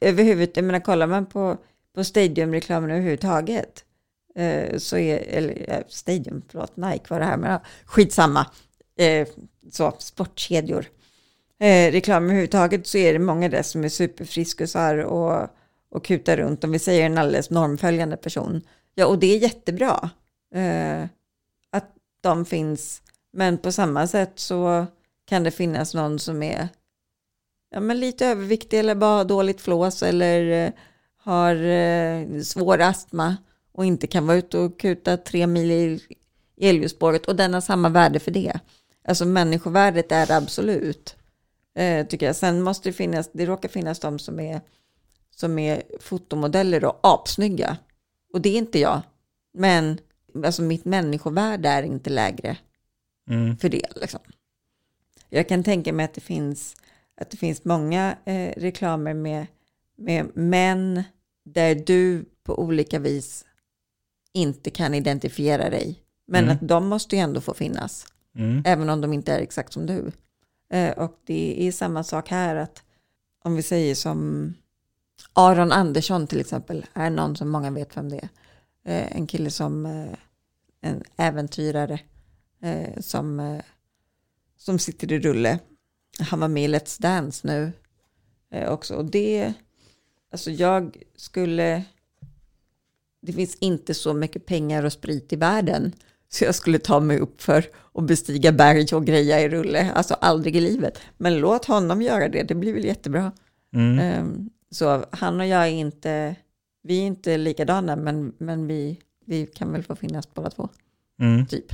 överhuvudtaget. 0.00 0.56
Jag 0.56 0.64
menar, 0.64 0.80
kollar 0.80 1.06
man 1.06 1.26
på, 1.26 1.56
på 1.94 2.04
Stadium-reklamen 2.04 2.90
överhuvudtaget, 2.90 3.84
eh, 4.36 4.78
så 4.78 4.96
är, 4.96 5.16
eller 5.16 5.64
eh, 5.68 5.82
Stadium, 5.88 6.42
förlåt, 6.48 6.76
Nike 6.76 7.04
var 7.08 7.20
det 7.20 7.26
här, 7.26 7.36
men 7.36 7.50
ja, 7.50 7.62
skitsamma, 7.84 8.46
eh, 8.98 9.28
så, 9.72 9.92
sportkedjor. 9.98 10.86
Eh, 11.60 11.92
reklam 11.92 12.24
överhuvudtaget 12.24 12.86
så 12.86 12.98
är 12.98 13.12
det 13.12 13.18
många 13.18 13.48
där 13.48 13.62
som 13.62 13.84
är 13.84 13.88
superfriskusar 13.88 14.98
och 14.98 15.48
och 15.94 16.04
kutar 16.04 16.36
runt, 16.36 16.64
om 16.64 16.72
vi 16.72 16.78
säger 16.78 17.06
en 17.06 17.18
alldeles 17.18 17.50
normföljande 17.50 18.16
person. 18.16 18.60
Ja, 18.94 19.06
och 19.06 19.18
det 19.18 19.26
är 19.26 19.38
jättebra 19.38 20.10
eh, 20.54 21.02
att 21.70 21.94
de 22.20 22.44
finns. 22.44 23.02
Men 23.32 23.58
på 23.58 23.72
samma 23.72 24.06
sätt 24.06 24.32
så 24.34 24.86
kan 25.26 25.44
det 25.44 25.50
finnas 25.50 25.94
någon 25.94 26.18
som 26.18 26.42
är 26.42 26.68
ja, 27.70 27.80
men 27.80 28.00
lite 28.00 28.26
överviktig 28.26 28.78
eller 28.78 28.94
bara 28.94 29.16
har 29.16 29.24
dåligt 29.24 29.60
flås 29.60 30.02
eller 30.02 30.66
eh, 30.66 30.72
har 31.16 31.54
eh, 31.54 32.40
svår 32.40 32.80
astma 32.80 33.36
och 33.72 33.84
inte 33.84 34.06
kan 34.06 34.26
vara 34.26 34.36
ute 34.36 34.58
och 34.58 34.80
kuta 34.80 35.16
tre 35.16 35.46
mil 35.46 35.70
i 35.70 36.00
elljusspåret 36.60 37.26
och 37.26 37.36
den 37.36 37.54
har 37.54 37.60
samma 37.60 37.88
värde 37.88 38.18
för 38.18 38.30
det. 38.30 38.60
Alltså 39.08 39.24
människovärdet 39.24 40.12
är 40.12 40.32
absolut, 40.32 41.16
eh, 41.74 42.06
tycker 42.06 42.26
jag. 42.26 42.36
Sen 42.36 42.62
måste 42.62 42.88
det 42.88 42.92
finnas, 42.92 43.30
det 43.32 43.46
råkar 43.46 43.68
finnas 43.68 43.98
de 44.00 44.18
som 44.18 44.40
är 44.40 44.60
som 45.30 45.58
är 45.58 45.82
fotomodeller 46.00 46.84
och 46.84 46.98
apsnygga. 47.02 47.76
Och 48.32 48.40
det 48.40 48.48
är 48.48 48.58
inte 48.58 48.78
jag. 48.78 49.02
Men 49.54 49.98
alltså 50.44 50.62
mitt 50.62 50.84
människovärde 50.84 51.68
är 51.68 51.82
inte 51.82 52.10
lägre 52.10 52.56
Mm. 53.30 53.56
för 53.56 53.68
det. 53.68 53.86
Liksom. 53.96 54.20
Jag 55.28 55.48
kan 55.48 55.64
tänka 55.64 55.92
mig 55.92 56.04
att 56.04 56.14
det 56.14 56.20
finns, 56.20 56.76
att 57.20 57.30
det 57.30 57.36
finns 57.36 57.64
många 57.64 58.16
eh, 58.24 58.52
reklamer 58.56 59.14
med, 59.14 59.46
med 59.96 60.36
män 60.36 61.02
där 61.44 61.74
du 61.74 62.24
på 62.44 62.58
olika 62.58 62.98
vis 62.98 63.44
inte 64.32 64.70
kan 64.70 64.94
identifiera 64.94 65.70
dig. 65.70 65.98
Men 66.26 66.44
Mm. 66.44 66.56
att 66.56 66.68
de 66.68 66.86
måste 66.88 67.16
ju 67.16 67.22
ändå 67.22 67.40
få 67.40 67.54
finnas. 67.54 68.06
Mm. 68.34 68.62
Även 68.66 68.90
om 68.90 69.00
de 69.00 69.12
inte 69.12 69.32
är 69.32 69.40
exakt 69.40 69.72
som 69.72 69.86
du. 69.86 70.12
Eh, 70.70 70.98
och 70.98 71.20
det 71.24 71.66
är 71.68 71.72
samma 71.72 72.04
sak 72.04 72.28
här 72.28 72.56
att 72.56 72.82
om 73.44 73.56
vi 73.56 73.62
säger 73.62 73.94
som 73.94 74.54
Aron 75.32 75.72
Andersson 75.72 76.26
till 76.26 76.40
exempel 76.40 76.86
är 76.92 77.10
någon 77.10 77.36
som 77.36 77.50
många 77.50 77.70
vet 77.70 77.96
vem 77.96 78.08
det 78.08 78.16
är. 78.16 78.28
Eh, 78.84 79.16
en 79.16 79.26
kille 79.26 79.50
som 79.50 79.86
eh, 79.86 80.18
en 80.80 81.02
äventyrare 81.16 82.00
eh, 82.62 83.00
som, 83.00 83.40
eh, 83.40 83.60
som 84.56 84.78
sitter 84.78 85.12
i 85.12 85.20
rulle. 85.20 85.58
Han 86.18 86.40
var 86.40 86.48
med 86.48 86.64
i 86.64 86.68
Let's 86.68 87.02
Dance 87.02 87.46
nu 87.46 87.72
eh, 88.50 88.72
också. 88.72 88.94
Och 88.94 89.04
det, 89.04 89.52
alltså 90.32 90.50
jag 90.50 91.02
skulle, 91.16 91.84
det 93.20 93.32
finns 93.32 93.54
inte 93.54 93.94
så 93.94 94.14
mycket 94.14 94.46
pengar 94.46 94.84
och 94.84 94.92
sprit 94.92 95.32
i 95.32 95.36
världen. 95.36 95.92
Så 96.34 96.44
jag 96.44 96.54
skulle 96.54 96.78
ta 96.78 97.00
mig 97.00 97.18
upp 97.18 97.42
för 97.42 97.64
att 97.94 98.04
bestiga 98.04 98.52
berg 98.52 98.86
och 98.94 99.04
greja 99.06 99.40
i 99.40 99.48
rulle. 99.48 99.92
Alltså 99.94 100.14
aldrig 100.14 100.56
i 100.56 100.60
livet. 100.60 101.00
Men 101.16 101.38
låt 101.38 101.64
honom 101.64 102.02
göra 102.02 102.28
det, 102.28 102.42
det 102.42 102.54
blir 102.54 102.74
väl 102.74 102.84
jättebra. 102.84 103.32
Mm. 103.74 103.98
Ehm, 103.98 104.50
så 104.70 105.04
han 105.10 105.40
och 105.40 105.46
jag 105.46 105.62
är 105.62 105.70
inte, 105.72 106.36
vi 106.82 106.98
är 106.98 107.06
inte 107.06 107.36
likadana, 107.36 107.96
men, 107.96 108.32
men 108.38 108.66
vi, 108.66 109.00
vi 109.26 109.46
kan 109.46 109.72
väl 109.72 109.82
få 109.82 109.96
finnas 109.96 110.34
båda 110.34 110.50
två, 110.50 110.68
Mm. 111.20 111.46
typ. 111.46 111.72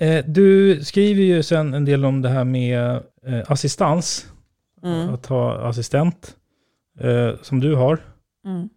Eh, 0.00 0.24
du 0.26 0.80
skriver 0.84 1.22
ju 1.22 1.42
sen 1.42 1.74
en 1.74 1.84
del 1.84 2.04
om 2.04 2.22
det 2.22 2.28
här 2.28 2.44
med 2.44 3.02
eh, 3.26 3.42
assistans, 3.46 4.26
Mm. 4.82 5.14
att 5.14 5.26
ha 5.26 5.68
assistent, 5.68 6.36
eh, 7.00 7.30
som 7.42 7.60
du 7.60 7.74
har. 7.74 7.98
Mm. 8.46 8.68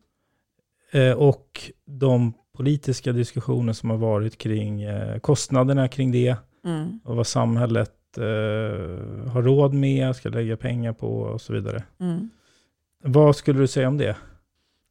Eh, 0.92 1.18
och 1.18 1.72
de 1.86 2.34
politiska 2.62 3.12
diskussioner 3.12 3.74
som 3.74 3.90
har 3.90 3.98
varit 3.98 4.38
kring 4.38 4.82
eh, 4.84 5.20
kostnaderna 5.20 5.88
kring 5.88 6.12
det 6.12 6.36
Mm. 6.66 7.00
och 7.04 7.16
vad 7.16 7.28
samhället 7.28 7.92
eh, 8.18 8.24
har 9.32 9.42
råd 9.42 9.74
med, 9.74 10.16
ska 10.16 10.30
lägga 10.30 10.58
pengar 10.58 10.94
på 10.94 11.08
och 11.22 11.42
så 11.42 11.54
vidare. 11.54 11.84
Mm. 12.00 12.30
Vad 13.04 13.36
skulle 13.36 13.60
du 13.60 13.68
säga 13.68 13.88
om 13.88 13.98
det? 13.98 14.16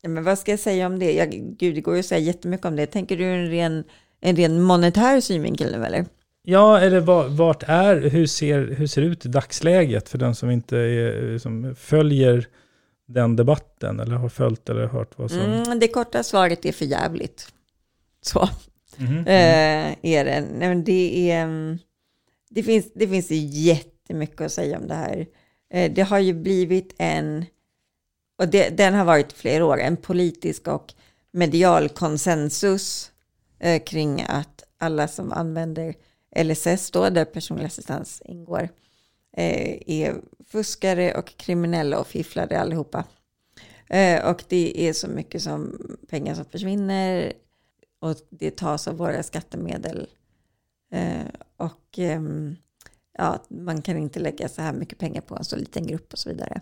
Ja, 0.02 0.08
men 0.08 0.24
vad 0.24 0.38
ska 0.38 0.50
jag 0.50 0.60
säga 0.60 0.86
om 0.86 0.98
det? 0.98 1.12
Jag, 1.12 1.30
gud, 1.58 1.74
det 1.74 1.80
går 1.80 1.94
ju 1.94 2.00
att 2.00 2.06
säga 2.06 2.18
jättemycket 2.18 2.66
om 2.66 2.76
det. 2.76 2.86
Tänker 2.86 3.16
du 3.16 3.24
en 3.24 3.50
ren, 3.50 3.84
en 4.20 4.36
ren 4.36 4.62
monetär 4.62 5.20
synvinkel 5.20 5.72
nu 5.78 5.84
eller? 5.86 6.04
Ja, 6.42 6.80
eller 6.80 7.00
va- 7.00 7.28
vart 7.28 7.62
är, 7.66 7.96
hur 8.00 8.26
ser, 8.26 8.66
hur 8.74 8.86
ser 8.86 9.02
det 9.02 9.08
ut 9.08 9.26
i 9.26 9.28
dagsläget 9.28 10.08
för 10.08 10.18
den 10.18 10.34
som 10.34 10.50
inte 10.50 10.76
är, 10.78 11.38
som 11.38 11.74
följer 11.74 12.46
den 13.08 13.36
debatten 13.36 14.00
eller 14.00 14.16
har 14.16 14.28
följt 14.28 14.68
eller 14.68 14.86
hört 14.86 15.10
vad 15.18 15.30
som... 15.30 15.40
Mm, 15.40 15.78
det 15.78 15.88
korta 15.88 16.22
svaret 16.22 16.64
är 16.66 16.72
för 16.72 16.84
jävligt. 16.84 17.48
Så. 18.22 18.48
Mhm. 18.96 19.18
Eh, 19.18 19.96
är 20.02 20.24
det. 20.24 20.40
Nej, 20.40 20.68
men 20.68 20.84
det, 20.84 21.30
är, 21.30 21.42
mm, 21.42 21.78
det, 22.50 22.62
finns, 22.62 22.92
det 22.94 23.08
finns 23.08 23.30
jättemycket 23.30 24.40
att 24.40 24.52
säga 24.52 24.78
om 24.78 24.88
det 24.88 24.94
här. 24.94 25.26
Eh, 25.70 25.92
det 25.92 26.02
har 26.02 26.18
ju 26.18 26.32
blivit 26.32 26.94
en, 26.98 27.44
och 28.38 28.48
det, 28.48 28.68
den 28.68 28.94
har 28.94 29.04
varit 29.04 29.32
flera 29.32 29.64
år, 29.64 29.80
en 29.80 29.96
politisk 29.96 30.68
och 30.68 30.94
medial 31.32 31.88
konsensus 31.88 33.12
eh, 33.58 33.82
kring 33.82 34.24
att 34.28 34.64
alla 34.78 35.08
som 35.08 35.32
använder 35.32 35.94
LSS, 36.36 36.90
då, 36.90 37.10
där 37.10 37.24
personlig 37.24 37.64
assistans 37.64 38.22
ingår, 38.24 38.68
är 39.36 40.14
fuskare 40.48 41.14
och 41.14 41.36
kriminella 41.36 41.98
och 41.98 42.06
fifflare 42.06 42.60
allihopa. 42.60 43.04
Och 44.24 44.44
det 44.48 44.88
är 44.88 44.92
så 44.92 45.08
mycket 45.08 45.42
som 45.42 45.78
pengar 46.08 46.34
som 46.34 46.44
försvinner 46.44 47.32
och 48.00 48.16
det 48.30 48.56
tas 48.56 48.88
av 48.88 48.96
våra 48.96 49.22
skattemedel. 49.22 50.08
Eh, 50.92 51.26
och 51.56 51.98
eh, 51.98 52.20
ja, 53.18 53.42
man 53.48 53.82
kan 53.82 53.96
inte 53.96 54.20
lägga 54.20 54.48
så 54.48 54.62
här 54.62 54.72
mycket 54.72 54.98
pengar 54.98 55.20
på 55.20 55.36
en 55.36 55.44
så 55.44 55.56
liten 55.56 55.86
grupp 55.86 56.12
och 56.12 56.18
så 56.18 56.28
vidare. 56.28 56.60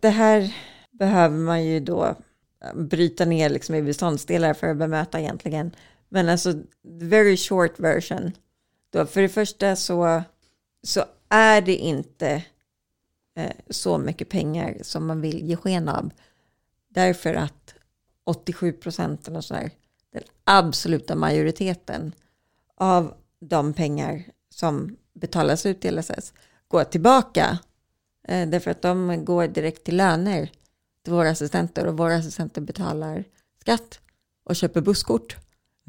Det 0.00 0.08
här 0.08 0.56
behöver 0.90 1.36
man 1.36 1.64
ju 1.64 1.80
då 1.80 2.04
eh, 2.64 2.74
bryta 2.74 3.24
ner 3.24 3.48
liksom 3.50 3.74
i 3.74 3.82
beståndsdelar 3.82 4.54
för 4.54 4.66
att 4.66 4.76
bemöta 4.76 5.20
egentligen. 5.20 5.70
Men 6.08 6.28
alltså, 6.28 6.52
the 7.00 7.04
very 7.04 7.36
short 7.36 7.80
version. 7.80 8.32
Då, 8.90 9.06
för 9.06 9.22
det 9.22 9.28
första 9.28 9.76
så, 9.76 10.22
så 10.82 11.04
är 11.28 11.60
det 11.62 11.76
inte 11.76 12.44
eh, 13.36 13.52
så 13.70 13.98
mycket 13.98 14.28
pengar 14.28 14.76
som 14.82 15.06
man 15.06 15.20
vill 15.20 15.48
ge 15.48 15.56
sken 15.56 15.88
av. 15.88 16.10
Därför 16.88 17.34
att 17.34 17.74
87 18.24 18.72
procent 18.72 19.28
eller 19.28 19.40
så 19.40 19.54
här, 19.54 19.70
den 20.20 20.28
absoluta 20.44 21.14
majoriteten 21.14 22.12
av 22.76 23.14
de 23.40 23.72
pengar 23.72 24.24
som 24.50 24.96
betalas 25.14 25.66
ut 25.66 25.80
till 25.80 25.98
LSS 25.98 26.32
går 26.68 26.84
tillbaka 26.84 27.58
Eh, 28.28 28.48
därför 28.48 28.70
att 28.70 28.82
de 28.82 29.24
går 29.24 29.48
direkt 29.48 29.84
till 29.84 29.96
löner 29.96 30.50
till 31.04 31.12
våra 31.12 31.30
assistenter 31.30 31.86
och 31.86 31.96
våra 31.96 32.14
assistenter 32.16 32.60
betalar 32.60 33.24
skatt 33.60 34.00
och 34.44 34.56
köper 34.56 34.80
busskort 34.80 35.36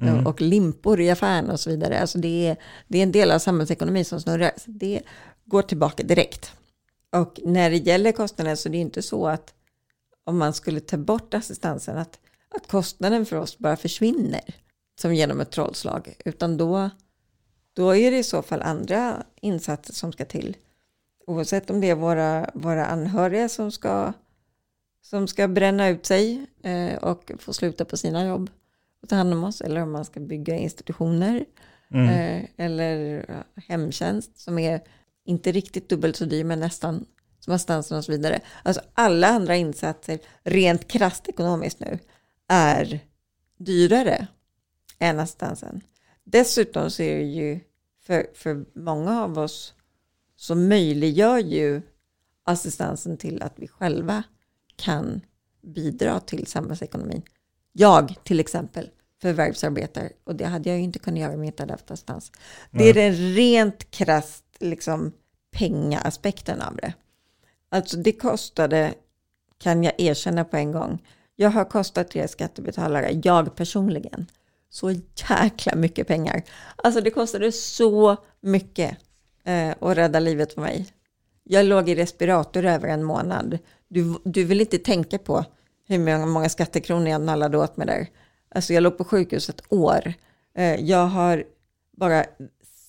Mm. 0.01 0.27
och 0.27 0.41
limpor 0.41 1.01
i 1.01 1.09
affären 1.09 1.49
och 1.49 1.59
så 1.59 1.69
vidare. 1.69 1.99
Alltså 1.99 2.17
det, 2.17 2.47
är, 2.47 2.57
det 2.87 2.97
är 2.97 3.03
en 3.03 3.11
del 3.11 3.31
av 3.31 3.39
samhällsekonomin 3.39 4.05
som 4.05 4.21
snurrar. 4.21 4.51
Så 4.57 4.71
det 4.71 5.01
går 5.45 5.61
tillbaka 5.61 6.03
direkt. 6.03 6.51
Och 7.11 7.39
när 7.43 7.69
det 7.69 7.77
gäller 7.77 8.11
kostnaden 8.11 8.57
så 8.57 8.69
är 8.69 8.71
det 8.71 8.77
inte 8.77 9.01
så 9.01 9.27
att 9.27 9.53
om 10.23 10.37
man 10.37 10.53
skulle 10.53 10.79
ta 10.79 10.97
bort 10.97 11.33
assistansen 11.33 11.97
att, 11.97 12.19
att 12.55 12.67
kostnaden 12.67 13.25
för 13.25 13.35
oss 13.35 13.57
bara 13.57 13.77
försvinner 13.77 14.55
som 14.99 15.15
genom 15.15 15.41
ett 15.41 15.51
trollslag. 15.51 16.15
Utan 16.25 16.57
då, 16.57 16.89
då 17.73 17.95
är 17.95 18.11
det 18.11 18.17
i 18.17 18.23
så 18.23 18.41
fall 18.41 18.61
andra 18.61 19.23
insatser 19.41 19.93
som 19.93 20.11
ska 20.11 20.25
till. 20.25 20.57
Oavsett 21.27 21.69
om 21.69 21.81
det 21.81 21.89
är 21.89 21.95
våra, 21.95 22.49
våra 22.53 22.85
anhöriga 22.85 23.49
som 23.49 23.71
ska, 23.71 24.13
som 25.01 25.27
ska 25.27 25.47
bränna 25.47 25.87
ut 25.87 26.05
sig 26.05 26.45
eh, 26.63 26.95
och 26.95 27.31
få 27.39 27.53
sluta 27.53 27.85
på 27.85 27.97
sina 27.97 28.27
jobb 28.27 28.49
och 29.01 29.09
ta 29.09 29.15
hand 29.15 29.33
om 29.33 29.43
oss. 29.43 29.61
Eller 29.61 29.81
om 29.81 29.91
man 29.91 30.05
ska 30.05 30.19
bygga 30.19 30.55
institutioner. 30.55 31.45
Mm. 31.91 32.09
Eh, 32.09 32.49
eller 32.57 33.25
hemtjänst 33.55 34.39
som 34.39 34.59
är 34.59 34.81
inte 35.25 35.51
riktigt 35.51 35.89
dubbelt 35.89 36.15
så 36.15 36.25
dyr 36.25 36.43
men 36.43 36.59
nästan 36.59 37.05
som 37.39 37.53
assistansen 37.53 37.97
och 37.97 38.05
så 38.05 38.11
vidare. 38.11 38.39
Alltså 38.63 38.81
alla 38.93 39.27
andra 39.27 39.55
insatser 39.55 40.19
rent 40.43 40.87
krasst 40.87 41.27
ekonomiskt 41.29 41.79
nu 41.79 41.99
är 42.47 42.99
dyrare 43.57 44.27
än 44.99 45.19
assistansen. 45.19 45.81
Dessutom 46.23 46.91
så 46.91 47.03
är 47.03 47.17
det 47.17 47.23
ju 47.23 47.59
för, 48.01 48.27
för 48.33 48.65
många 48.73 49.23
av 49.23 49.39
oss 49.39 49.73
så 50.35 50.55
möjliggör 50.55 51.37
ju 51.37 51.81
assistansen 52.43 53.17
till 53.17 53.41
att 53.41 53.53
vi 53.55 53.67
själva 53.67 54.23
kan 54.75 55.21
bidra 55.61 56.19
till 56.19 56.47
samhällsekonomin. 56.47 57.21
Jag 57.73 58.15
till 58.23 58.39
exempel 58.39 58.89
förvärvsarbetar 59.21 60.09
och 60.23 60.35
det 60.35 60.45
hade 60.45 60.69
jag 60.69 60.77
ju 60.77 60.83
inte 60.83 60.99
kunnat 60.99 61.19
göra 61.19 61.33
om 61.33 61.39
jag 61.39 61.47
inte 61.47 61.63
hade 61.63 61.73
haft 61.73 61.91
assistans. 61.91 62.31
Det 62.71 62.83
är 62.89 62.93
den 62.93 63.13
rent 63.35 63.91
krasst 63.91 64.45
liksom 64.59 65.13
pengaaspekten 65.51 66.61
av 66.61 66.75
det. 66.75 66.93
Alltså 67.69 67.97
det 67.97 68.11
kostade, 68.11 68.93
kan 69.57 69.83
jag 69.83 69.93
erkänna 69.97 70.45
på 70.45 70.57
en 70.57 70.71
gång, 70.71 71.03
jag 71.39 71.49
har 71.49 71.65
kostat 71.65 72.15
er 72.15 72.27
skattebetalare, 72.27 73.21
jag 73.23 73.55
personligen, 73.55 74.25
så 74.69 74.91
jäkla 75.29 75.75
mycket 75.75 76.07
pengar. 76.07 76.43
Alltså 76.75 77.01
det 77.01 77.11
kostade 77.11 77.51
så 77.51 78.17
mycket 78.41 78.97
eh, 79.43 79.69
att 79.79 79.97
rädda 79.97 80.19
livet 80.19 80.53
för 80.53 80.61
mig. 80.61 80.87
Jag 81.43 81.65
låg 81.65 81.89
i 81.89 81.95
respirator 81.95 82.65
över 82.65 82.87
en 82.87 83.03
månad. 83.03 83.59
Du, 83.87 84.15
du 84.23 84.43
vill 84.43 84.61
inte 84.61 84.77
tänka 84.77 85.17
på 85.17 85.45
hur 85.87 85.99
många, 85.99 86.25
många 86.25 86.49
skattekronor 86.49 87.07
jag 87.07 87.21
nallade 87.21 87.57
åt 87.57 87.77
mig 87.77 87.87
där. 87.87 88.07
Alltså 88.49 88.73
jag 88.73 88.83
låg 88.83 88.97
på 88.97 89.03
sjukhus 89.03 89.49
ett 89.49 89.61
år. 89.69 90.13
Eh, 90.55 90.75
jag 90.75 91.05
har 91.05 91.43
bara 91.91 92.25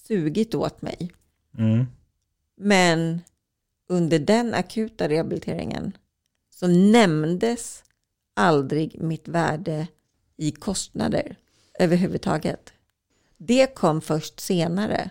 sugit 0.07 0.55
åt 0.55 0.83
mig. 0.83 1.13
Mm. 1.59 1.87
Men 2.57 3.21
under 3.89 4.19
den 4.19 4.55
akuta 4.55 5.09
rehabiliteringen 5.09 5.93
så 6.51 6.67
nämndes 6.67 7.85
aldrig 8.39 9.03
mitt 9.03 9.29
värde 9.29 9.87
i 10.37 10.51
kostnader 10.51 11.37
överhuvudtaget. 11.79 12.73
Det 13.37 13.75
kom 13.75 14.01
först 14.01 14.41
senare. 14.41 15.11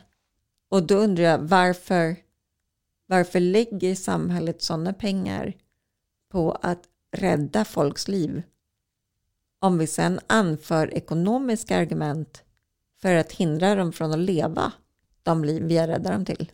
Och 0.69 0.83
då 0.83 0.95
undrar 0.95 1.23
jag 1.23 1.39
varför, 1.39 2.15
varför 3.05 3.39
lägger 3.39 3.95
samhället 3.95 4.61
sådana 4.61 4.93
pengar 4.93 5.53
på 6.29 6.51
att 6.51 6.83
rädda 7.11 7.65
folks 7.65 8.07
liv? 8.07 8.41
Om 9.59 9.77
vi 9.77 9.87
sen 9.87 10.19
anför 10.27 10.93
ekonomiska 10.93 11.77
argument 11.77 12.43
för 13.01 13.15
att 13.15 13.31
hindra 13.31 13.75
dem 13.75 13.93
från 13.93 14.11
att 14.11 14.19
leva 14.19 14.71
de 15.23 15.43
liv 15.43 15.63
vi 15.63 15.77
har 15.77 15.87
räddat 15.87 16.11
dem 16.11 16.25
till. 16.25 16.51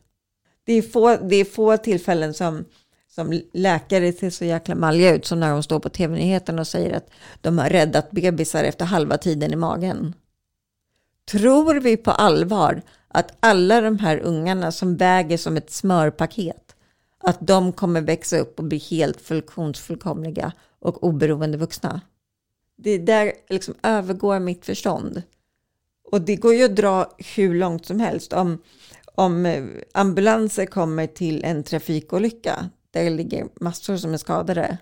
Det 0.64 0.74
är 0.74 0.82
få, 0.82 1.16
det 1.18 1.36
är 1.36 1.46
få 1.46 1.78
tillfällen 1.78 2.34
som, 2.34 2.66
som 3.16 3.42
läkare 3.54 4.14
ser 4.14 4.30
så 4.30 4.46
jäkla 4.46 4.76
malliga 4.76 5.16
ut 5.16 5.26
som 5.26 5.40
när 5.40 5.52
de 5.52 5.64
står 5.64 5.80
på 5.80 5.90
tv-nyheterna 5.90 6.62
och 6.62 6.68
säger 6.68 6.94
att 6.94 7.10
de 7.42 7.58
har 7.58 7.70
räddat 7.70 8.12
bebisar 8.12 8.64
efter 8.64 8.86
halva 8.86 9.18
tiden 9.18 9.54
i 9.54 9.56
magen. 9.56 10.16
Tror 11.32 11.80
vi 11.80 11.98
på 11.98 12.12
allvar 12.12 12.82
att 13.08 13.38
alla 13.40 13.82
de 13.82 14.00
här 14.00 14.20
ungarna 14.20 14.72
som 14.72 14.98
väger 14.98 15.38
som 15.38 15.58
ett 15.58 15.72
smörpaket, 15.72 16.76
att 17.20 17.38
de 17.42 17.72
kommer 17.72 18.02
växa 18.02 18.38
upp 18.38 18.60
och 18.60 18.66
bli 18.66 18.78
helt 18.78 19.22
funktionsfullkomliga 19.22 20.52
och 20.80 21.04
oberoende 21.04 21.58
vuxna? 21.58 22.02
Det 22.78 22.98
där 22.98 23.34
liksom 23.50 23.74
övergår 23.84 24.40
mitt 24.40 24.66
förstånd. 24.66 25.24
Och 26.12 26.22
det 26.22 26.36
går 26.36 26.54
ju 26.54 26.64
att 26.64 26.76
dra 26.76 27.16
hur 27.36 27.56
långt 27.56 27.86
som 27.86 28.00
helst. 28.00 28.34
Om, 28.34 28.58
om 29.16 29.68
ambulanser 29.92 30.66
kommer 30.66 31.08
till 31.08 31.44
en 31.44 31.64
trafikolycka 31.64 32.70
det 32.94 33.10
ligger 33.10 33.48
massor 33.62 33.98
som 33.98 34.14
är 34.14 34.18
skadade. 34.18 34.78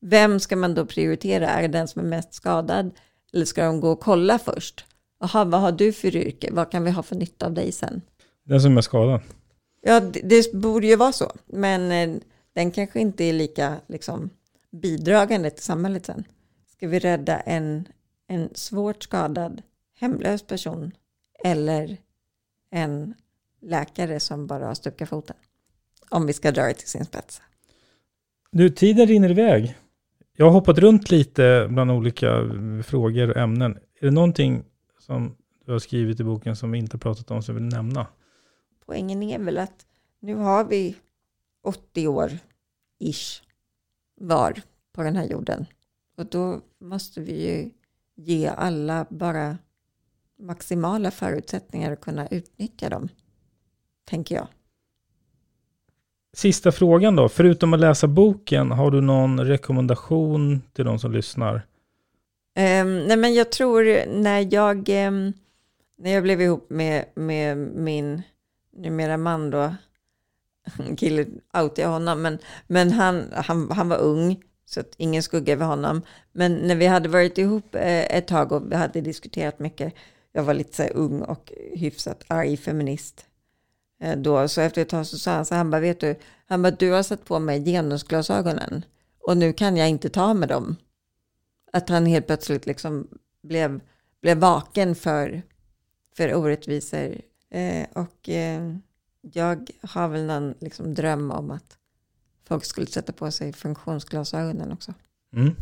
Vem 0.00 0.40
ska 0.40 0.56
man 0.56 0.74
då 0.74 0.86
prioritera? 0.86 1.48
Är 1.48 1.62
det 1.62 1.68
den 1.68 1.88
som 1.88 2.00
är 2.00 2.06
mest 2.06 2.34
skadad? 2.34 2.90
Eller 3.32 3.44
ska 3.44 3.64
de 3.64 3.80
gå 3.80 3.90
och 3.90 4.00
kolla 4.00 4.38
först? 4.38 4.86
Jaha, 5.20 5.44
vad 5.44 5.60
har 5.60 5.72
du 5.72 5.92
för 5.92 6.16
yrke? 6.16 6.48
Vad 6.52 6.70
kan 6.70 6.84
vi 6.84 6.90
ha 6.90 7.02
för 7.02 7.16
nytta 7.16 7.46
av 7.46 7.54
dig 7.54 7.72
sen? 7.72 8.02
Den 8.44 8.60
som 8.60 8.76
är 8.76 8.80
skadad. 8.80 9.20
Ja, 9.80 10.00
det, 10.00 10.20
det 10.20 10.52
borde 10.52 10.86
ju 10.86 10.96
vara 10.96 11.12
så. 11.12 11.32
Men 11.46 11.92
eh, 11.92 12.20
den 12.52 12.70
kanske 12.70 13.00
inte 13.00 13.24
är 13.24 13.32
lika 13.32 13.76
liksom, 13.86 14.30
bidragande 14.70 15.50
till 15.50 15.64
samhället 15.64 16.06
sen. 16.06 16.24
Ska 16.76 16.88
vi 16.88 16.98
rädda 16.98 17.40
en, 17.40 17.88
en 18.28 18.48
svårt 18.54 19.02
skadad 19.02 19.62
hemlös 20.00 20.42
person 20.42 20.92
eller 21.44 21.96
en 22.70 23.14
läkare 23.62 24.20
som 24.20 24.46
bara 24.46 24.66
har 24.66 24.74
stuckat 24.74 25.08
foten? 25.08 25.36
Om 26.08 26.26
vi 26.26 26.32
ska 26.32 26.52
dra 26.52 26.62
det 26.62 26.74
till 26.74 26.88
sin 26.88 27.04
spets. 27.04 27.42
Du, 28.50 28.70
tiden 28.70 29.06
rinner 29.06 29.30
iväg. 29.30 29.76
Jag 30.36 30.46
har 30.46 30.52
hoppat 30.52 30.78
runt 30.78 31.10
lite 31.10 31.66
bland 31.70 31.90
olika 31.90 32.50
frågor 32.84 33.30
och 33.30 33.36
ämnen. 33.36 33.78
Är 34.00 34.06
det 34.06 34.10
någonting 34.10 34.64
som 34.98 35.36
du 35.66 35.72
har 35.72 35.78
skrivit 35.78 36.20
i 36.20 36.24
boken 36.24 36.56
som 36.56 36.70
vi 36.70 36.78
inte 36.78 36.98
pratat 36.98 37.30
om 37.30 37.42
som 37.42 37.54
du 37.54 37.60
vill 37.60 37.68
nämna? 37.68 38.06
Poängen 38.86 39.22
är 39.22 39.38
väl 39.38 39.58
att 39.58 39.86
nu 40.20 40.34
har 40.34 40.64
vi 40.64 40.96
80 41.62 42.08
år 42.08 42.30
ish 42.98 43.42
var 44.20 44.62
på 44.92 45.02
den 45.02 45.16
här 45.16 45.26
jorden. 45.26 45.66
Och 46.16 46.26
då 46.26 46.60
måste 46.78 47.20
vi 47.20 47.50
ju 47.50 47.70
ge 48.14 48.46
alla 48.46 49.06
bara 49.10 49.58
maximala 50.38 51.10
förutsättningar 51.10 51.92
att 51.92 52.00
kunna 52.00 52.28
utnyttja 52.28 52.88
dem, 52.88 53.08
tänker 54.04 54.34
jag. 54.34 54.48
Sista 56.34 56.72
frågan 56.72 57.16
då. 57.16 57.28
Förutom 57.28 57.74
att 57.74 57.80
läsa 57.80 58.06
boken, 58.06 58.70
har 58.70 58.90
du 58.90 59.00
någon 59.00 59.40
rekommendation 59.40 60.62
till 60.72 60.84
de 60.84 60.98
som 60.98 61.12
lyssnar? 61.12 61.54
Um, 61.54 63.06
nej 63.06 63.16
men 63.16 63.34
jag 63.34 63.52
tror 63.52 64.06
när 64.06 64.54
jag, 64.54 64.76
um, 64.78 65.32
när 65.98 66.10
jag 66.10 66.22
blev 66.22 66.40
ihop 66.40 66.70
med, 66.70 67.04
med 67.14 67.56
min 67.58 68.22
numera 68.76 69.16
man 69.16 69.50
då, 69.50 69.74
kille 70.96 71.26
out 71.52 71.78
jag 71.78 71.88
honom, 71.88 72.22
men, 72.22 72.38
men 72.66 72.92
han, 72.92 73.24
han, 73.32 73.70
han 73.70 73.88
var 73.88 73.98
ung, 73.98 74.42
så 74.66 74.80
att 74.80 74.94
ingen 74.96 75.22
skugga 75.22 75.52
över 75.52 75.66
honom. 75.66 76.02
Men 76.32 76.54
när 76.54 76.74
vi 76.74 76.86
hade 76.86 77.08
varit 77.08 77.38
ihop 77.38 77.74
eh, 77.74 78.16
ett 78.16 78.26
tag 78.26 78.52
och 78.52 78.72
vi 78.72 78.76
hade 78.76 79.00
diskuterat 79.00 79.58
mycket, 79.58 79.94
jag 80.32 80.42
var 80.42 80.54
lite 80.54 80.76
så 80.76 80.82
här 80.82 80.92
ung 80.94 81.22
och 81.22 81.52
hyfsat 81.72 82.24
arg 82.28 82.56
feminist 82.56 83.26
eh, 83.26 83.33
då, 84.16 84.48
så 84.48 84.60
efter 84.60 84.82
ett 84.82 84.88
tag 84.88 85.06
så 85.06 85.18
sa 85.18 85.34
han 85.34 85.44
så 85.44 85.54
han 85.54 85.70
bara, 85.70 85.80
vet 85.80 86.00
du, 86.00 86.16
han 86.46 86.62
bara, 86.62 86.70
du 86.70 86.90
har 86.90 87.02
satt 87.02 87.24
på 87.24 87.38
mig 87.38 87.64
genusglasögonen 87.64 88.84
och 89.26 89.36
nu 89.36 89.52
kan 89.52 89.76
jag 89.76 89.88
inte 89.88 90.08
ta 90.08 90.34
med 90.34 90.48
dem. 90.48 90.76
Att 91.72 91.88
han 91.88 92.06
helt 92.06 92.26
plötsligt 92.26 92.66
liksom 92.66 93.08
blev, 93.42 93.80
blev 94.22 94.38
vaken 94.38 94.94
för, 94.94 95.42
för 96.16 96.34
orättvisor. 96.34 97.20
Eh, 97.50 97.86
och 97.92 98.28
eh, 98.28 98.76
jag 99.20 99.70
har 99.82 100.08
väl 100.08 100.24
någon 100.24 100.54
liksom 100.60 100.94
dröm 100.94 101.30
om 101.30 101.50
att 101.50 101.78
folk 102.48 102.64
skulle 102.64 102.86
sätta 102.86 103.12
på 103.12 103.30
sig 103.30 103.52
funktionsglasögonen 103.52 104.72
också. 104.72 104.94
Mm. 105.36 105.54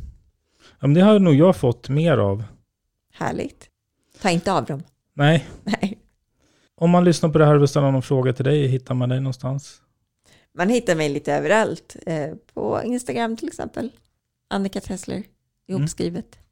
Ja, 0.80 0.86
men 0.86 0.94
det 0.94 1.00
har 1.00 1.18
nog 1.18 1.34
jag 1.34 1.56
fått 1.56 1.88
mer 1.88 2.18
av. 2.18 2.44
Härligt. 3.12 3.68
Ta 4.20 4.30
inte 4.30 4.52
av 4.52 4.64
dem. 4.64 4.82
Nej. 5.14 5.48
Nej. 5.64 6.01
Om 6.82 6.90
man 6.90 7.04
lyssnar 7.04 7.30
på 7.30 7.38
det 7.38 7.46
här 7.46 7.54
och 7.54 7.60
vill 7.60 7.68
ställa 7.68 7.90
någon 7.90 8.02
fråga 8.02 8.32
till 8.32 8.44
dig, 8.44 8.66
hittar 8.66 8.94
man 8.94 9.08
dig 9.08 9.20
någonstans? 9.20 9.82
Man 10.58 10.68
hittar 10.68 10.94
mig 10.94 11.08
lite 11.08 11.34
överallt. 11.34 11.96
Eh, 12.06 12.34
på 12.54 12.82
Instagram 12.84 13.36
till 13.36 13.48
exempel. 13.48 13.90
Annika 14.50 14.80
Tessler, 14.80 15.22
ihopskrivet. 15.66 16.34
Mm. 16.34 16.44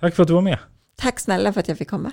Tack 0.00 0.14
för 0.14 0.22
att 0.22 0.28
du 0.28 0.34
var 0.34 0.40
med. 0.40 0.58
Tack 0.96 1.20
snälla 1.20 1.52
för 1.52 1.60
att 1.60 1.68
jag 1.68 1.78
fick 1.78 1.90
komma. 1.90 2.12